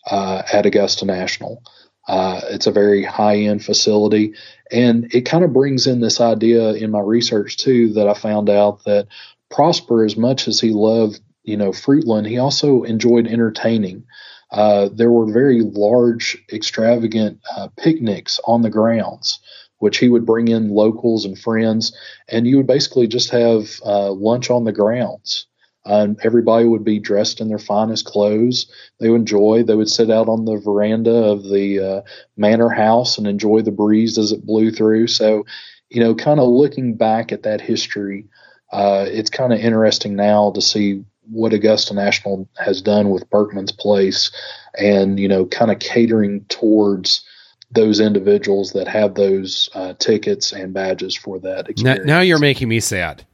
uh, 0.06 0.42
at 0.52 0.66
Augusta 0.66 1.06
National. 1.06 1.62
Uh, 2.06 2.40
it's 2.50 2.66
a 2.66 2.72
very 2.72 3.04
high 3.04 3.36
end 3.36 3.64
facility. 3.64 4.34
And 4.70 5.12
it 5.14 5.22
kind 5.22 5.44
of 5.44 5.52
brings 5.52 5.86
in 5.86 6.00
this 6.00 6.20
idea 6.20 6.74
in 6.74 6.90
my 6.90 7.00
research, 7.00 7.56
too, 7.56 7.92
that 7.94 8.08
I 8.08 8.14
found 8.14 8.50
out 8.50 8.84
that 8.84 9.08
Prosper, 9.50 10.04
as 10.04 10.16
much 10.16 10.48
as 10.48 10.60
he 10.60 10.70
loved, 10.70 11.20
you 11.44 11.56
know, 11.56 11.70
Fruitland, 11.70 12.28
he 12.28 12.38
also 12.38 12.82
enjoyed 12.82 13.26
entertaining. 13.26 14.04
Uh, 14.50 14.88
there 14.92 15.10
were 15.10 15.32
very 15.32 15.62
large, 15.62 16.36
extravagant 16.52 17.40
uh, 17.56 17.68
picnics 17.78 18.38
on 18.46 18.62
the 18.62 18.70
grounds, 18.70 19.40
which 19.78 19.98
he 19.98 20.08
would 20.08 20.26
bring 20.26 20.48
in 20.48 20.70
locals 20.70 21.24
and 21.24 21.38
friends, 21.38 21.96
and 22.28 22.46
you 22.46 22.56
would 22.56 22.66
basically 22.66 23.06
just 23.06 23.30
have 23.30 23.80
uh, 23.84 24.12
lunch 24.12 24.50
on 24.50 24.64
the 24.64 24.72
grounds. 24.72 25.46
Um, 25.84 26.16
everybody 26.22 26.66
would 26.66 26.84
be 26.84 27.00
dressed 27.00 27.40
in 27.40 27.48
their 27.48 27.58
finest 27.58 28.04
clothes. 28.04 28.66
They 29.00 29.08
would 29.08 29.22
enjoy. 29.22 29.64
They 29.64 29.74
would 29.74 29.90
sit 29.90 30.10
out 30.10 30.28
on 30.28 30.44
the 30.44 30.56
veranda 30.56 31.10
of 31.12 31.42
the 31.42 31.80
uh, 31.80 32.02
manor 32.36 32.68
house 32.68 33.18
and 33.18 33.26
enjoy 33.26 33.62
the 33.62 33.72
breeze 33.72 34.16
as 34.16 34.30
it 34.30 34.46
blew 34.46 34.70
through. 34.70 35.08
So, 35.08 35.44
you 35.88 36.00
know, 36.00 36.14
kind 36.14 36.38
of 36.38 36.48
looking 36.48 36.94
back 36.94 37.32
at 37.32 37.42
that 37.42 37.60
history, 37.60 38.28
uh, 38.72 39.06
it's 39.08 39.30
kind 39.30 39.52
of 39.52 39.58
interesting 39.58 40.14
now 40.14 40.52
to 40.52 40.62
see 40.62 41.04
what 41.32 41.52
Augusta 41.52 41.94
National 41.94 42.48
has 42.58 42.80
done 42.82 43.10
with 43.10 43.28
Berckmans 43.30 43.76
Place, 43.76 44.30
and 44.78 45.18
you 45.18 45.28
know, 45.28 45.46
kind 45.46 45.70
of 45.70 45.78
catering 45.78 46.44
towards 46.48 47.24
those 47.70 48.00
individuals 48.00 48.72
that 48.72 48.86
have 48.86 49.14
those 49.14 49.68
uh, 49.74 49.94
tickets 49.98 50.52
and 50.52 50.74
badges 50.74 51.16
for 51.16 51.38
that 51.40 51.64
Now, 51.64 51.70
experience. 51.70 52.06
now 52.06 52.20
you're 52.20 52.38
making 52.38 52.68
me 52.68 52.80
sad. 52.80 53.24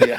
yeah. 0.00 0.18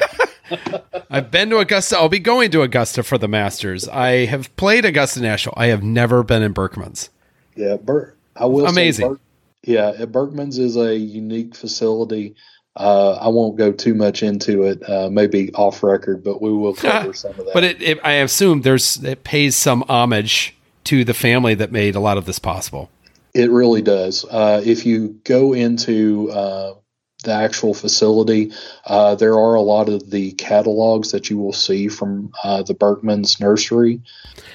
I've 1.09 1.31
been 1.31 1.49
to 1.49 1.57
Augusta. 1.57 1.97
I'll 1.97 2.09
be 2.09 2.19
going 2.19 2.51
to 2.51 2.61
Augusta 2.61 3.01
for 3.03 3.17
the 3.17 3.27
Masters. 3.27 3.87
I 3.87 4.25
have 4.25 4.55
played 4.57 4.85
Augusta 4.85 5.21
National. 5.21 5.55
I 5.57 5.67
have 5.67 5.81
never 5.83 6.21
been 6.23 6.43
in 6.43 6.53
Berckmans. 6.53 7.09
Yeah, 7.55 7.77
Ber- 7.77 8.15
I 8.35 8.45
will. 8.45 8.65
Amazing. 8.67 9.05
Say 9.05 9.09
Ber- 9.13 9.19
yeah, 9.65 10.05
Berckmans 10.05 10.59
is 10.59 10.75
a 10.75 10.95
unique 10.95 11.55
facility. 11.55 12.35
Uh, 12.75 13.13
I 13.13 13.27
won't 13.27 13.55
go 13.55 13.71
too 13.71 13.93
much 13.93 14.23
into 14.23 14.63
it, 14.63 14.87
uh, 14.89 15.09
maybe 15.09 15.53
off 15.53 15.83
record, 15.83 16.23
but 16.23 16.41
we 16.41 16.51
will 16.51 16.73
cover 16.75 17.13
some 17.13 17.31
of 17.31 17.37
that. 17.37 17.53
But 17.53 17.63
it, 17.63 17.81
it, 17.81 17.99
I 18.03 18.13
assume 18.13 18.61
there's 18.61 19.03
it 19.03 19.23
pays 19.23 19.55
some 19.55 19.83
homage 19.87 20.55
to 20.85 21.05
the 21.05 21.13
family 21.13 21.53
that 21.55 21.71
made 21.71 21.95
a 21.95 21.99
lot 21.99 22.17
of 22.17 22.25
this 22.25 22.39
possible. 22.39 22.89
It 23.33 23.49
really 23.49 23.81
does. 23.81 24.25
Uh, 24.25 24.61
if 24.63 24.85
you 24.85 25.19
go 25.23 25.53
into 25.53 26.29
uh, 26.31 26.75
the 27.23 27.31
actual 27.31 27.73
facility, 27.73 28.51
uh, 28.85 29.15
there 29.15 29.33
are 29.33 29.55
a 29.55 29.61
lot 29.61 29.89
of 29.89 30.11
the 30.11 30.31
catalogs 30.33 31.11
that 31.11 31.29
you 31.29 31.37
will 31.37 31.53
see 31.53 31.87
from 31.87 32.31
uh, 32.43 32.63
the 32.63 32.75
Berckmans 32.75 33.39
nursery. 33.39 34.01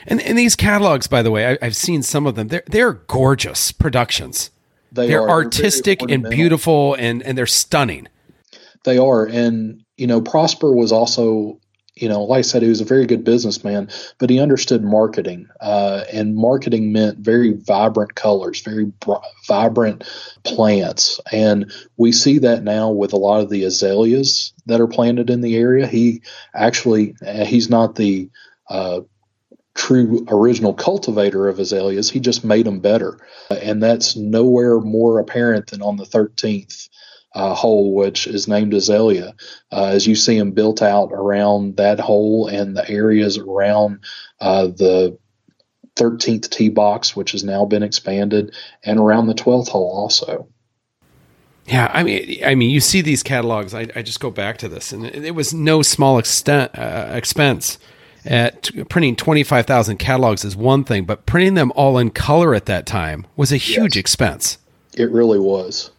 And, 0.06 0.20
and 0.22 0.38
these 0.38 0.54
catalogs, 0.54 1.06
by 1.06 1.22
the 1.22 1.30
way, 1.30 1.58
I, 1.60 1.64
have 1.64 1.76
seen 1.76 2.02
some 2.02 2.26
of 2.26 2.34
them. 2.34 2.48
They're 2.48 2.64
they're 2.66 2.92
gorgeous 2.92 3.72
productions. 3.72 4.50
They 4.92 5.14
are 5.14 5.28
artistic 5.28 6.00
they're 6.00 6.14
and 6.14 6.28
beautiful, 6.28 6.94
and 6.94 7.22
and 7.22 7.36
they're 7.36 7.46
stunning. 7.46 8.08
They 8.84 8.98
are, 8.98 9.26
and 9.26 9.84
you 9.96 10.06
know, 10.06 10.20
Prosper 10.20 10.72
was 10.72 10.92
also 10.92 11.60
you 12.00 12.08
know, 12.08 12.22
like 12.22 12.38
I 12.38 12.42
said, 12.42 12.62
he 12.62 12.68
was 12.68 12.80
a 12.80 12.86
very 12.86 13.06
good 13.06 13.24
businessman, 13.24 13.88
but 14.18 14.30
he 14.30 14.40
understood 14.40 14.84
marketing. 14.84 15.48
Uh, 15.60 16.04
and 16.12 16.36
marketing 16.36 16.92
meant 16.92 17.18
very 17.18 17.52
vibrant 17.52 18.14
colors, 18.14 18.60
very 18.60 18.86
br- 18.86 19.14
vibrant 19.46 20.04
plants. 20.44 21.20
And 21.32 21.72
we 21.96 22.12
see 22.12 22.38
that 22.38 22.62
now 22.62 22.90
with 22.90 23.12
a 23.12 23.16
lot 23.18 23.40
of 23.40 23.50
the 23.50 23.64
azaleas 23.64 24.52
that 24.66 24.80
are 24.80 24.86
planted 24.86 25.30
in 25.30 25.40
the 25.40 25.56
area. 25.56 25.86
He 25.86 26.22
actually, 26.54 27.16
uh, 27.26 27.44
he's 27.44 27.68
not 27.68 27.96
the 27.96 28.30
uh, 28.68 29.00
true 29.78 30.26
original 30.28 30.74
cultivator 30.74 31.48
of 31.48 31.60
azaleas, 31.60 32.10
he 32.10 32.18
just 32.18 32.44
made 32.44 32.66
them 32.66 32.80
better. 32.80 33.16
And 33.48 33.80
that's 33.80 34.16
nowhere 34.16 34.80
more 34.80 35.20
apparent 35.20 35.68
than 35.68 35.82
on 35.82 35.96
the 35.96 36.04
13th 36.04 36.88
uh, 37.34 37.54
hole, 37.54 37.94
which 37.94 38.26
is 38.26 38.48
named 38.48 38.74
Azalea. 38.74 39.34
Uh, 39.70 39.84
as 39.86 40.04
you 40.04 40.16
see 40.16 40.36
them 40.36 40.50
built 40.50 40.82
out 40.82 41.10
around 41.12 41.76
that 41.76 42.00
hole 42.00 42.48
and 42.48 42.76
the 42.76 42.90
areas 42.90 43.38
around 43.38 44.00
uh, 44.40 44.66
the 44.66 45.16
13th 45.94 46.50
tee 46.50 46.70
box, 46.70 47.14
which 47.14 47.30
has 47.30 47.44
now 47.44 47.64
been 47.64 47.84
expanded, 47.84 48.54
and 48.84 48.98
around 48.98 49.28
the 49.28 49.34
12th 49.34 49.68
hole 49.68 49.92
also. 49.94 50.48
Yeah, 51.66 51.88
I 51.94 52.02
mean, 52.02 52.42
I 52.44 52.56
mean, 52.56 52.70
you 52.70 52.80
see 52.80 53.00
these 53.00 53.22
catalogs. 53.22 53.74
I, 53.74 53.86
I 53.94 54.02
just 54.02 54.20
go 54.20 54.30
back 54.30 54.58
to 54.58 54.68
this, 54.68 54.90
and 54.92 55.04
it, 55.06 55.24
it 55.26 55.34
was 55.36 55.54
no 55.54 55.82
small 55.82 56.18
extent 56.18 56.76
uh, 56.76 57.10
expense. 57.12 57.78
At 58.28 58.70
printing 58.88 59.16
twenty 59.16 59.42
five 59.42 59.66
thousand 59.66 59.96
catalogs 59.96 60.44
is 60.44 60.54
one 60.54 60.84
thing, 60.84 61.04
but 61.04 61.26
printing 61.26 61.54
them 61.54 61.72
all 61.74 61.98
in 61.98 62.10
color 62.10 62.54
at 62.54 62.66
that 62.66 62.86
time 62.86 63.26
was 63.36 63.50
a 63.50 63.56
huge 63.56 63.96
yes. 63.96 64.00
expense. 64.00 64.58
It 64.94 65.10
really 65.10 65.38
was 65.38 65.90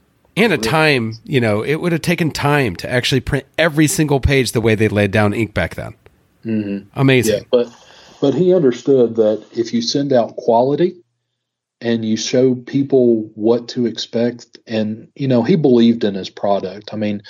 and 0.43 0.53
a 0.53 0.57
time, 0.57 1.15
you 1.23 1.41
know, 1.41 1.63
it 1.63 1.75
would 1.75 1.91
have 1.91 2.01
taken 2.01 2.31
time 2.31 2.75
to 2.77 2.89
actually 2.89 3.21
print 3.21 3.45
every 3.57 3.87
single 3.87 4.19
page 4.19 4.51
the 4.51 4.61
way 4.61 4.75
they 4.75 4.87
laid 4.87 5.11
down 5.11 5.33
ink 5.33 5.53
back 5.53 5.75
then. 5.75 5.95
Mm-hmm. 6.45 6.87
Amazing. 6.99 7.39
Yeah, 7.39 7.43
but 7.51 7.85
but 8.21 8.33
he 8.33 8.53
understood 8.53 9.15
that 9.15 9.45
if 9.51 9.73
you 9.73 9.81
send 9.81 10.13
out 10.13 10.35
quality 10.37 10.95
and 11.81 12.03
you 12.03 12.17
show 12.17 12.55
people 12.55 13.29
what 13.35 13.67
to 13.69 13.85
expect, 13.85 14.57
and 14.67 15.09
you 15.15 15.27
know, 15.27 15.43
he 15.43 15.55
believed 15.55 16.03
in 16.03 16.15
his 16.15 16.29
product. 16.29 16.93
I 16.93 16.97
mean, 16.97 17.21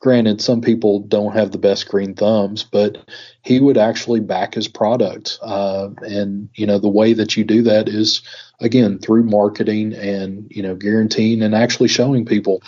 granted, 0.00 0.40
some 0.40 0.60
people 0.60 1.00
don't 1.00 1.34
have 1.34 1.52
the 1.52 1.58
best 1.58 1.88
green 1.88 2.14
thumbs, 2.14 2.64
but 2.64 2.98
he 3.42 3.60
would 3.60 3.78
actually 3.78 4.20
back 4.20 4.54
his 4.54 4.68
product. 4.68 5.38
Uh, 5.42 5.90
and 6.02 6.48
you 6.54 6.66
know, 6.66 6.78
the 6.78 6.88
way 6.88 7.12
that 7.12 7.36
you 7.36 7.44
do 7.44 7.62
that 7.62 7.88
is 7.88 8.22
again 8.60 8.98
through 8.98 9.24
marketing 9.24 9.92
and 9.94 10.46
you 10.50 10.62
know 10.62 10.74
guaranteeing 10.74 11.42
and 11.42 11.54
actually 11.54 11.88
showing 11.88 12.24
people 12.24 12.62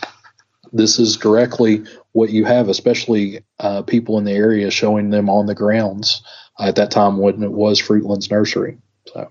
this 0.72 0.98
is 0.98 1.16
directly 1.16 1.84
what 2.12 2.30
you 2.30 2.44
have 2.44 2.68
especially 2.68 3.40
uh, 3.60 3.82
people 3.82 4.18
in 4.18 4.24
the 4.24 4.32
area 4.32 4.70
showing 4.70 5.10
them 5.10 5.30
on 5.30 5.46
the 5.46 5.54
grounds 5.54 6.22
uh, 6.58 6.68
at 6.68 6.76
that 6.76 6.90
time 6.90 7.18
when 7.18 7.42
it 7.42 7.52
was 7.52 7.80
fruitland's 7.80 8.30
nursery 8.30 8.76
so 9.06 9.30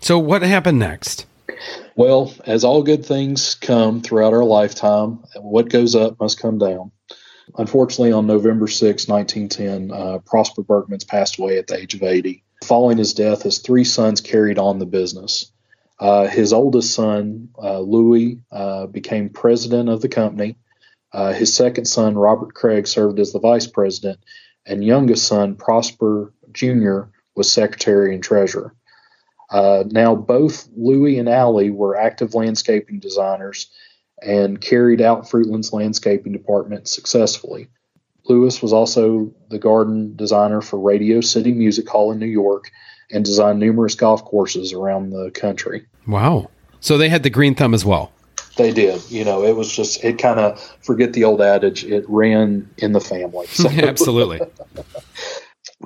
so 0.00 0.18
what 0.18 0.42
happened 0.42 0.78
next 0.78 1.26
well 1.96 2.32
as 2.46 2.62
all 2.62 2.82
good 2.82 3.04
things 3.04 3.56
come 3.56 4.00
throughout 4.00 4.32
our 4.32 4.44
lifetime 4.44 5.18
what 5.36 5.68
goes 5.68 5.96
up 5.96 6.18
must 6.20 6.40
come 6.40 6.58
down 6.58 6.92
unfortunately 7.56 8.12
on 8.12 8.26
november 8.26 8.68
6 8.68 9.08
1910 9.08 9.90
uh, 9.90 10.18
prosper 10.18 10.62
berckmans 10.62 11.06
passed 11.06 11.38
away 11.38 11.58
at 11.58 11.66
the 11.66 11.76
age 11.76 11.94
of 11.94 12.02
80 12.02 12.42
following 12.64 12.98
his 12.98 13.14
death 13.14 13.42
his 13.42 13.58
three 13.58 13.84
sons 13.84 14.20
carried 14.20 14.58
on 14.58 14.78
the 14.78 14.86
business 14.86 15.50
uh, 16.00 16.28
his 16.28 16.52
oldest 16.52 16.94
son, 16.94 17.48
uh, 17.60 17.80
Louis, 17.80 18.40
uh, 18.52 18.86
became 18.86 19.30
president 19.30 19.88
of 19.88 20.00
the 20.00 20.08
company. 20.08 20.56
Uh, 21.12 21.32
his 21.32 21.54
second 21.54 21.86
son, 21.86 22.16
Robert 22.16 22.54
Craig, 22.54 22.86
served 22.86 23.18
as 23.18 23.32
the 23.32 23.40
vice 23.40 23.66
president, 23.66 24.20
and 24.64 24.84
youngest 24.84 25.26
son, 25.26 25.56
Prosper 25.56 26.32
Jr., 26.52 27.02
was 27.34 27.50
secretary 27.50 28.14
and 28.14 28.22
treasurer. 28.22 28.74
Uh, 29.50 29.84
now, 29.86 30.14
both 30.14 30.68
Louis 30.76 31.18
and 31.18 31.28
Allie 31.28 31.70
were 31.70 31.96
active 31.96 32.34
landscaping 32.34 33.00
designers 33.00 33.70
and 34.22 34.60
carried 34.60 35.00
out 35.00 35.28
Fruitland's 35.28 35.72
landscaping 35.72 36.32
department 36.32 36.88
successfully. 36.88 37.68
Louis 38.28 38.60
was 38.60 38.72
also 38.72 39.32
the 39.48 39.58
garden 39.58 40.14
designer 40.16 40.60
for 40.60 40.78
Radio 40.78 41.20
City 41.20 41.52
Music 41.52 41.88
Hall 41.88 42.12
in 42.12 42.18
New 42.18 42.26
York 42.26 42.70
and 43.10 43.24
designed 43.24 43.58
numerous 43.58 43.94
golf 43.94 44.24
courses 44.24 44.72
around 44.72 45.10
the 45.10 45.30
country. 45.30 45.86
Wow. 46.06 46.50
So 46.80 46.98
they 46.98 47.08
had 47.08 47.22
the 47.22 47.30
green 47.30 47.54
thumb 47.54 47.74
as 47.74 47.84
well. 47.84 48.12
They 48.56 48.72
did. 48.72 49.08
You 49.10 49.24
know, 49.24 49.44
it 49.44 49.56
was 49.56 49.74
just, 49.74 50.04
it 50.04 50.18
kind 50.18 50.40
of, 50.40 50.60
forget 50.82 51.12
the 51.12 51.24
old 51.24 51.40
adage, 51.40 51.84
it 51.84 52.04
ran 52.08 52.68
in 52.76 52.92
the 52.92 53.00
family. 53.00 53.46
So. 53.52 53.68
Absolutely. 53.70 54.40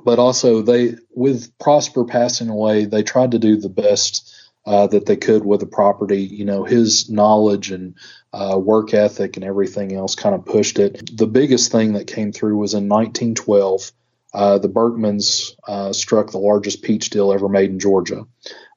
but 0.04 0.18
also, 0.18 0.62
they, 0.62 0.96
with 1.14 1.56
Prosper 1.58 2.04
passing 2.04 2.48
away, 2.48 2.86
they 2.86 3.02
tried 3.02 3.32
to 3.32 3.38
do 3.38 3.56
the 3.56 3.68
best 3.68 4.34
uh, 4.64 4.86
that 4.88 5.06
they 5.06 5.16
could 5.16 5.44
with 5.44 5.60
the 5.60 5.66
property. 5.66 6.22
You 6.22 6.44
know, 6.44 6.64
his 6.64 7.10
knowledge 7.10 7.70
and 7.70 7.94
uh, 8.32 8.58
work 8.58 8.94
ethic 8.94 9.36
and 9.36 9.44
everything 9.44 9.94
else 9.94 10.14
kind 10.14 10.34
of 10.34 10.44
pushed 10.44 10.78
it. 10.78 11.16
The 11.16 11.26
biggest 11.26 11.72
thing 11.72 11.94
that 11.94 12.06
came 12.06 12.32
through 12.32 12.56
was 12.56 12.74
in 12.74 12.88
1912 12.88 13.92
uh, 14.34 14.58
the 14.58 14.68
Berkmans 14.68 15.54
uh, 15.66 15.92
struck 15.92 16.30
the 16.30 16.38
largest 16.38 16.82
peach 16.82 17.10
deal 17.10 17.32
ever 17.32 17.48
made 17.48 17.70
in 17.70 17.78
Georgia. 17.78 18.26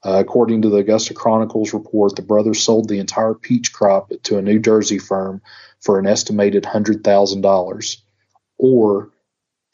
Uh, 0.03 0.19
according 0.19 0.61
to 0.61 0.69
the 0.69 0.77
Augusta 0.77 1.13
Chronicles 1.13 1.73
report, 1.73 2.15
the 2.15 2.21
brothers 2.21 2.61
sold 2.61 2.87
the 2.89 2.99
entire 2.99 3.33
peach 3.33 3.73
crop 3.73 4.11
to 4.23 4.37
a 4.37 4.41
New 4.41 4.59
Jersey 4.59 4.99
firm 4.99 5.41
for 5.79 5.97
an 5.97 6.07
estimated 6.07 6.63
$100,000 6.63 7.97
or 8.57 9.09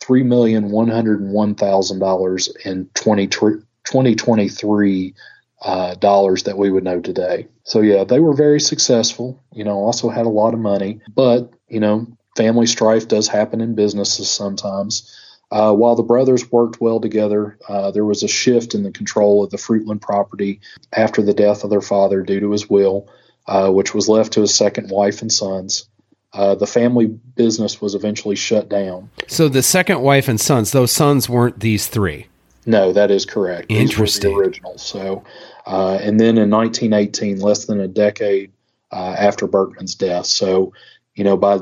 $3,101,000 0.02 2.66
in 2.66 2.90
20, 2.94 3.28
2023 3.28 5.16
uh, 5.62 5.96
dollars 5.96 6.44
that 6.44 6.58
we 6.58 6.72
would 6.72 6.84
know 6.84 7.00
today. 7.00 7.48
So, 7.64 7.82
yeah, 7.82 8.04
they 8.04 8.20
were 8.20 8.34
very 8.34 8.60
successful, 8.60 9.40
you 9.54 9.64
know, 9.64 9.78
also 9.78 10.10
had 10.10 10.26
a 10.26 10.30
lot 10.30 10.54
of 10.54 10.60
money, 10.60 11.00
but, 11.16 11.54
you 11.68 11.80
know, 11.80 12.08
family 12.36 12.66
strife 12.66 13.08
does 13.08 13.28
happen 13.28 13.62
in 13.62 13.76
businesses 13.76 14.30
sometimes. 14.30 15.18
Uh, 15.52 15.74
while 15.74 15.96
the 15.96 16.04
brothers 16.04 16.50
worked 16.52 16.80
well 16.80 17.00
together, 17.00 17.58
uh, 17.68 17.92
there 17.92 18.06
was 18.06 18.24
a 18.24 18.28
shift 18.28 18.74
in 18.74 18.84
the 18.84 18.92
control 18.92 19.44
of 19.44 19.52
the 19.52 19.58
Fruitland 19.58 20.02
property 20.02 20.62
after 20.94 21.22
the 21.22 21.34
death 21.34 21.64
of 21.64 21.70
their 21.70 21.82
father 21.82 22.24
due 22.24 22.40
to 22.40 22.52
his 22.52 22.70
will, 22.70 23.10
uh, 23.48 23.70
which 23.70 23.94
was 23.94 24.08
left 24.08 24.34
to 24.34 24.42
his 24.42 24.56
second 24.56 24.90
wife 24.90 25.22
and 25.22 25.32
sons. 25.32 25.90
Uh, 26.34 26.56
the 26.56 26.66
family 26.68 27.08
business 27.08 27.82
was 27.82 27.94
eventually 27.94 28.38
shut 28.38 28.70
down. 28.70 29.10
So 29.28 29.50
the 29.50 29.62
second 29.62 30.02
wife 30.02 30.30
and 30.30 30.40
sons, 30.40 30.72
those 30.72 30.94
sons 30.94 31.28
weren't 31.28 31.60
these 31.60 31.88
three. 31.88 32.28
No, 32.66 32.94
that 32.94 33.12
is 33.12 33.26
correct. 33.26 33.66
Interesting. 33.70 34.30
These 34.30 34.38
were 34.38 34.44
the 34.44 34.48
original. 34.48 34.78
So, 34.78 35.24
uh, 35.66 36.00
and 36.02 36.20
then 36.20 36.38
in 36.38 36.50
1918, 36.50 37.40
less 37.40 37.66
than 37.66 37.80
a 37.80 37.88
decade 37.88 38.52
uh, 38.92 39.16
after 39.18 39.48
Berckmans 39.48 39.98
death. 39.98 40.26
So, 40.26 40.74
you 41.16 41.24
know, 41.24 41.38
by 41.38 41.58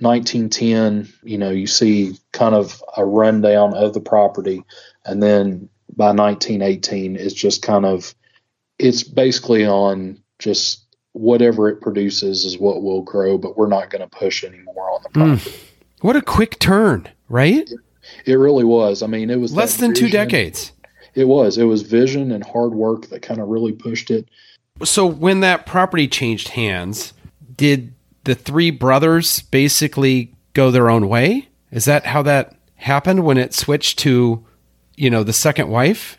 1910, 0.00 1.12
you 1.22 1.38
know, 1.38 1.50
you 1.50 1.66
see 1.66 2.18
kind 2.32 2.54
of 2.54 2.82
a 2.96 3.04
rundown 3.04 3.74
of 3.74 3.94
the 3.94 4.00
property, 4.00 4.64
and 5.04 5.22
then 5.22 5.68
by 5.96 6.12
1918, 6.12 7.16
it's 7.16 7.34
just 7.34 7.62
kind 7.62 7.86
of 7.86 8.14
it's 8.78 9.04
basically 9.04 9.66
on 9.66 10.20
just 10.38 10.84
whatever 11.12 11.68
it 11.68 11.80
produces 11.80 12.44
is 12.44 12.58
what 12.58 12.82
will 12.82 13.02
grow, 13.02 13.38
but 13.38 13.56
we're 13.56 13.68
not 13.68 13.88
going 13.88 14.02
to 14.02 14.08
push 14.08 14.42
anymore 14.42 14.90
on 14.90 15.00
the 15.02 15.08
hmm. 15.10 15.34
property. 15.34 15.50
Mm. 15.50 15.64
What 16.00 16.16
a 16.16 16.22
quick 16.22 16.58
turn, 16.58 17.08
right? 17.28 17.70
It, 17.70 17.80
it 18.26 18.34
really 18.34 18.64
was. 18.64 19.02
I 19.02 19.06
mean, 19.06 19.30
it 19.30 19.38
was 19.38 19.54
less 19.54 19.76
than 19.76 19.92
vision. 19.92 20.06
two 20.06 20.12
decades. 20.12 20.72
It 21.14 21.28
was. 21.28 21.58
It 21.58 21.64
was 21.64 21.82
vision 21.82 22.32
and 22.32 22.44
hard 22.44 22.72
work 22.72 23.06
that 23.08 23.22
kind 23.22 23.40
of 23.40 23.48
really 23.48 23.72
pushed 23.72 24.10
it. 24.10 24.28
So 24.82 25.06
when 25.06 25.40
that 25.40 25.66
property 25.66 26.08
changed 26.08 26.48
hands, 26.48 27.12
did 27.56 27.94
the 28.24 28.34
three 28.34 28.70
brothers 28.70 29.42
basically 29.42 30.34
go 30.52 30.70
their 30.70 30.90
own 30.90 31.08
way? 31.08 31.48
Is 31.70 31.84
that 31.84 32.06
how 32.06 32.22
that 32.22 32.56
happened 32.76 33.24
when 33.24 33.38
it 33.38 33.54
switched 33.54 33.98
to, 34.00 34.44
you 34.96 35.10
know, 35.10 35.22
the 35.22 35.32
second 35.32 35.68
wife? 35.68 36.18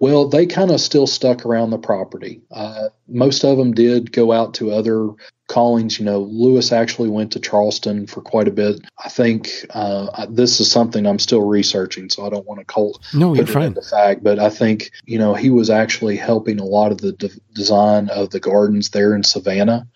Well, 0.00 0.28
they 0.28 0.46
kind 0.46 0.70
of 0.70 0.80
still 0.80 1.06
stuck 1.06 1.44
around 1.44 1.70
the 1.70 1.78
property. 1.78 2.40
Uh, 2.50 2.88
most 3.08 3.44
of 3.44 3.58
them 3.58 3.72
did 3.72 4.12
go 4.12 4.32
out 4.32 4.54
to 4.54 4.70
other 4.70 5.10
callings. 5.48 5.98
You 5.98 6.04
know, 6.04 6.20
Louis 6.20 6.70
actually 6.70 7.08
went 7.08 7.32
to 7.32 7.40
Charleston 7.40 8.06
for 8.06 8.20
quite 8.20 8.46
a 8.46 8.52
bit. 8.52 8.80
I 9.04 9.08
think 9.08 9.50
uh, 9.70 10.26
this 10.30 10.60
is 10.60 10.70
something 10.70 11.06
I'm 11.06 11.18
still 11.18 11.42
researching, 11.42 12.08
so 12.08 12.24
I 12.24 12.30
don't 12.30 12.46
want 12.46 12.60
to 12.60 12.64
call 12.64 13.00
no, 13.12 13.34
you're 13.34 13.46
fine. 13.46 13.74
The 13.74 13.82
fact, 13.82 14.22
but 14.22 14.38
I 14.38 14.50
think 14.50 14.92
you 15.04 15.18
know 15.18 15.34
he 15.34 15.50
was 15.50 15.70
actually 15.70 16.16
helping 16.16 16.60
a 16.60 16.64
lot 16.64 16.92
of 16.92 16.98
the 16.98 17.12
de- 17.12 17.40
design 17.52 18.08
of 18.10 18.30
the 18.30 18.40
gardens 18.40 18.90
there 18.90 19.14
in 19.14 19.24
Savannah 19.24 19.88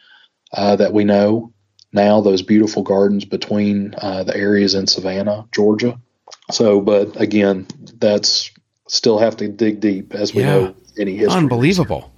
uh, 0.53 0.77
that 0.77 0.93
we 0.93 1.05
know 1.05 1.53
now. 1.93 2.21
Those 2.21 2.43
beautiful 2.43 2.83
gardens 2.83 3.25
between 3.25 3.95
uh, 3.99 4.25
the 4.25 4.37
areas 4.37 4.75
in 4.75 4.87
Savannah, 4.87 5.47
Georgia. 5.53 6.01
So, 6.51 6.81
but 6.81 7.21
again, 7.21 7.67
that's 7.99 8.51
still 8.89 9.19
have 9.19 9.37
to 9.39 9.49
dig 9.49 9.81
deep 9.81 10.15
as 10.15 10.35
we 10.35 10.43
yeah. 10.43 10.55
know 10.55 10.75
any 10.99 11.17
history. 11.17 11.37
Unbelievable. 11.37 12.12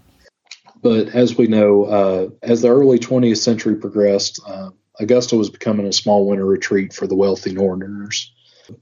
But 0.84 1.14
as 1.14 1.38
we 1.38 1.46
know, 1.46 1.84
uh, 1.84 2.28
as 2.42 2.60
the 2.60 2.68
early 2.68 2.98
20th 2.98 3.38
century 3.38 3.74
progressed, 3.74 4.38
uh, 4.46 4.68
Augusta 5.00 5.34
was 5.34 5.48
becoming 5.48 5.86
a 5.86 5.92
small 5.94 6.28
winter 6.28 6.44
retreat 6.44 6.92
for 6.92 7.06
the 7.06 7.14
wealthy 7.14 7.54
Northerners. 7.54 8.30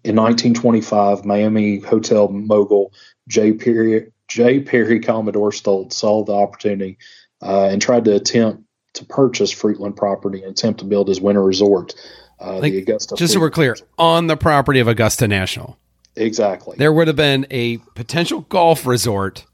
In 0.03 0.16
1925, 0.16 1.24
Miami 1.24 1.78
hotel 1.78 2.26
mogul 2.26 2.92
J. 3.28 3.53
Perry, 3.53 4.11
J. 4.26 4.59
Perry 4.59 4.98
Commodore 4.98 5.53
Stoltz 5.53 5.92
saw 5.92 6.24
the 6.24 6.32
opportunity 6.32 6.98
uh, 7.40 7.68
and 7.70 7.80
tried 7.80 8.05
to 8.07 8.16
attempt 8.16 8.64
to 8.94 9.05
purchase 9.05 9.55
Fruitland 9.55 9.94
property 9.94 10.42
and 10.42 10.50
attempt 10.50 10.80
to 10.80 10.84
build 10.84 11.07
his 11.07 11.20
winter 11.20 11.42
resort. 11.42 11.94
Uh, 12.40 12.59
like, 12.59 12.72
the 12.72 12.78
Augusta. 12.78 13.14
Just 13.14 13.32
so 13.32 13.38
we're 13.38 13.48
clear, 13.48 13.76
on 13.96 14.26
the 14.26 14.36
property 14.36 14.80
of 14.80 14.88
Augusta 14.88 15.28
National. 15.28 15.78
Exactly. 16.16 16.76
There 16.78 16.92
would 16.92 17.07
have 17.07 17.16
been 17.16 17.46
a 17.48 17.76
potential 17.94 18.40
golf 18.40 18.86
resort 18.86 19.46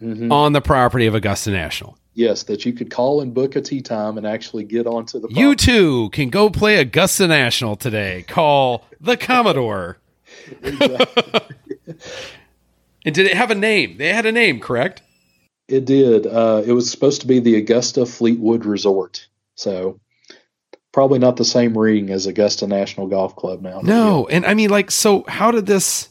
mm-hmm. 0.00 0.30
on 0.30 0.52
the 0.52 0.60
property 0.60 1.06
of 1.06 1.14
Augusta 1.14 1.50
National. 1.50 1.98
Yes, 2.14 2.44
that 2.44 2.64
you 2.64 2.72
could 2.72 2.90
call 2.90 3.20
and 3.20 3.34
book 3.34 3.56
a 3.56 3.60
tee 3.60 3.82
time 3.82 4.16
and 4.16 4.26
actually 4.26 4.64
get 4.64 4.86
onto 4.86 5.18
the. 5.18 5.28
Property. 5.28 5.40
You 5.40 5.54
too 5.54 6.08
can 6.10 6.30
go 6.30 6.48
play 6.48 6.78
Augusta 6.78 7.26
National 7.26 7.76
today. 7.76 8.24
Call 8.26 8.86
the 9.00 9.18
Commodore. 9.18 9.98
and 10.62 10.74
did 13.04 13.18
it 13.18 13.34
have 13.34 13.50
a 13.50 13.54
name? 13.54 13.98
They 13.98 14.12
had 14.12 14.24
a 14.24 14.32
name, 14.32 14.60
correct? 14.60 15.02
It 15.68 15.84
did. 15.84 16.26
Uh, 16.26 16.62
it 16.64 16.72
was 16.72 16.90
supposed 16.90 17.20
to 17.20 17.26
be 17.26 17.38
the 17.38 17.56
Augusta 17.56 18.06
Fleetwood 18.06 18.64
Resort. 18.64 19.26
So 19.56 20.00
probably 20.92 21.18
not 21.18 21.36
the 21.36 21.44
same 21.44 21.76
ring 21.76 22.08
as 22.10 22.26
Augusta 22.26 22.66
National 22.66 23.06
Golf 23.06 23.36
Club 23.36 23.60
now. 23.60 23.80
No, 23.82 24.26
and 24.28 24.46
I 24.46 24.54
mean, 24.54 24.70
like, 24.70 24.90
so 24.90 25.24
how 25.28 25.50
did 25.50 25.66
this? 25.66 26.08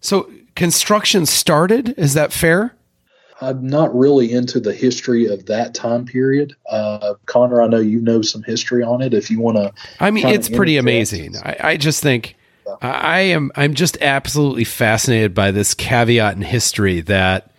So 0.00 0.30
construction 0.54 1.24
started. 1.24 1.94
Is 1.96 2.12
that 2.14 2.32
fair? 2.32 2.74
I'm 3.40 3.66
not 3.66 3.94
really 3.94 4.32
into 4.32 4.58
the 4.58 4.72
history 4.72 5.26
of 5.26 5.46
that 5.46 5.74
time 5.74 6.04
period. 6.04 6.56
Uh, 6.68 7.14
Connor, 7.26 7.62
I 7.62 7.68
know 7.68 7.78
you 7.78 8.00
know 8.00 8.20
some 8.22 8.42
history 8.42 8.82
on 8.82 9.00
it. 9.00 9.14
If 9.14 9.30
you 9.30 9.40
want 9.40 9.56
to, 9.58 9.72
I 10.00 10.10
mean, 10.10 10.26
it's 10.26 10.48
pretty 10.48 10.76
amazing. 10.76 11.36
I, 11.36 11.56
I, 11.60 11.76
just 11.76 12.02
think 12.02 12.36
yeah. 12.66 12.74
I 12.80 13.20
am. 13.20 13.52
I'm 13.54 13.74
just 13.74 13.96
absolutely 14.00 14.64
fascinated 14.64 15.34
by 15.34 15.52
this 15.52 15.74
caveat 15.74 16.34
in 16.34 16.42
history 16.42 17.00
that 17.02 17.52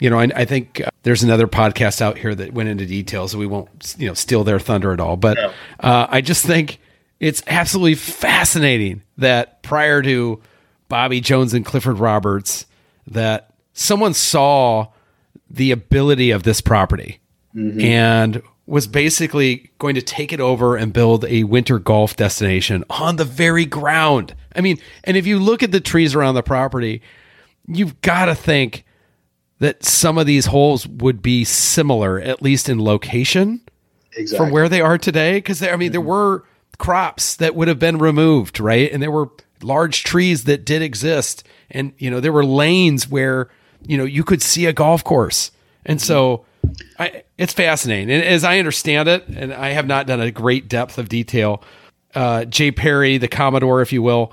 you 0.00 0.08
know. 0.08 0.18
I, 0.18 0.28
I 0.34 0.44
think 0.46 0.80
uh, 0.80 0.88
there's 1.02 1.22
another 1.22 1.46
podcast 1.46 2.00
out 2.00 2.16
here 2.16 2.34
that 2.34 2.54
went 2.54 2.70
into 2.70 2.86
details. 2.86 3.32
So 3.32 3.38
we 3.38 3.46
won't 3.46 3.96
you 3.98 4.08
know 4.08 4.14
steal 4.14 4.44
their 4.44 4.58
thunder 4.58 4.92
at 4.92 5.00
all. 5.00 5.18
But 5.18 5.36
no. 5.36 5.52
uh, 5.80 6.06
I 6.08 6.22
just 6.22 6.46
think 6.46 6.80
it's 7.20 7.42
absolutely 7.46 7.96
fascinating 7.96 9.02
that 9.18 9.62
prior 9.62 10.00
to 10.00 10.40
Bobby 10.88 11.20
Jones 11.20 11.52
and 11.52 11.66
Clifford 11.66 11.98
Roberts, 11.98 12.64
that 13.06 13.52
someone 13.74 14.14
saw 14.14 14.88
the 15.50 15.70
ability 15.70 16.30
of 16.30 16.42
this 16.42 16.60
property 16.60 17.20
mm-hmm. 17.54 17.80
and 17.80 18.42
was 18.66 18.86
basically 18.86 19.70
going 19.78 19.94
to 19.94 20.02
take 20.02 20.32
it 20.32 20.40
over 20.40 20.76
and 20.76 20.92
build 20.92 21.24
a 21.24 21.44
winter 21.44 21.78
golf 21.78 22.16
destination 22.16 22.84
on 22.90 23.16
the 23.16 23.24
very 23.24 23.64
ground. 23.64 24.34
I 24.54 24.60
mean, 24.60 24.78
and 25.04 25.16
if 25.16 25.26
you 25.26 25.38
look 25.38 25.62
at 25.62 25.72
the 25.72 25.80
trees 25.80 26.14
around 26.14 26.34
the 26.34 26.42
property, 26.42 27.00
you've 27.66 28.00
got 28.02 28.26
to 28.26 28.34
think 28.34 28.84
that 29.58 29.84
some 29.84 30.18
of 30.18 30.26
these 30.26 30.46
holes 30.46 30.86
would 30.86 31.22
be 31.22 31.44
similar, 31.44 32.20
at 32.20 32.42
least 32.42 32.68
in 32.68 32.82
location, 32.82 33.62
exactly. 34.14 34.46
from 34.46 34.52
where 34.52 34.68
they 34.68 34.82
are 34.82 34.98
today. 34.98 35.38
Because 35.38 35.62
I 35.62 35.76
mean, 35.76 35.86
mm-hmm. 35.86 35.92
there 35.92 36.00
were 36.02 36.44
crops 36.76 37.36
that 37.36 37.54
would 37.54 37.68
have 37.68 37.78
been 37.78 37.98
removed, 37.98 38.60
right? 38.60 38.92
And 38.92 39.02
there 39.02 39.10
were 39.10 39.30
large 39.62 40.04
trees 40.04 40.44
that 40.44 40.64
did 40.64 40.82
exist, 40.82 41.42
and 41.70 41.92
you 41.96 42.10
know, 42.10 42.20
there 42.20 42.32
were 42.32 42.44
lanes 42.44 43.08
where 43.08 43.48
you 43.82 43.96
know, 43.96 44.04
you 44.04 44.24
could 44.24 44.42
see 44.42 44.66
a 44.66 44.72
golf 44.72 45.04
course. 45.04 45.50
And 45.86 46.00
so 46.00 46.44
I, 46.98 47.22
it's 47.36 47.52
fascinating. 47.52 48.10
And 48.10 48.22
as 48.22 48.44
I 48.44 48.58
understand 48.58 49.08
it, 49.08 49.26
and 49.28 49.52
I 49.52 49.70
have 49.70 49.86
not 49.86 50.06
done 50.06 50.20
a 50.20 50.30
great 50.30 50.68
depth 50.68 50.98
of 50.98 51.08
detail, 51.08 51.62
uh, 52.14 52.44
Jay 52.44 52.70
Perry, 52.70 53.18
the 53.18 53.28
Commodore, 53.28 53.80
if 53.80 53.92
you 53.92 54.02
will, 54.02 54.32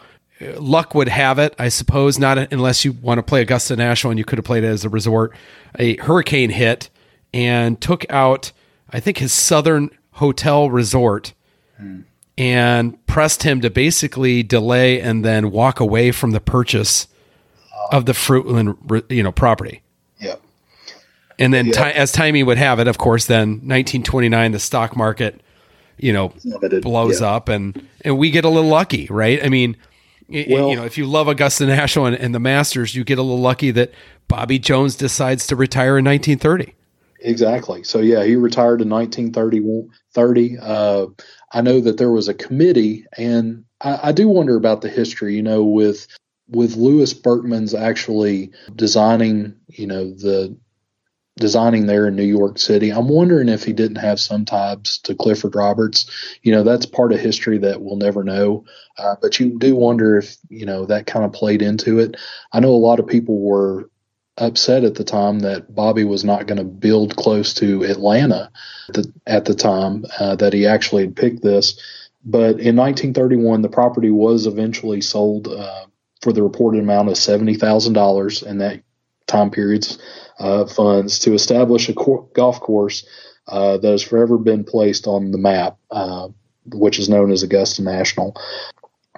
luck 0.57 0.95
would 0.95 1.07
have 1.07 1.39
it, 1.39 1.55
I 1.57 1.69
suppose, 1.69 2.19
not 2.19 2.37
unless 2.37 2.83
you 2.83 2.93
want 2.93 3.19
to 3.19 3.23
play 3.23 3.41
Augusta 3.41 3.75
National 3.75 4.11
and 4.11 4.17
you 4.17 4.25
could 4.25 4.37
have 4.37 4.45
played 4.45 4.63
it 4.63 4.67
as 4.67 4.83
a 4.83 4.89
resort. 4.89 5.33
A 5.79 5.97
hurricane 5.97 6.49
hit 6.49 6.89
and 7.33 7.79
took 7.79 8.05
out, 8.09 8.51
I 8.89 8.99
think, 8.99 9.17
his 9.17 9.33
southern 9.33 9.89
hotel 10.11 10.69
resort 10.69 11.33
hmm. 11.77 12.01
and 12.37 13.05
pressed 13.07 13.43
him 13.43 13.61
to 13.61 13.69
basically 13.69 14.43
delay 14.43 14.99
and 14.99 15.23
then 15.23 15.51
walk 15.51 15.79
away 15.79 16.11
from 16.11 16.31
the 16.31 16.39
purchase 16.39 17.07
of 17.91 18.05
the 18.05 18.13
Fruitland, 18.13 19.03
you 19.09 19.23
know, 19.23 19.31
property. 19.31 19.81
Yeah. 20.19 20.35
And 21.37 21.53
then, 21.53 21.67
yeah. 21.67 21.89
as 21.89 22.11
timing 22.11 22.45
would 22.45 22.57
have 22.57 22.79
it, 22.79 22.87
of 22.87 22.97
course, 22.97 23.25
then 23.25 23.49
1929, 23.49 24.51
the 24.51 24.59
stock 24.59 24.95
market, 24.95 25.41
you 25.97 26.13
know, 26.13 26.33
blows 26.81 27.21
yeah. 27.21 27.27
up, 27.27 27.49
and 27.49 27.87
and 28.01 28.17
we 28.17 28.31
get 28.31 28.45
a 28.45 28.49
little 28.49 28.69
lucky, 28.69 29.07
right? 29.07 29.43
I 29.43 29.49
mean, 29.49 29.77
well, 30.27 30.69
you 30.69 30.75
know, 30.75 30.85
if 30.85 30.97
you 30.97 31.05
love 31.05 31.27
Augusta 31.27 31.65
National 31.65 32.07
and, 32.07 32.15
and 32.15 32.33
the 32.33 32.39
Masters, 32.39 32.95
you 32.95 33.03
get 33.03 33.17
a 33.17 33.21
little 33.21 33.39
lucky 33.39 33.71
that 33.71 33.91
Bobby 34.27 34.59
Jones 34.59 34.95
decides 34.95 35.47
to 35.47 35.55
retire 35.55 35.97
in 35.97 36.05
1930. 36.05 36.73
Exactly. 37.19 37.83
So 37.83 37.99
yeah, 37.99 38.23
he 38.23 38.35
retired 38.35 38.81
in 38.81 38.89
1930. 38.89 39.89
30. 40.13 40.57
Uh, 40.61 41.07
I 41.51 41.61
know 41.61 41.79
that 41.81 41.97
there 41.97 42.11
was 42.11 42.27
a 42.27 42.33
committee, 42.33 43.05
and 43.17 43.65
I, 43.81 44.09
I, 44.09 44.11
do 44.11 44.27
wonder 44.29 44.55
about 44.55 44.81
the 44.81 44.89
history. 44.89 45.35
You 45.35 45.41
know, 45.41 45.63
with 45.63 46.07
with 46.47 46.75
Louis 46.75 47.13
Berckmans 47.13 47.79
actually 47.79 48.51
designing, 48.75 49.55
you 49.67 49.87
know, 49.87 50.11
the 50.11 50.55
designing 51.37 51.85
there 51.85 52.07
in 52.07 52.15
New 52.15 52.23
York 52.23 52.57
City. 52.57 52.91
I'm 52.91 53.09
wondering 53.09 53.49
if 53.49 53.63
he 53.63 53.73
didn't 53.73 53.97
have 53.97 54.19
some 54.19 54.45
ties 54.45 54.99
to 54.99 55.15
Clifford 55.15 55.55
Roberts. 55.55 56.09
You 56.43 56.53
know, 56.53 56.63
that's 56.63 56.85
part 56.85 57.11
of 57.11 57.19
history 57.19 57.57
that 57.59 57.81
we'll 57.81 57.97
never 57.97 58.23
know. 58.23 58.65
Uh, 58.97 59.15
but 59.21 59.39
you 59.39 59.57
do 59.59 59.75
wonder 59.75 60.17
if, 60.17 60.37
you 60.49 60.65
know, 60.65 60.85
that 60.85 61.07
kind 61.07 61.25
of 61.25 61.33
played 61.33 61.61
into 61.61 61.99
it. 61.99 62.15
I 62.53 62.61
know 62.61 62.73
a 62.73 62.77
lot 62.77 62.99
of 62.99 63.07
people 63.07 63.39
were 63.39 63.89
upset 64.37 64.83
at 64.83 64.95
the 64.95 65.03
time 65.03 65.39
that 65.39 65.73
Bobby 65.73 66.03
was 66.03 66.23
not 66.23 66.47
going 66.47 66.57
to 66.57 66.63
build 66.63 67.15
close 67.15 67.53
to 67.55 67.83
Atlanta 67.83 68.51
the, 68.89 69.11
at 69.27 69.45
the 69.45 69.55
time 69.55 70.05
uh, 70.19 70.35
that 70.35 70.53
he 70.53 70.65
actually 70.65 71.03
had 71.03 71.15
picked 71.15 71.41
this. 71.41 71.79
But 72.23 72.59
in 72.59 72.75
1931, 72.75 73.61
the 73.61 73.69
property 73.69 74.09
was 74.09 74.47
eventually 74.47 75.01
sold 75.01 75.47
uh, 75.47 75.85
for 76.25 76.33
the 76.33 76.41
reported 76.41 76.81
amount 76.81 77.07
of 77.07 77.13
$70,000 77.13 78.47
in 78.47 78.57
that 78.57 78.81
time 79.27 79.51
period's 79.51 79.99
uh, 80.39 80.65
funds 80.65 81.19
to 81.19 81.35
establish 81.35 81.87
a 81.87 81.93
co- 81.93 82.27
golf 82.33 82.59
course 82.59 83.05
uh, 83.47 83.77
that 83.77 83.91
has 83.91 84.01
forever 84.01 84.39
been 84.39 84.63
placed 84.63 85.05
on 85.05 85.29
the 85.29 85.37
map, 85.37 85.77
uh, 85.91 86.27
which 86.73 86.97
is 86.97 87.09
known 87.09 87.31
as 87.31 87.43
Augusta 87.43 87.83
National. 87.83 88.35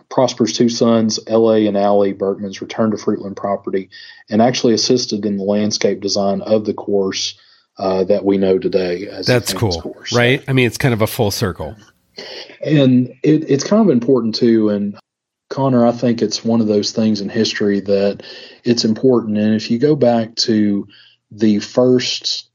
Prosper's 0.10 0.52
two 0.52 0.68
sons, 0.68 1.18
L.A. 1.28 1.66
and 1.66 1.78
Allie 1.78 2.14
Berckmans, 2.14 2.60
returned 2.60 2.92
to 2.92 2.98
Fruitland 2.98 3.38
property 3.38 3.90
and 4.30 4.42
actually 4.42 4.74
assisted 4.74 5.26
in 5.26 5.38
the 5.38 5.46
landscape 5.46 6.02
design 6.02 6.42
of 6.42 6.66
the 6.66 6.74
course 6.74 7.40
uh, 7.78 8.04
that 8.04 8.26
we 8.26 8.38
know 8.38 8.60
today. 8.60 9.08
That's 9.26 9.54
cool, 9.54 9.80
course. 9.80 10.14
right? 10.14 10.44
I 10.46 10.52
mean, 10.52 10.68
it's 10.68 10.78
kind 10.78 10.94
of 10.94 11.02
a 11.02 11.08
full 11.08 11.32
circle. 11.32 11.74
And 12.66 13.08
it, 13.24 13.50
it's 13.50 13.64
kind 13.64 13.82
of 13.82 13.90
important 13.90 14.36
too. 14.36 14.68
And 14.68 15.00
Connor, 15.50 15.86
I 15.86 15.92
think 15.92 16.22
it's 16.22 16.44
one 16.44 16.62
of 16.62 16.68
those 16.68 16.92
things 16.92 17.22
in 17.22 17.30
history 17.30 17.80
that 17.82 18.24
it's 18.64 18.84
important. 18.84 19.38
And 19.38 19.56
if 19.56 19.72
you 19.72 19.80
go 19.80 19.96
back 19.96 20.36
to 20.36 20.88
the 21.32 21.60
first 21.60 22.50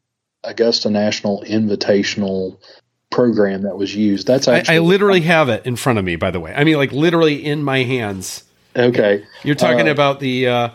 Augusta 0.45 0.91
National 0.91 1.43
Invitational 1.43 2.59
program 3.11 3.63
that 3.63 3.77
was 3.77 3.95
used, 3.95 4.27
that's 4.27 4.49
actually. 4.49 4.75
I, 4.75 4.79
I 4.79 4.81
literally 4.81 5.23
have 5.23 5.49
it 5.49 5.65
in 5.65 5.77
front 5.77 5.99
of 5.99 6.05
me, 6.05 6.17
by 6.17 6.31
the 6.31 6.41
way. 6.41 6.53
I 6.55 6.65
mean, 6.65 6.77
like 6.77 6.93
literally 6.93 7.45
in 7.45 7.63
my 7.63 7.83
hands. 7.83 8.45
Okay. 8.77 9.25
You're 9.43 9.55
talking 9.55 9.89
uh, 9.89 9.93
about 9.93 10.21
the. 10.21 10.49
Uh, 10.49 10.69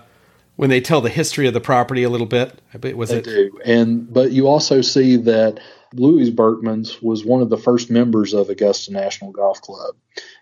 when 0.56 0.72
they 0.72 0.82
tell 0.82 1.02
the 1.02 1.10
history 1.10 1.46
of 1.46 1.54
the 1.54 1.62
property 1.62 2.02
a 2.02 2.10
little 2.10 2.26
bit, 2.26 2.60
was 2.96 3.10
they 3.10 3.18
it? 3.18 3.26
do, 3.26 3.60
and 3.64 4.12
but 4.12 4.32
you 4.32 4.48
also 4.48 4.82
see 4.82 5.16
that 5.18 5.60
Louis 5.94 6.32
Berckmans 6.32 7.02
was 7.02 7.24
one 7.24 7.42
of 7.42 7.50
the 7.50 7.58
first 7.58 7.90
members 7.90 8.34
of 8.34 8.50
Augusta 8.50 8.92
National 8.92 9.32
Golf 9.32 9.62
Club, 9.62 9.96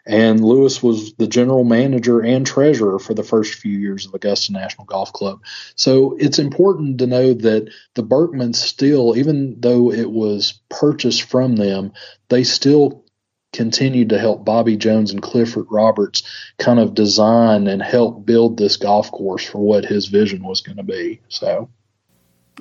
And 0.07 0.43
Louis 0.43 0.83
was 0.83 1.13
the 1.15 1.27
general 1.27 1.63
manager 1.63 2.21
and 2.21 2.45
treasurer 2.45 2.99
for 2.99 3.15
the 3.15 3.23
first 3.23 3.55
few 3.55 3.77
years 3.77 4.05
of 4.05 4.13
Augusta 4.13 4.53
National 4.53 4.85
Golf 4.85 5.11
Club. 5.13 5.41
So 5.75 6.15
it's 6.19 6.37
important 6.37 6.99
to 6.99 7.07
know 7.07 7.33
that 7.33 7.71
the 7.95 8.03
Berckmans 8.03 8.57
still, 8.57 9.17
even 9.17 9.59
though 9.59 9.91
it 9.91 10.11
was 10.11 10.59
purchased 10.69 11.23
from 11.23 11.55
them, 11.55 11.93
they 12.29 12.43
still 12.43 13.03
continued 13.51 14.09
to 14.09 14.19
help 14.19 14.45
Bobby 14.45 14.75
Jones 14.77 15.11
and 15.11 15.21
Clifford 15.21 15.67
Roberts 15.71 16.23
kind 16.59 16.79
of 16.79 16.93
design 16.93 17.67
and 17.67 17.81
help 17.81 18.25
build 18.25 18.57
this 18.57 18.77
golf 18.77 19.11
course 19.11 19.45
for 19.45 19.59
what 19.59 19.85
his 19.85 20.07
vision 20.07 20.43
was 20.43 20.61
going 20.61 20.77
to 20.77 20.83
be. 20.83 21.21
So. 21.29 21.69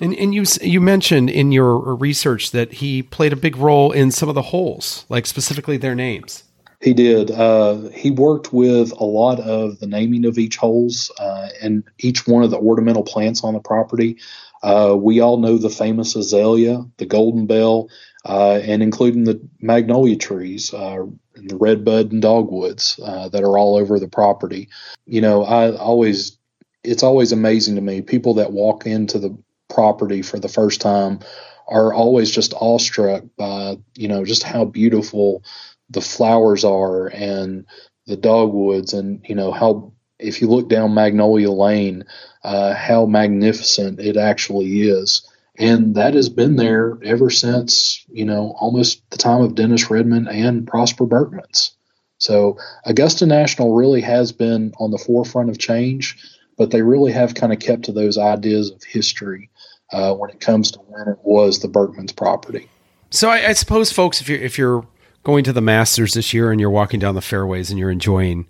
And, 0.00 0.14
and 0.14 0.34
you 0.34 0.44
you 0.60 0.80
mentioned 0.80 1.30
in 1.30 1.52
your 1.52 1.94
research 1.94 2.52
that 2.52 2.74
he 2.74 3.02
played 3.02 3.32
a 3.32 3.36
big 3.36 3.56
role 3.56 3.92
in 3.92 4.10
some 4.10 4.28
of 4.28 4.34
the 4.34 4.42
holes, 4.42 5.04
like 5.08 5.26
specifically 5.26 5.76
their 5.76 5.94
names. 5.94 6.44
He 6.84 6.92
did. 6.92 7.30
Uh, 7.30 7.88
he 7.94 8.10
worked 8.10 8.52
with 8.52 8.92
a 8.92 9.04
lot 9.04 9.40
of 9.40 9.80
the 9.80 9.86
naming 9.86 10.26
of 10.26 10.36
each 10.36 10.58
holes 10.58 11.10
uh, 11.18 11.48
and 11.62 11.82
each 11.98 12.26
one 12.26 12.42
of 12.42 12.50
the 12.50 12.58
ornamental 12.58 13.02
plants 13.02 13.42
on 13.42 13.54
the 13.54 13.60
property. 13.60 14.18
Uh, 14.62 14.94
we 14.94 15.18
all 15.18 15.38
know 15.38 15.56
the 15.56 15.70
famous 15.70 16.14
azalea, 16.14 16.84
the 16.98 17.06
golden 17.06 17.46
bell, 17.46 17.88
uh, 18.26 18.60
and 18.62 18.82
including 18.82 19.24
the 19.24 19.40
magnolia 19.62 20.16
trees, 20.16 20.74
uh, 20.74 21.06
the 21.36 21.56
redbud 21.56 22.12
and 22.12 22.20
dogwoods 22.20 23.00
uh, 23.02 23.30
that 23.30 23.42
are 23.42 23.56
all 23.56 23.76
over 23.76 23.98
the 23.98 24.08
property. 24.08 24.68
You 25.06 25.22
know, 25.22 25.42
I 25.42 25.74
always, 25.74 26.36
it's 26.82 27.02
always 27.02 27.32
amazing 27.32 27.76
to 27.76 27.80
me 27.80 28.02
people 28.02 28.34
that 28.34 28.52
walk 28.52 28.86
into 28.86 29.18
the 29.18 29.34
property 29.70 30.20
for 30.20 30.38
the 30.38 30.48
first 30.48 30.82
time 30.82 31.20
are 31.66 31.94
always 31.94 32.30
just 32.30 32.52
awestruck 32.52 33.24
by, 33.38 33.78
you 33.94 34.06
know, 34.06 34.22
just 34.24 34.42
how 34.42 34.66
beautiful 34.66 35.42
the 35.90 36.00
flowers 36.00 36.64
are 36.64 37.06
and 37.08 37.66
the 38.06 38.16
dogwoods 38.16 38.92
and 38.92 39.24
you 39.28 39.34
know 39.34 39.52
how 39.52 39.92
if 40.18 40.40
you 40.40 40.48
look 40.48 40.68
down 40.68 40.94
Magnolia 40.94 41.50
Lane, 41.50 42.04
uh, 42.42 42.74
how 42.74 43.06
magnificent 43.06 44.00
it 44.00 44.16
actually 44.16 44.82
is. 44.82 45.28
And 45.56 45.94
that 45.94 46.14
has 46.14 46.28
been 46.28 46.56
there 46.56 46.98
ever 47.04 47.30
since, 47.30 48.04
you 48.10 48.24
know, 48.24 48.54
almost 48.58 49.08
the 49.10 49.16
time 49.16 49.42
of 49.42 49.54
Dennis 49.54 49.90
Redmond 49.90 50.28
and 50.28 50.66
Prosper 50.66 51.06
Berckmans. 51.06 51.70
So 52.18 52.58
Augusta 52.84 53.26
National 53.26 53.74
really 53.74 54.00
has 54.00 54.32
been 54.32 54.72
on 54.78 54.90
the 54.90 54.98
forefront 54.98 55.50
of 55.50 55.58
change, 55.58 56.16
but 56.56 56.70
they 56.70 56.82
really 56.82 57.12
have 57.12 57.34
kind 57.34 57.52
of 57.52 57.58
kept 57.58 57.84
to 57.84 57.92
those 57.92 58.18
ideas 58.18 58.70
of 58.70 58.82
history 58.82 59.50
uh, 59.92 60.14
when 60.14 60.30
it 60.30 60.40
comes 60.40 60.72
to 60.72 60.78
when 60.80 61.08
it 61.08 61.18
was 61.22 61.60
the 61.60 61.68
Berckmans 61.68 62.16
property. 62.16 62.68
So 63.10 63.28
I, 63.28 63.48
I 63.48 63.52
suppose, 63.52 63.92
folks, 63.92 64.20
if 64.20 64.28
you're 64.28 64.40
if 64.40 64.58
you're 64.58 64.86
going 65.24 65.42
to 65.44 65.52
the 65.52 65.60
Masters 65.60 66.14
this 66.14 66.32
year 66.32 66.52
and 66.52 66.60
you're 66.60 66.70
walking 66.70 67.00
down 67.00 67.14
the 67.14 67.22
fairways 67.22 67.70
and 67.70 67.78
you're 67.78 67.90
enjoying 67.90 68.46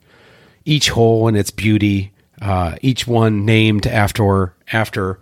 each 0.64 0.90
hole 0.90 1.28
and 1.28 1.36
its 1.36 1.50
beauty, 1.50 2.12
uh, 2.42 2.76
each 2.82 3.06
one 3.06 3.44
named 3.44 3.86
after 3.86 4.54
after 4.72 5.20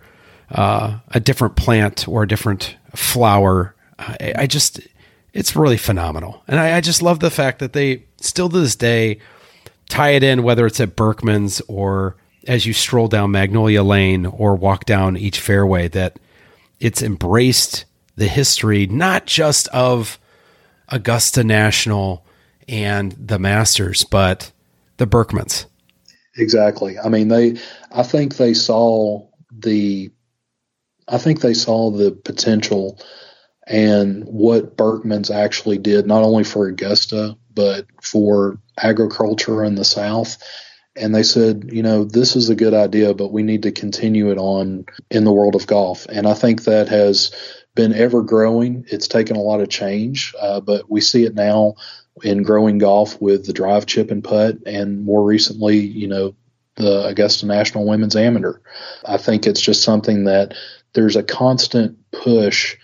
uh, 0.51 0.99
a 1.09 1.19
different 1.19 1.55
plant 1.55 2.07
or 2.07 2.23
a 2.23 2.27
different 2.27 2.75
flower. 2.95 3.75
I, 3.99 4.33
I 4.39 4.47
just, 4.47 4.81
it's 5.33 5.55
really 5.55 5.77
phenomenal, 5.77 6.43
and 6.47 6.59
I, 6.59 6.77
I, 6.77 6.81
just 6.81 7.01
love 7.01 7.19
the 7.19 7.31
fact 7.31 7.59
that 7.59 7.73
they 7.73 8.03
still 8.17 8.49
to 8.49 8.59
this 8.59 8.75
day 8.75 9.19
tie 9.89 10.11
it 10.11 10.23
in, 10.23 10.43
whether 10.43 10.65
it's 10.65 10.79
at 10.79 10.95
Berckmans 10.95 11.61
or 11.67 12.15
as 12.47 12.65
you 12.65 12.73
stroll 12.73 13.07
down 13.07 13.31
Magnolia 13.31 13.83
Lane 13.83 14.25
or 14.25 14.55
walk 14.55 14.85
down 14.85 15.17
each 15.17 15.39
fairway, 15.39 15.87
that 15.89 16.19
it's 16.79 17.01
embraced 17.01 17.85
the 18.15 18.27
history 18.27 18.85
not 18.87 19.25
just 19.25 19.67
of 19.69 20.19
Augusta 20.89 21.43
National 21.43 22.25
and 22.67 23.13
the 23.13 23.39
Masters, 23.39 24.03
but 24.03 24.51
the 24.97 25.07
Berckmans. 25.07 25.65
Exactly. 26.37 26.97
I 26.97 27.09
mean, 27.09 27.27
they. 27.27 27.57
I 27.91 28.03
think 28.03 28.37
they 28.37 28.53
saw 28.53 29.27
the. 29.51 30.11
I 31.07 31.17
think 31.17 31.41
they 31.41 31.53
saw 31.53 31.91
the 31.91 32.11
potential 32.11 32.99
and 33.67 34.23
what 34.25 34.77
Berckmans 34.77 35.33
actually 35.33 35.77
did, 35.77 36.05
not 36.07 36.23
only 36.23 36.43
for 36.43 36.67
Augusta 36.67 37.37
but 37.55 37.85
for 38.01 38.57
agriculture 38.77 39.63
in 39.63 39.75
the 39.75 39.85
South. 39.85 40.37
And 40.95 41.13
they 41.13 41.23
said, 41.23 41.69
you 41.71 41.81
know, 41.81 42.03
this 42.03 42.35
is 42.35 42.49
a 42.49 42.55
good 42.55 42.73
idea, 42.73 43.13
but 43.13 43.31
we 43.31 43.43
need 43.43 43.63
to 43.63 43.71
continue 43.71 44.31
it 44.31 44.37
on 44.37 44.85
in 45.09 45.23
the 45.23 45.31
world 45.31 45.55
of 45.55 45.67
golf. 45.67 46.05
And 46.07 46.27
I 46.27 46.33
think 46.33 46.63
that 46.63 46.87
has 46.89 47.31
been 47.75 47.93
ever 47.93 48.21
growing. 48.21 48.85
It's 48.89 49.07
taken 49.07 49.35
a 49.35 49.41
lot 49.41 49.61
of 49.61 49.69
change, 49.69 50.33
uh, 50.39 50.59
but 50.59 50.89
we 50.89 51.01
see 51.01 51.25
it 51.25 51.35
now 51.35 51.75
in 52.23 52.43
growing 52.43 52.77
golf 52.77 53.19
with 53.21 53.45
the 53.45 53.53
drive, 53.53 53.85
chip, 53.85 54.11
and 54.11 54.23
putt, 54.23 54.57
and 54.65 55.03
more 55.03 55.23
recently, 55.23 55.77
you 55.79 56.07
know, 56.07 56.35
the 56.75 57.05
Augusta 57.07 57.45
National 57.45 57.85
Women's 57.85 58.15
Amateur. 58.15 58.59
I 59.05 59.17
think 59.17 59.45
it's 59.45 59.61
just 59.61 59.83
something 59.83 60.25
that 60.25 60.55
there's 60.93 61.15
a 61.15 61.23
constant 61.23 61.97
push 62.11 62.77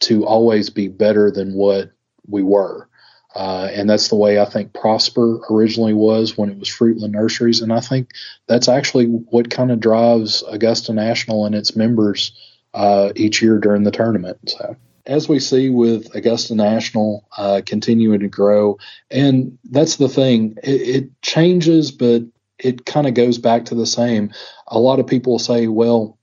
to 0.00 0.26
always 0.26 0.70
be 0.70 0.88
better 0.88 1.30
than 1.30 1.54
what 1.54 1.90
we 2.26 2.42
were. 2.42 2.88
Uh, 3.34 3.68
and 3.72 3.90
that's 3.90 4.08
the 4.08 4.16
way 4.16 4.38
I 4.38 4.44
think 4.44 4.72
Prosper 4.72 5.40
originally 5.50 5.92
was 5.92 6.38
when 6.38 6.50
it 6.50 6.58
was 6.58 6.68
Fruitland 6.68 7.10
Nurseries. 7.10 7.60
And 7.60 7.72
I 7.72 7.80
think 7.80 8.10
that's 8.46 8.68
actually 8.68 9.06
what 9.06 9.50
kind 9.50 9.72
of 9.72 9.80
drives 9.80 10.44
Augusta 10.48 10.92
National 10.92 11.44
and 11.44 11.54
its 11.54 11.74
members 11.74 12.32
uh, 12.74 13.12
each 13.16 13.40
year 13.40 13.58
during 13.58 13.84
the 13.84 13.90
tournament. 13.90 14.38
So 14.50 14.76
as 15.06 15.28
we 15.28 15.38
see 15.38 15.70
with 15.70 16.14
Augusta 16.14 16.54
National 16.54 17.26
uh, 17.36 17.62
continuing 17.64 18.20
to 18.20 18.28
grow, 18.28 18.78
and 19.10 19.58
that's 19.70 19.96
the 19.96 20.08
thing, 20.08 20.58
it, 20.62 20.68
it 20.70 21.22
changes, 21.22 21.90
but 21.90 22.22
it 22.58 22.86
kind 22.86 23.06
of 23.06 23.14
goes 23.14 23.38
back 23.38 23.66
to 23.66 23.74
the 23.74 23.86
same. 23.86 24.32
A 24.68 24.78
lot 24.78 25.00
of 25.00 25.06
people 25.06 25.38
say, 25.38 25.66
well, 25.66 26.18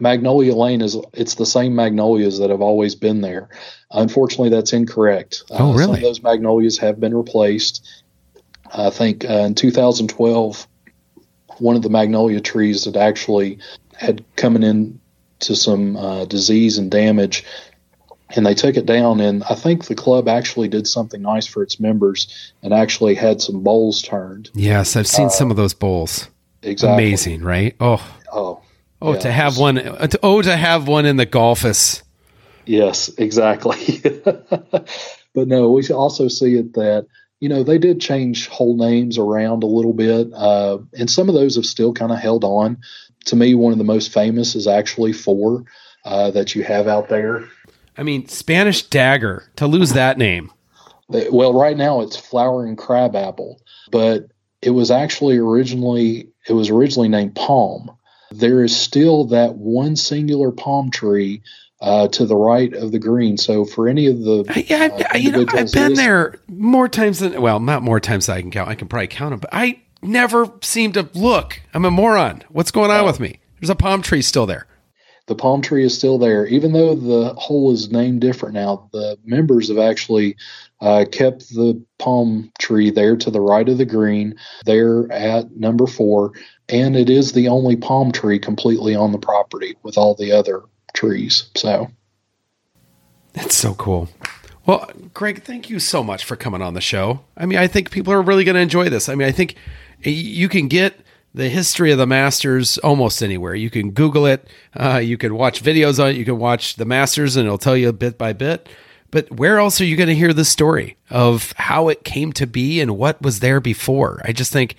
Magnolia 0.00 0.54
Lane 0.54 0.80
is 0.80 0.96
it's 1.12 1.34
the 1.34 1.46
same 1.46 1.74
magnolias 1.74 2.38
that 2.38 2.50
have 2.50 2.62
always 2.62 2.94
been 2.94 3.20
there. 3.20 3.48
Unfortunately, 3.90 4.48
that's 4.48 4.72
incorrect. 4.72 5.42
Uh, 5.50 5.56
oh, 5.58 5.72
really? 5.72 5.84
Some 5.84 5.94
of 5.94 6.00
those 6.00 6.22
magnolias 6.22 6.78
have 6.78 6.98
been 6.98 7.14
replaced. 7.14 7.86
I 8.74 8.90
think 8.90 9.28
uh, 9.28 9.34
in 9.34 9.54
2012, 9.54 10.66
one 11.58 11.76
of 11.76 11.82
the 11.82 11.90
magnolia 11.90 12.40
trees 12.40 12.84
that 12.84 12.96
actually 12.96 13.58
had 13.96 14.24
coming 14.36 14.62
in 14.62 14.98
to 15.42 15.56
some 15.56 15.96
uh, 15.96 16.24
disease 16.24 16.78
and 16.78 16.90
damage. 16.90 17.44
And 18.34 18.46
they 18.46 18.54
took 18.54 18.78
it 18.78 18.86
down, 18.86 19.20
and 19.20 19.44
I 19.44 19.54
think 19.54 19.84
the 19.84 19.94
club 19.94 20.26
actually 20.26 20.68
did 20.68 20.86
something 20.86 21.20
nice 21.20 21.46
for 21.46 21.62
its 21.62 21.78
members 21.78 22.52
and 22.62 22.72
actually 22.72 23.14
had 23.14 23.42
some 23.42 23.62
bowls 23.62 24.00
turned. 24.00 24.50
Yes, 24.54 24.96
I've 24.96 25.06
seen 25.06 25.26
uh, 25.26 25.30
some 25.30 25.50
of 25.50 25.58
those 25.58 25.74
bowls. 25.74 26.28
Exactly. 26.62 27.04
Amazing, 27.04 27.42
right? 27.42 27.76
Oh, 27.78 28.02
oh, 28.32 28.62
oh! 29.02 29.12
Yeah, 29.12 29.18
to 29.18 29.32
have 29.32 29.58
one, 29.58 29.76
uh, 29.76 30.08
oh, 30.22 30.40
to 30.40 30.56
have 30.56 30.88
one 30.88 31.04
in 31.04 31.16
the 31.16 31.26
golfus. 31.26 32.02
Yes, 32.64 33.10
exactly. 33.18 34.00
but 34.24 34.88
no, 35.34 35.70
we 35.70 35.86
also 35.88 36.28
see 36.28 36.56
it 36.56 36.74
that 36.74 37.06
you 37.40 37.48
know 37.48 37.64
they 37.64 37.78
did 37.78 38.00
change 38.00 38.48
whole 38.48 38.76
names 38.76 39.18
around 39.18 39.62
a 39.62 39.66
little 39.66 39.92
bit, 39.92 40.32
uh, 40.32 40.78
and 40.96 41.10
some 41.10 41.28
of 41.28 41.34
those 41.34 41.56
have 41.56 41.66
still 41.66 41.92
kind 41.92 42.12
of 42.12 42.18
held 42.18 42.44
on 42.44 42.78
to 43.26 43.36
me, 43.36 43.54
one 43.54 43.72
of 43.72 43.78
the 43.78 43.84
most 43.84 44.12
famous 44.12 44.54
is 44.54 44.66
actually 44.66 45.12
four 45.12 45.64
uh, 46.04 46.30
that 46.32 46.54
you 46.54 46.62
have 46.64 46.88
out 46.88 47.08
there. 47.08 47.44
I 47.96 48.02
mean, 48.02 48.26
Spanish 48.28 48.82
dagger, 48.82 49.50
to 49.56 49.66
lose 49.66 49.92
that 49.92 50.18
name. 50.18 50.50
Well, 51.08 51.52
right 51.52 51.76
now 51.76 52.00
it's 52.00 52.16
flowering 52.16 52.76
crabapple, 52.76 53.60
but 53.90 54.28
it 54.62 54.70
was 54.70 54.90
actually 54.90 55.36
originally 55.36 56.28
it 56.48 56.54
was 56.54 56.70
originally 56.70 57.08
named 57.08 57.34
palm. 57.34 57.90
There 58.30 58.64
is 58.64 58.74
still 58.74 59.26
that 59.26 59.56
one 59.56 59.94
singular 59.94 60.50
palm 60.52 60.90
tree 60.90 61.42
uh, 61.82 62.08
to 62.08 62.24
the 62.24 62.36
right 62.36 62.72
of 62.72 62.92
the 62.92 62.98
green. 62.98 63.36
So 63.36 63.64
for 63.64 63.88
any 63.88 64.06
of 64.06 64.20
the 64.20 64.64
yeah, 64.68 64.88
uh, 65.12 65.18
you 65.18 65.32
know, 65.32 65.44
I've 65.48 65.72
been 65.72 65.94
there 65.94 66.40
more 66.48 66.88
times 66.88 67.18
than 67.18 67.40
well, 67.42 67.60
not 67.60 67.82
more 67.82 68.00
times 68.00 68.26
than 68.26 68.36
I 68.36 68.40
can 68.40 68.50
count. 68.50 68.70
I 68.70 68.74
can 68.74 68.88
probably 68.88 69.08
count 69.08 69.32
them, 69.32 69.40
but 69.40 69.50
I 69.52 69.82
never 70.02 70.50
seem 70.62 70.92
to 70.92 71.08
look. 71.14 71.60
I'm 71.72 71.84
a 71.84 71.90
moron. 71.90 72.42
What's 72.48 72.70
going 72.70 72.90
on 72.90 73.04
with 73.04 73.20
me? 73.20 73.40
There's 73.60 73.70
a 73.70 73.74
palm 73.74 74.02
tree 74.02 74.22
still 74.22 74.46
there. 74.46 74.66
The 75.26 75.36
palm 75.36 75.62
tree 75.62 75.84
is 75.84 75.96
still 75.96 76.18
there, 76.18 76.46
even 76.46 76.72
though 76.72 76.96
the 76.96 77.32
hole 77.34 77.72
is 77.72 77.92
named 77.92 78.20
different 78.20 78.54
now. 78.54 78.88
The 78.92 79.16
members 79.24 79.68
have 79.68 79.78
actually 79.78 80.36
uh, 80.80 81.04
kept 81.12 81.48
the 81.50 81.80
palm 81.98 82.50
tree 82.58 82.90
there 82.90 83.16
to 83.16 83.30
the 83.30 83.40
right 83.40 83.68
of 83.68 83.78
the 83.78 83.86
green, 83.86 84.34
there 84.64 85.10
at 85.12 85.52
number 85.56 85.86
four, 85.86 86.32
and 86.68 86.96
it 86.96 87.08
is 87.08 87.32
the 87.32 87.46
only 87.46 87.76
palm 87.76 88.10
tree 88.10 88.40
completely 88.40 88.96
on 88.96 89.12
the 89.12 89.18
property 89.18 89.76
with 89.84 89.96
all 89.96 90.16
the 90.16 90.32
other 90.32 90.64
trees. 90.92 91.50
So 91.56 91.88
that's 93.32 93.54
so 93.54 93.74
cool. 93.74 94.08
Well, 94.64 94.88
Greg, 95.12 95.42
thank 95.42 95.68
you 95.68 95.80
so 95.80 96.04
much 96.04 96.24
for 96.24 96.36
coming 96.36 96.62
on 96.62 96.74
the 96.74 96.80
show. 96.80 97.20
I 97.36 97.46
mean, 97.46 97.58
I 97.58 97.66
think 97.66 97.90
people 97.90 98.12
are 98.12 98.22
really 98.22 98.44
going 98.44 98.54
to 98.54 98.60
enjoy 98.60 98.88
this. 98.88 99.08
I 99.08 99.14
mean, 99.16 99.26
I 99.26 99.32
think 99.32 99.56
you 100.00 100.48
can 100.48 100.68
get 100.68 100.94
the 101.34 101.48
history 101.48 101.90
of 101.90 101.98
the 101.98 102.06
Masters 102.06 102.78
almost 102.78 103.22
anywhere. 103.22 103.54
You 103.54 103.70
can 103.70 103.90
Google 103.90 104.26
it. 104.26 104.46
Uh, 104.78 104.98
you 104.98 105.16
can 105.16 105.34
watch 105.34 105.62
videos 105.62 106.02
on 106.02 106.10
it. 106.10 106.16
You 106.16 106.24
can 106.24 106.38
watch 106.38 106.76
the 106.76 106.84
Masters, 106.84 107.36
and 107.36 107.46
it'll 107.46 107.58
tell 107.58 107.76
you 107.76 107.92
bit 107.92 108.18
by 108.18 108.32
bit. 108.32 108.68
But 109.10 109.30
where 109.32 109.58
else 109.58 109.80
are 109.80 109.84
you 109.84 109.96
going 109.96 110.08
to 110.08 110.14
hear 110.14 110.32
the 110.32 110.44
story 110.44 110.96
of 111.10 111.52
how 111.56 111.88
it 111.88 112.04
came 112.04 112.32
to 112.34 112.46
be 112.46 112.80
and 112.80 112.96
what 112.96 113.20
was 113.20 113.40
there 113.40 113.60
before? 113.60 114.22
I 114.24 114.32
just 114.32 114.52
think, 114.52 114.76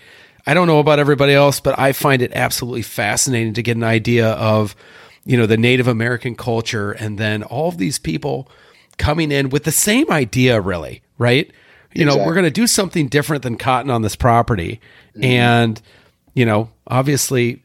I 0.47 0.53
don't 0.53 0.67
know 0.67 0.79
about 0.79 0.99
everybody 0.99 1.33
else, 1.33 1.59
but 1.59 1.77
I 1.77 1.91
find 1.91 2.21
it 2.21 2.31
absolutely 2.33 2.81
fascinating 2.81 3.53
to 3.53 3.61
get 3.61 3.77
an 3.77 3.83
idea 3.83 4.31
of, 4.31 4.75
you 5.23 5.37
know, 5.37 5.45
the 5.45 5.57
Native 5.57 5.87
American 5.87 6.35
culture 6.35 6.91
and 6.93 7.17
then 7.19 7.43
all 7.43 7.67
of 7.67 7.77
these 7.77 7.99
people 7.99 8.49
coming 8.97 9.31
in 9.31 9.49
with 9.49 9.63
the 9.63 9.71
same 9.71 10.09
idea, 10.11 10.59
really, 10.59 11.01
right? 11.17 11.51
You 11.93 12.05
know, 12.05 12.17
we're 12.17 12.33
going 12.33 12.45
to 12.45 12.51
do 12.51 12.65
something 12.65 13.07
different 13.07 13.43
than 13.43 13.55
cotton 13.55 13.91
on 13.91 14.01
this 14.01 14.15
property. 14.15 14.79
Mm-hmm. 15.09 15.23
And, 15.23 15.81
you 16.33 16.45
know, 16.45 16.71
obviously 16.87 17.63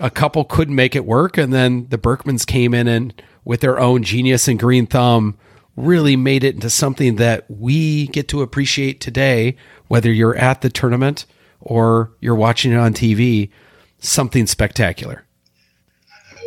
a 0.00 0.10
couple 0.10 0.44
couldn't 0.44 0.74
make 0.74 0.94
it 0.94 1.04
work. 1.04 1.38
And 1.38 1.52
then 1.52 1.86
the 1.88 1.98
Berckmans 1.98 2.46
came 2.46 2.74
in 2.74 2.88
and 2.88 3.22
with 3.44 3.60
their 3.60 3.80
own 3.80 4.02
genius 4.02 4.48
and 4.48 4.58
green 4.58 4.86
thumb 4.86 5.38
really 5.76 6.16
made 6.16 6.44
it 6.44 6.54
into 6.54 6.68
something 6.68 7.16
that 7.16 7.50
we 7.50 8.08
get 8.08 8.28
to 8.28 8.42
appreciate 8.42 9.00
today, 9.00 9.56
whether 9.88 10.12
you're 10.12 10.36
at 10.36 10.60
the 10.60 10.68
tournament 10.68 11.24
or 11.60 12.12
you're 12.20 12.34
watching 12.34 12.72
it 12.72 12.76
on 12.76 12.92
TV, 12.92 13.50
something 13.98 14.46
spectacular. 14.46 15.24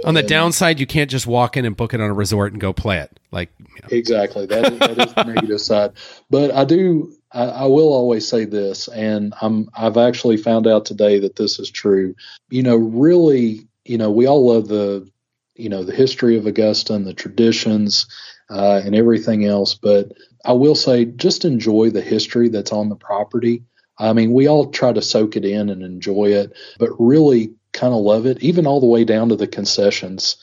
On 0.03 0.13
the 0.13 0.23
downside, 0.23 0.79
you 0.79 0.85
can't 0.85 1.09
just 1.09 1.27
walk 1.27 1.57
in 1.57 1.65
and 1.65 1.75
book 1.75 1.93
it 1.93 2.01
on 2.01 2.09
a 2.09 2.13
resort 2.13 2.51
and 2.51 2.61
go 2.61 2.73
play 2.73 2.99
it. 2.99 3.19
Like 3.31 3.49
you 3.59 3.65
know. 3.65 3.87
exactly 3.89 4.45
that, 4.45 4.79
that 4.79 5.07
is 5.07 5.13
the 5.13 5.23
negative 5.27 5.61
side. 5.61 5.93
But 6.29 6.51
I 6.51 6.65
do 6.65 7.13
I, 7.33 7.45
I, 7.45 7.65
will 7.65 7.93
always 7.93 8.27
say 8.27 8.45
this, 8.45 8.87
and 8.87 9.33
I'm 9.41 9.69
I've 9.75 9.97
actually 9.97 10.37
found 10.37 10.67
out 10.67 10.85
today 10.85 11.19
that 11.19 11.35
this 11.35 11.59
is 11.59 11.69
true. 11.69 12.15
You 12.49 12.63
know, 12.63 12.75
really, 12.75 13.67
you 13.85 13.97
know, 13.97 14.11
we 14.11 14.27
all 14.27 14.47
love 14.53 14.67
the 14.67 15.09
you 15.55 15.69
know 15.69 15.83
the 15.83 15.95
history 15.95 16.37
of 16.37 16.45
Augusta 16.45 16.93
and 16.93 17.05
the 17.05 17.13
traditions 17.13 18.07
uh, 18.49 18.81
and 18.83 18.95
everything 18.95 19.45
else, 19.45 19.73
but 19.73 20.11
I 20.45 20.53
will 20.53 20.75
say 20.75 21.05
just 21.05 21.45
enjoy 21.45 21.89
the 21.89 22.01
history 22.01 22.49
that's 22.49 22.71
on 22.71 22.89
the 22.89 22.95
property. 22.95 23.63
I 23.97 24.13
mean, 24.13 24.33
we 24.33 24.47
all 24.47 24.71
try 24.71 24.91
to 24.91 25.01
soak 25.01 25.35
it 25.35 25.45
in 25.45 25.69
and 25.69 25.83
enjoy 25.83 26.33
it, 26.33 26.53
but 26.79 26.89
really 26.99 27.53
kind 27.73 27.93
of 27.93 28.01
love 28.01 28.25
it, 28.25 28.41
even 28.41 28.67
all 28.67 28.79
the 28.79 28.85
way 28.85 29.03
down 29.03 29.29
to 29.29 29.35
the 29.35 29.47
concessions. 29.47 30.37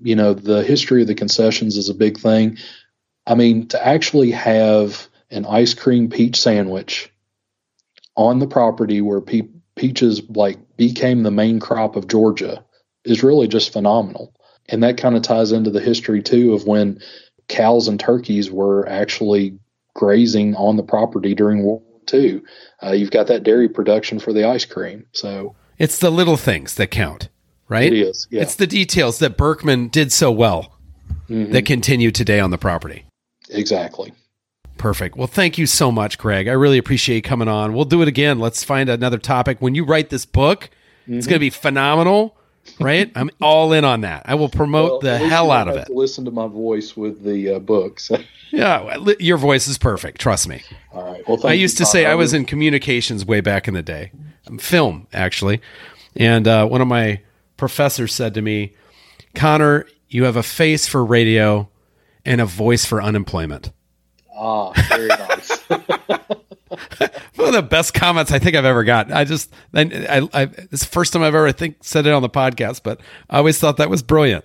You 0.00 0.16
know, 0.16 0.34
the 0.34 0.62
history 0.62 1.02
of 1.02 1.08
the 1.08 1.14
concessions 1.14 1.76
is 1.76 1.88
a 1.88 1.94
big 1.94 2.18
thing. 2.18 2.58
I 3.26 3.34
mean, 3.34 3.68
to 3.68 3.86
actually 3.86 4.30
have 4.30 5.08
an 5.30 5.46
ice 5.46 5.74
cream 5.74 6.08
peach 6.08 6.40
sandwich 6.40 7.10
on 8.16 8.38
the 8.38 8.46
property 8.46 9.00
where 9.00 9.20
pe- 9.20 9.48
peaches 9.74 10.22
like 10.30 10.58
became 10.76 11.22
the 11.22 11.30
main 11.30 11.60
crop 11.60 11.96
of 11.96 12.08
Georgia 12.08 12.64
is 13.04 13.22
really 13.22 13.48
just 13.48 13.72
phenomenal. 13.72 14.32
And 14.68 14.82
that 14.82 14.96
kind 14.96 15.16
of 15.16 15.22
ties 15.22 15.52
into 15.52 15.70
the 15.70 15.80
history 15.80 16.22
too 16.22 16.54
of 16.54 16.66
when 16.66 17.00
cows 17.48 17.88
and 17.88 17.98
turkeys 17.98 18.50
were 18.50 18.88
actually 18.88 19.58
grazing 19.94 20.54
on 20.56 20.76
the 20.76 20.82
property 20.82 21.34
during 21.34 21.62
World 21.62 21.82
War 21.86 22.00
II. 22.12 22.42
Uh, 22.82 22.92
you've 22.92 23.10
got 23.10 23.28
that 23.28 23.42
dairy 23.42 23.68
production 23.68 24.18
for 24.18 24.32
the 24.32 24.48
ice 24.48 24.64
cream. 24.64 25.06
So 25.12 25.54
it's 25.78 25.98
the 25.98 26.10
little 26.10 26.36
things 26.36 26.74
that 26.76 26.90
count, 26.90 27.28
right? 27.68 27.92
It 27.92 27.98
is. 27.98 28.26
Yeah. 28.30 28.42
It's 28.42 28.54
the 28.54 28.66
details 28.66 29.18
that 29.18 29.36
Berckman 29.36 29.90
did 29.90 30.12
so 30.12 30.30
well 30.30 30.78
mm-hmm. 31.28 31.52
that 31.52 31.66
continue 31.66 32.10
today 32.10 32.40
on 32.40 32.50
the 32.50 32.58
property. 32.58 33.04
Exactly. 33.50 34.12
Perfect. 34.78 35.16
Well, 35.16 35.26
thank 35.26 35.56
you 35.56 35.66
so 35.66 35.90
much, 35.90 36.18
Greg. 36.18 36.48
I 36.48 36.52
really 36.52 36.78
appreciate 36.78 37.16
you 37.16 37.22
coming 37.22 37.48
on. 37.48 37.72
We'll 37.72 37.86
do 37.86 38.02
it 38.02 38.08
again. 38.08 38.38
Let's 38.38 38.62
find 38.62 38.88
another 38.88 39.18
topic. 39.18 39.60
When 39.60 39.74
you 39.74 39.84
write 39.84 40.10
this 40.10 40.26
book, 40.26 40.70
mm-hmm. 41.02 41.14
it's 41.14 41.26
going 41.26 41.36
to 41.36 41.40
be 41.40 41.50
phenomenal, 41.50 42.36
right? 42.78 43.10
I'm 43.14 43.30
all 43.40 43.72
in 43.72 43.84
on 43.84 44.02
that. 44.02 44.24
I 44.26 44.34
will 44.34 44.50
promote 44.50 44.90
well, 44.90 45.00
the 45.00 45.18
hell 45.18 45.50
out 45.50 45.68
of 45.68 45.76
it. 45.76 45.88
listen 45.88 46.24
to 46.26 46.30
my 46.30 46.46
voice 46.46 46.96
with 46.96 47.22
the 47.22 47.54
uh, 47.54 47.58
books. 47.58 48.10
yeah, 48.50 48.96
your 49.18 49.38
voice 49.38 49.66
is 49.66 49.78
perfect. 49.78 50.20
Trust 50.20 50.46
me. 50.46 50.62
All 50.92 51.04
right. 51.04 51.26
Well, 51.26 51.46
I 51.46 51.54
used 51.54 51.78
to 51.78 51.86
say 51.86 52.04
I 52.04 52.14
was 52.14 52.34
in 52.34 52.44
communications 52.44 53.24
way 53.24 53.40
back 53.40 53.68
in 53.68 53.74
the 53.74 53.82
day, 53.82 54.12
film 54.58 55.06
actually, 55.12 55.60
and 56.14 56.46
uh, 56.46 56.66
one 56.66 56.80
of 56.80 56.88
my 56.88 57.20
professors 57.56 58.14
said 58.14 58.34
to 58.34 58.42
me, 58.42 58.74
"Connor, 59.34 59.86
you 60.08 60.24
have 60.24 60.36
a 60.36 60.42
face 60.42 60.86
for 60.86 61.04
radio 61.04 61.68
and 62.24 62.40
a 62.40 62.46
voice 62.46 62.84
for 62.84 63.02
unemployment." 63.02 63.72
Ah, 64.34 64.72
very 64.88 65.08
nice. 65.08 65.62
One 67.36 67.48
of 67.48 67.54
the 67.54 67.62
best 67.62 67.94
comments 67.94 68.32
I 68.32 68.38
think 68.38 68.56
I've 68.56 68.64
ever 68.64 68.82
got. 68.82 69.12
I 69.12 69.24
just, 69.24 69.52
I, 69.72 69.82
I, 69.82 70.42
I, 70.42 70.42
it's 70.42 70.80
the 70.82 70.90
first 70.90 71.12
time 71.12 71.22
I've 71.22 71.34
ever, 71.34 71.46
I 71.46 71.52
think, 71.52 71.76
said 71.80 72.06
it 72.06 72.12
on 72.12 72.22
the 72.22 72.28
podcast, 72.28 72.82
but 72.82 73.00
I 73.30 73.38
always 73.38 73.58
thought 73.58 73.76
that 73.76 73.88
was 73.88 74.02
brilliant 74.02 74.44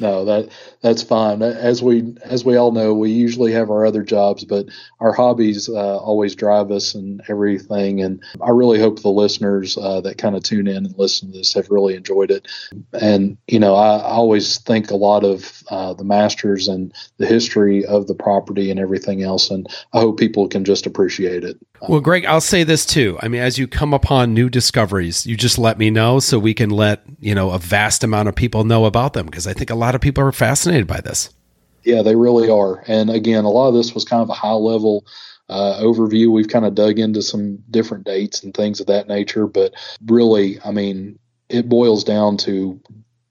no, 0.00 0.24
that 0.24 0.48
that's 0.82 1.02
fine. 1.02 1.42
As 1.42 1.82
we 1.82 2.16
as 2.22 2.42
we 2.42 2.56
all 2.56 2.72
know, 2.72 2.94
we 2.94 3.10
usually 3.10 3.52
have 3.52 3.70
our 3.70 3.84
other 3.84 4.02
jobs, 4.02 4.44
but 4.44 4.66
our 4.98 5.12
hobbies 5.12 5.68
uh, 5.68 5.98
always 5.98 6.34
drive 6.34 6.70
us 6.70 6.94
and 6.94 7.20
everything. 7.28 8.00
And 8.00 8.22
I 8.42 8.50
really 8.50 8.80
hope 8.80 9.02
the 9.02 9.10
listeners 9.10 9.76
uh, 9.76 10.00
that 10.00 10.16
kind 10.16 10.34
of 10.36 10.42
tune 10.42 10.66
in 10.66 10.86
and 10.86 10.98
listen 10.98 11.32
to 11.32 11.38
this 11.38 11.52
have 11.52 11.70
really 11.70 11.94
enjoyed 11.94 12.30
it. 12.30 12.48
And 12.98 13.36
you 13.46 13.58
know, 13.58 13.74
I, 13.74 13.98
I 13.98 14.12
always 14.12 14.58
think 14.58 14.90
a 14.90 14.96
lot 14.96 15.22
of 15.22 15.62
uh, 15.70 15.92
the 15.92 16.04
masters 16.04 16.66
and 16.66 16.94
the 17.18 17.26
history 17.26 17.84
of 17.84 18.06
the 18.06 18.14
property 18.14 18.70
and 18.70 18.80
everything 18.80 19.22
else. 19.22 19.50
And 19.50 19.66
I 19.92 20.00
hope 20.00 20.18
people 20.18 20.48
can 20.48 20.64
just 20.64 20.86
appreciate 20.86 21.44
it. 21.44 21.58
Well, 21.88 22.00
Greg, 22.00 22.24
I'll 22.24 22.42
say 22.42 22.62
this 22.62 22.86
too. 22.86 23.18
I 23.22 23.28
mean, 23.28 23.40
as 23.42 23.58
you 23.58 23.66
come 23.66 23.94
upon 23.94 24.34
new 24.34 24.48
discoveries, 24.48 25.26
you 25.26 25.36
just 25.36 25.58
let 25.58 25.78
me 25.78 25.90
know 25.90 26.20
so 26.20 26.38
we 26.38 26.54
can 26.54 26.70
let 26.70 27.02
you 27.20 27.34
know 27.34 27.50
a 27.50 27.58
vast 27.58 28.02
amount 28.02 28.28
of 28.28 28.34
people 28.34 28.64
know 28.64 28.86
about 28.86 29.12
them 29.12 29.26
because 29.26 29.46
I 29.46 29.52
think 29.52 29.68
a 29.68 29.74
lot 29.74 29.90
lot 29.90 29.96
of 29.96 30.00
people 30.00 30.22
are 30.22 30.30
fascinated 30.30 30.69
by 30.86 31.00
this. 31.00 31.30
Yeah, 31.84 32.02
they 32.02 32.16
really 32.16 32.50
are. 32.50 32.84
And 32.86 33.10
again, 33.10 33.44
a 33.44 33.50
lot 33.50 33.68
of 33.68 33.74
this 33.74 33.94
was 33.94 34.04
kind 34.04 34.22
of 34.22 34.28
a 34.28 34.34
high 34.34 34.52
level 34.52 35.06
uh, 35.48 35.80
overview. 35.80 36.30
We've 36.30 36.48
kind 36.48 36.64
of 36.64 36.74
dug 36.74 36.98
into 36.98 37.22
some 37.22 37.58
different 37.70 38.04
dates 38.04 38.42
and 38.42 38.54
things 38.54 38.80
of 38.80 38.86
that 38.86 39.08
nature. 39.08 39.46
But 39.46 39.74
really, 40.06 40.60
I 40.64 40.70
mean, 40.70 41.18
it 41.48 41.68
boils 41.68 42.04
down 42.04 42.36
to 42.38 42.80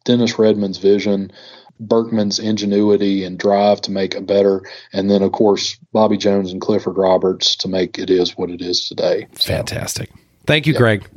Dennis 0.03 0.33
Redmond's 0.33 0.77
vision, 0.77 1.31
Berckmans 1.81 2.39
ingenuity 2.39 3.23
and 3.23 3.39
drive 3.39 3.81
to 3.81 3.91
make 3.91 4.13
it 4.13 4.25
better, 4.25 4.61
and 4.91 5.09
then, 5.09 5.21
of 5.21 5.31
course, 5.31 5.77
Bobby 5.93 6.17
Jones 6.17 6.51
and 6.51 6.59
Clifford 6.59 6.97
Roberts 6.97 7.55
to 7.57 7.69
make 7.69 7.97
it 7.97 8.09
is 8.09 8.37
what 8.37 8.49
it 8.49 8.61
is 8.61 8.87
today. 8.87 9.27
So, 9.35 9.53
Fantastic. 9.53 10.11
Thank 10.45 10.67
you, 10.67 10.73
Greg. 10.73 11.07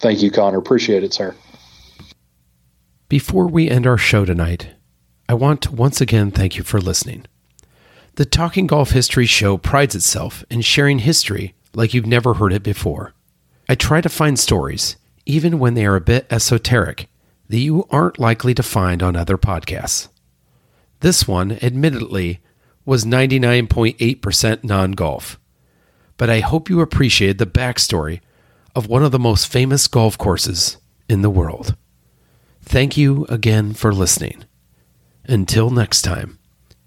Thank 0.00 0.22
you, 0.22 0.30
Connor. 0.30 0.58
Appreciate 0.58 1.02
it, 1.02 1.14
sir. 1.14 1.34
Before 3.08 3.46
we 3.46 3.70
end 3.70 3.86
our 3.86 3.96
show 3.96 4.24
tonight, 4.24 4.74
I 5.28 5.34
want 5.34 5.62
to 5.62 5.72
once 5.72 6.00
again 6.00 6.30
thank 6.30 6.56
you 6.56 6.62
for 6.62 6.80
listening. 6.80 7.26
The 8.14 8.24
TalkinGolf 8.24 8.92
History 8.92 9.26
Show 9.26 9.56
prides 9.56 9.96
itself 9.96 10.44
in 10.48 10.60
sharing 10.60 11.00
history 11.00 11.54
like 11.74 11.92
you've 11.92 12.06
never 12.06 12.34
heard 12.34 12.52
it 12.52 12.62
before. 12.62 13.12
I 13.68 13.74
try 13.74 14.00
to 14.00 14.08
find 14.08 14.38
stories, 14.38 14.96
even 15.26 15.58
when 15.58 15.74
they 15.74 15.84
are 15.84 15.96
a 15.96 16.00
bit 16.00 16.26
esoteric, 16.30 17.08
that 17.48 17.58
you 17.58 17.86
aren't 17.90 18.20
likely 18.20 18.54
to 18.54 18.62
find 18.62 19.02
on 19.02 19.16
other 19.16 19.36
podcasts. 19.36 20.08
This 21.00 21.26
one, 21.26 21.52
admittedly, 21.60 22.40
was 22.84 23.04
99.8% 23.04 24.62
non 24.62 24.92
golf, 24.92 25.40
but 26.16 26.30
I 26.30 26.38
hope 26.40 26.70
you 26.70 26.80
appreciated 26.80 27.38
the 27.38 27.46
backstory 27.46 28.20
of 28.76 28.86
one 28.86 29.02
of 29.02 29.10
the 29.10 29.18
most 29.18 29.48
famous 29.48 29.88
golf 29.88 30.16
courses 30.16 30.78
in 31.08 31.22
the 31.22 31.30
world. 31.30 31.74
Thank 32.62 32.96
you 32.96 33.26
again 33.28 33.74
for 33.74 33.92
listening. 33.92 34.45
Until 35.28 35.70
next 35.70 36.02
time, 36.02 36.38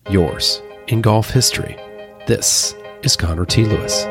yours 0.10 0.62
in 0.88 1.02
golf 1.02 1.30
history, 1.30 1.76
this 2.26 2.74
is 3.04 3.18
Connor 3.18 3.46
T. 3.46 3.66
Lewis. 3.66 4.06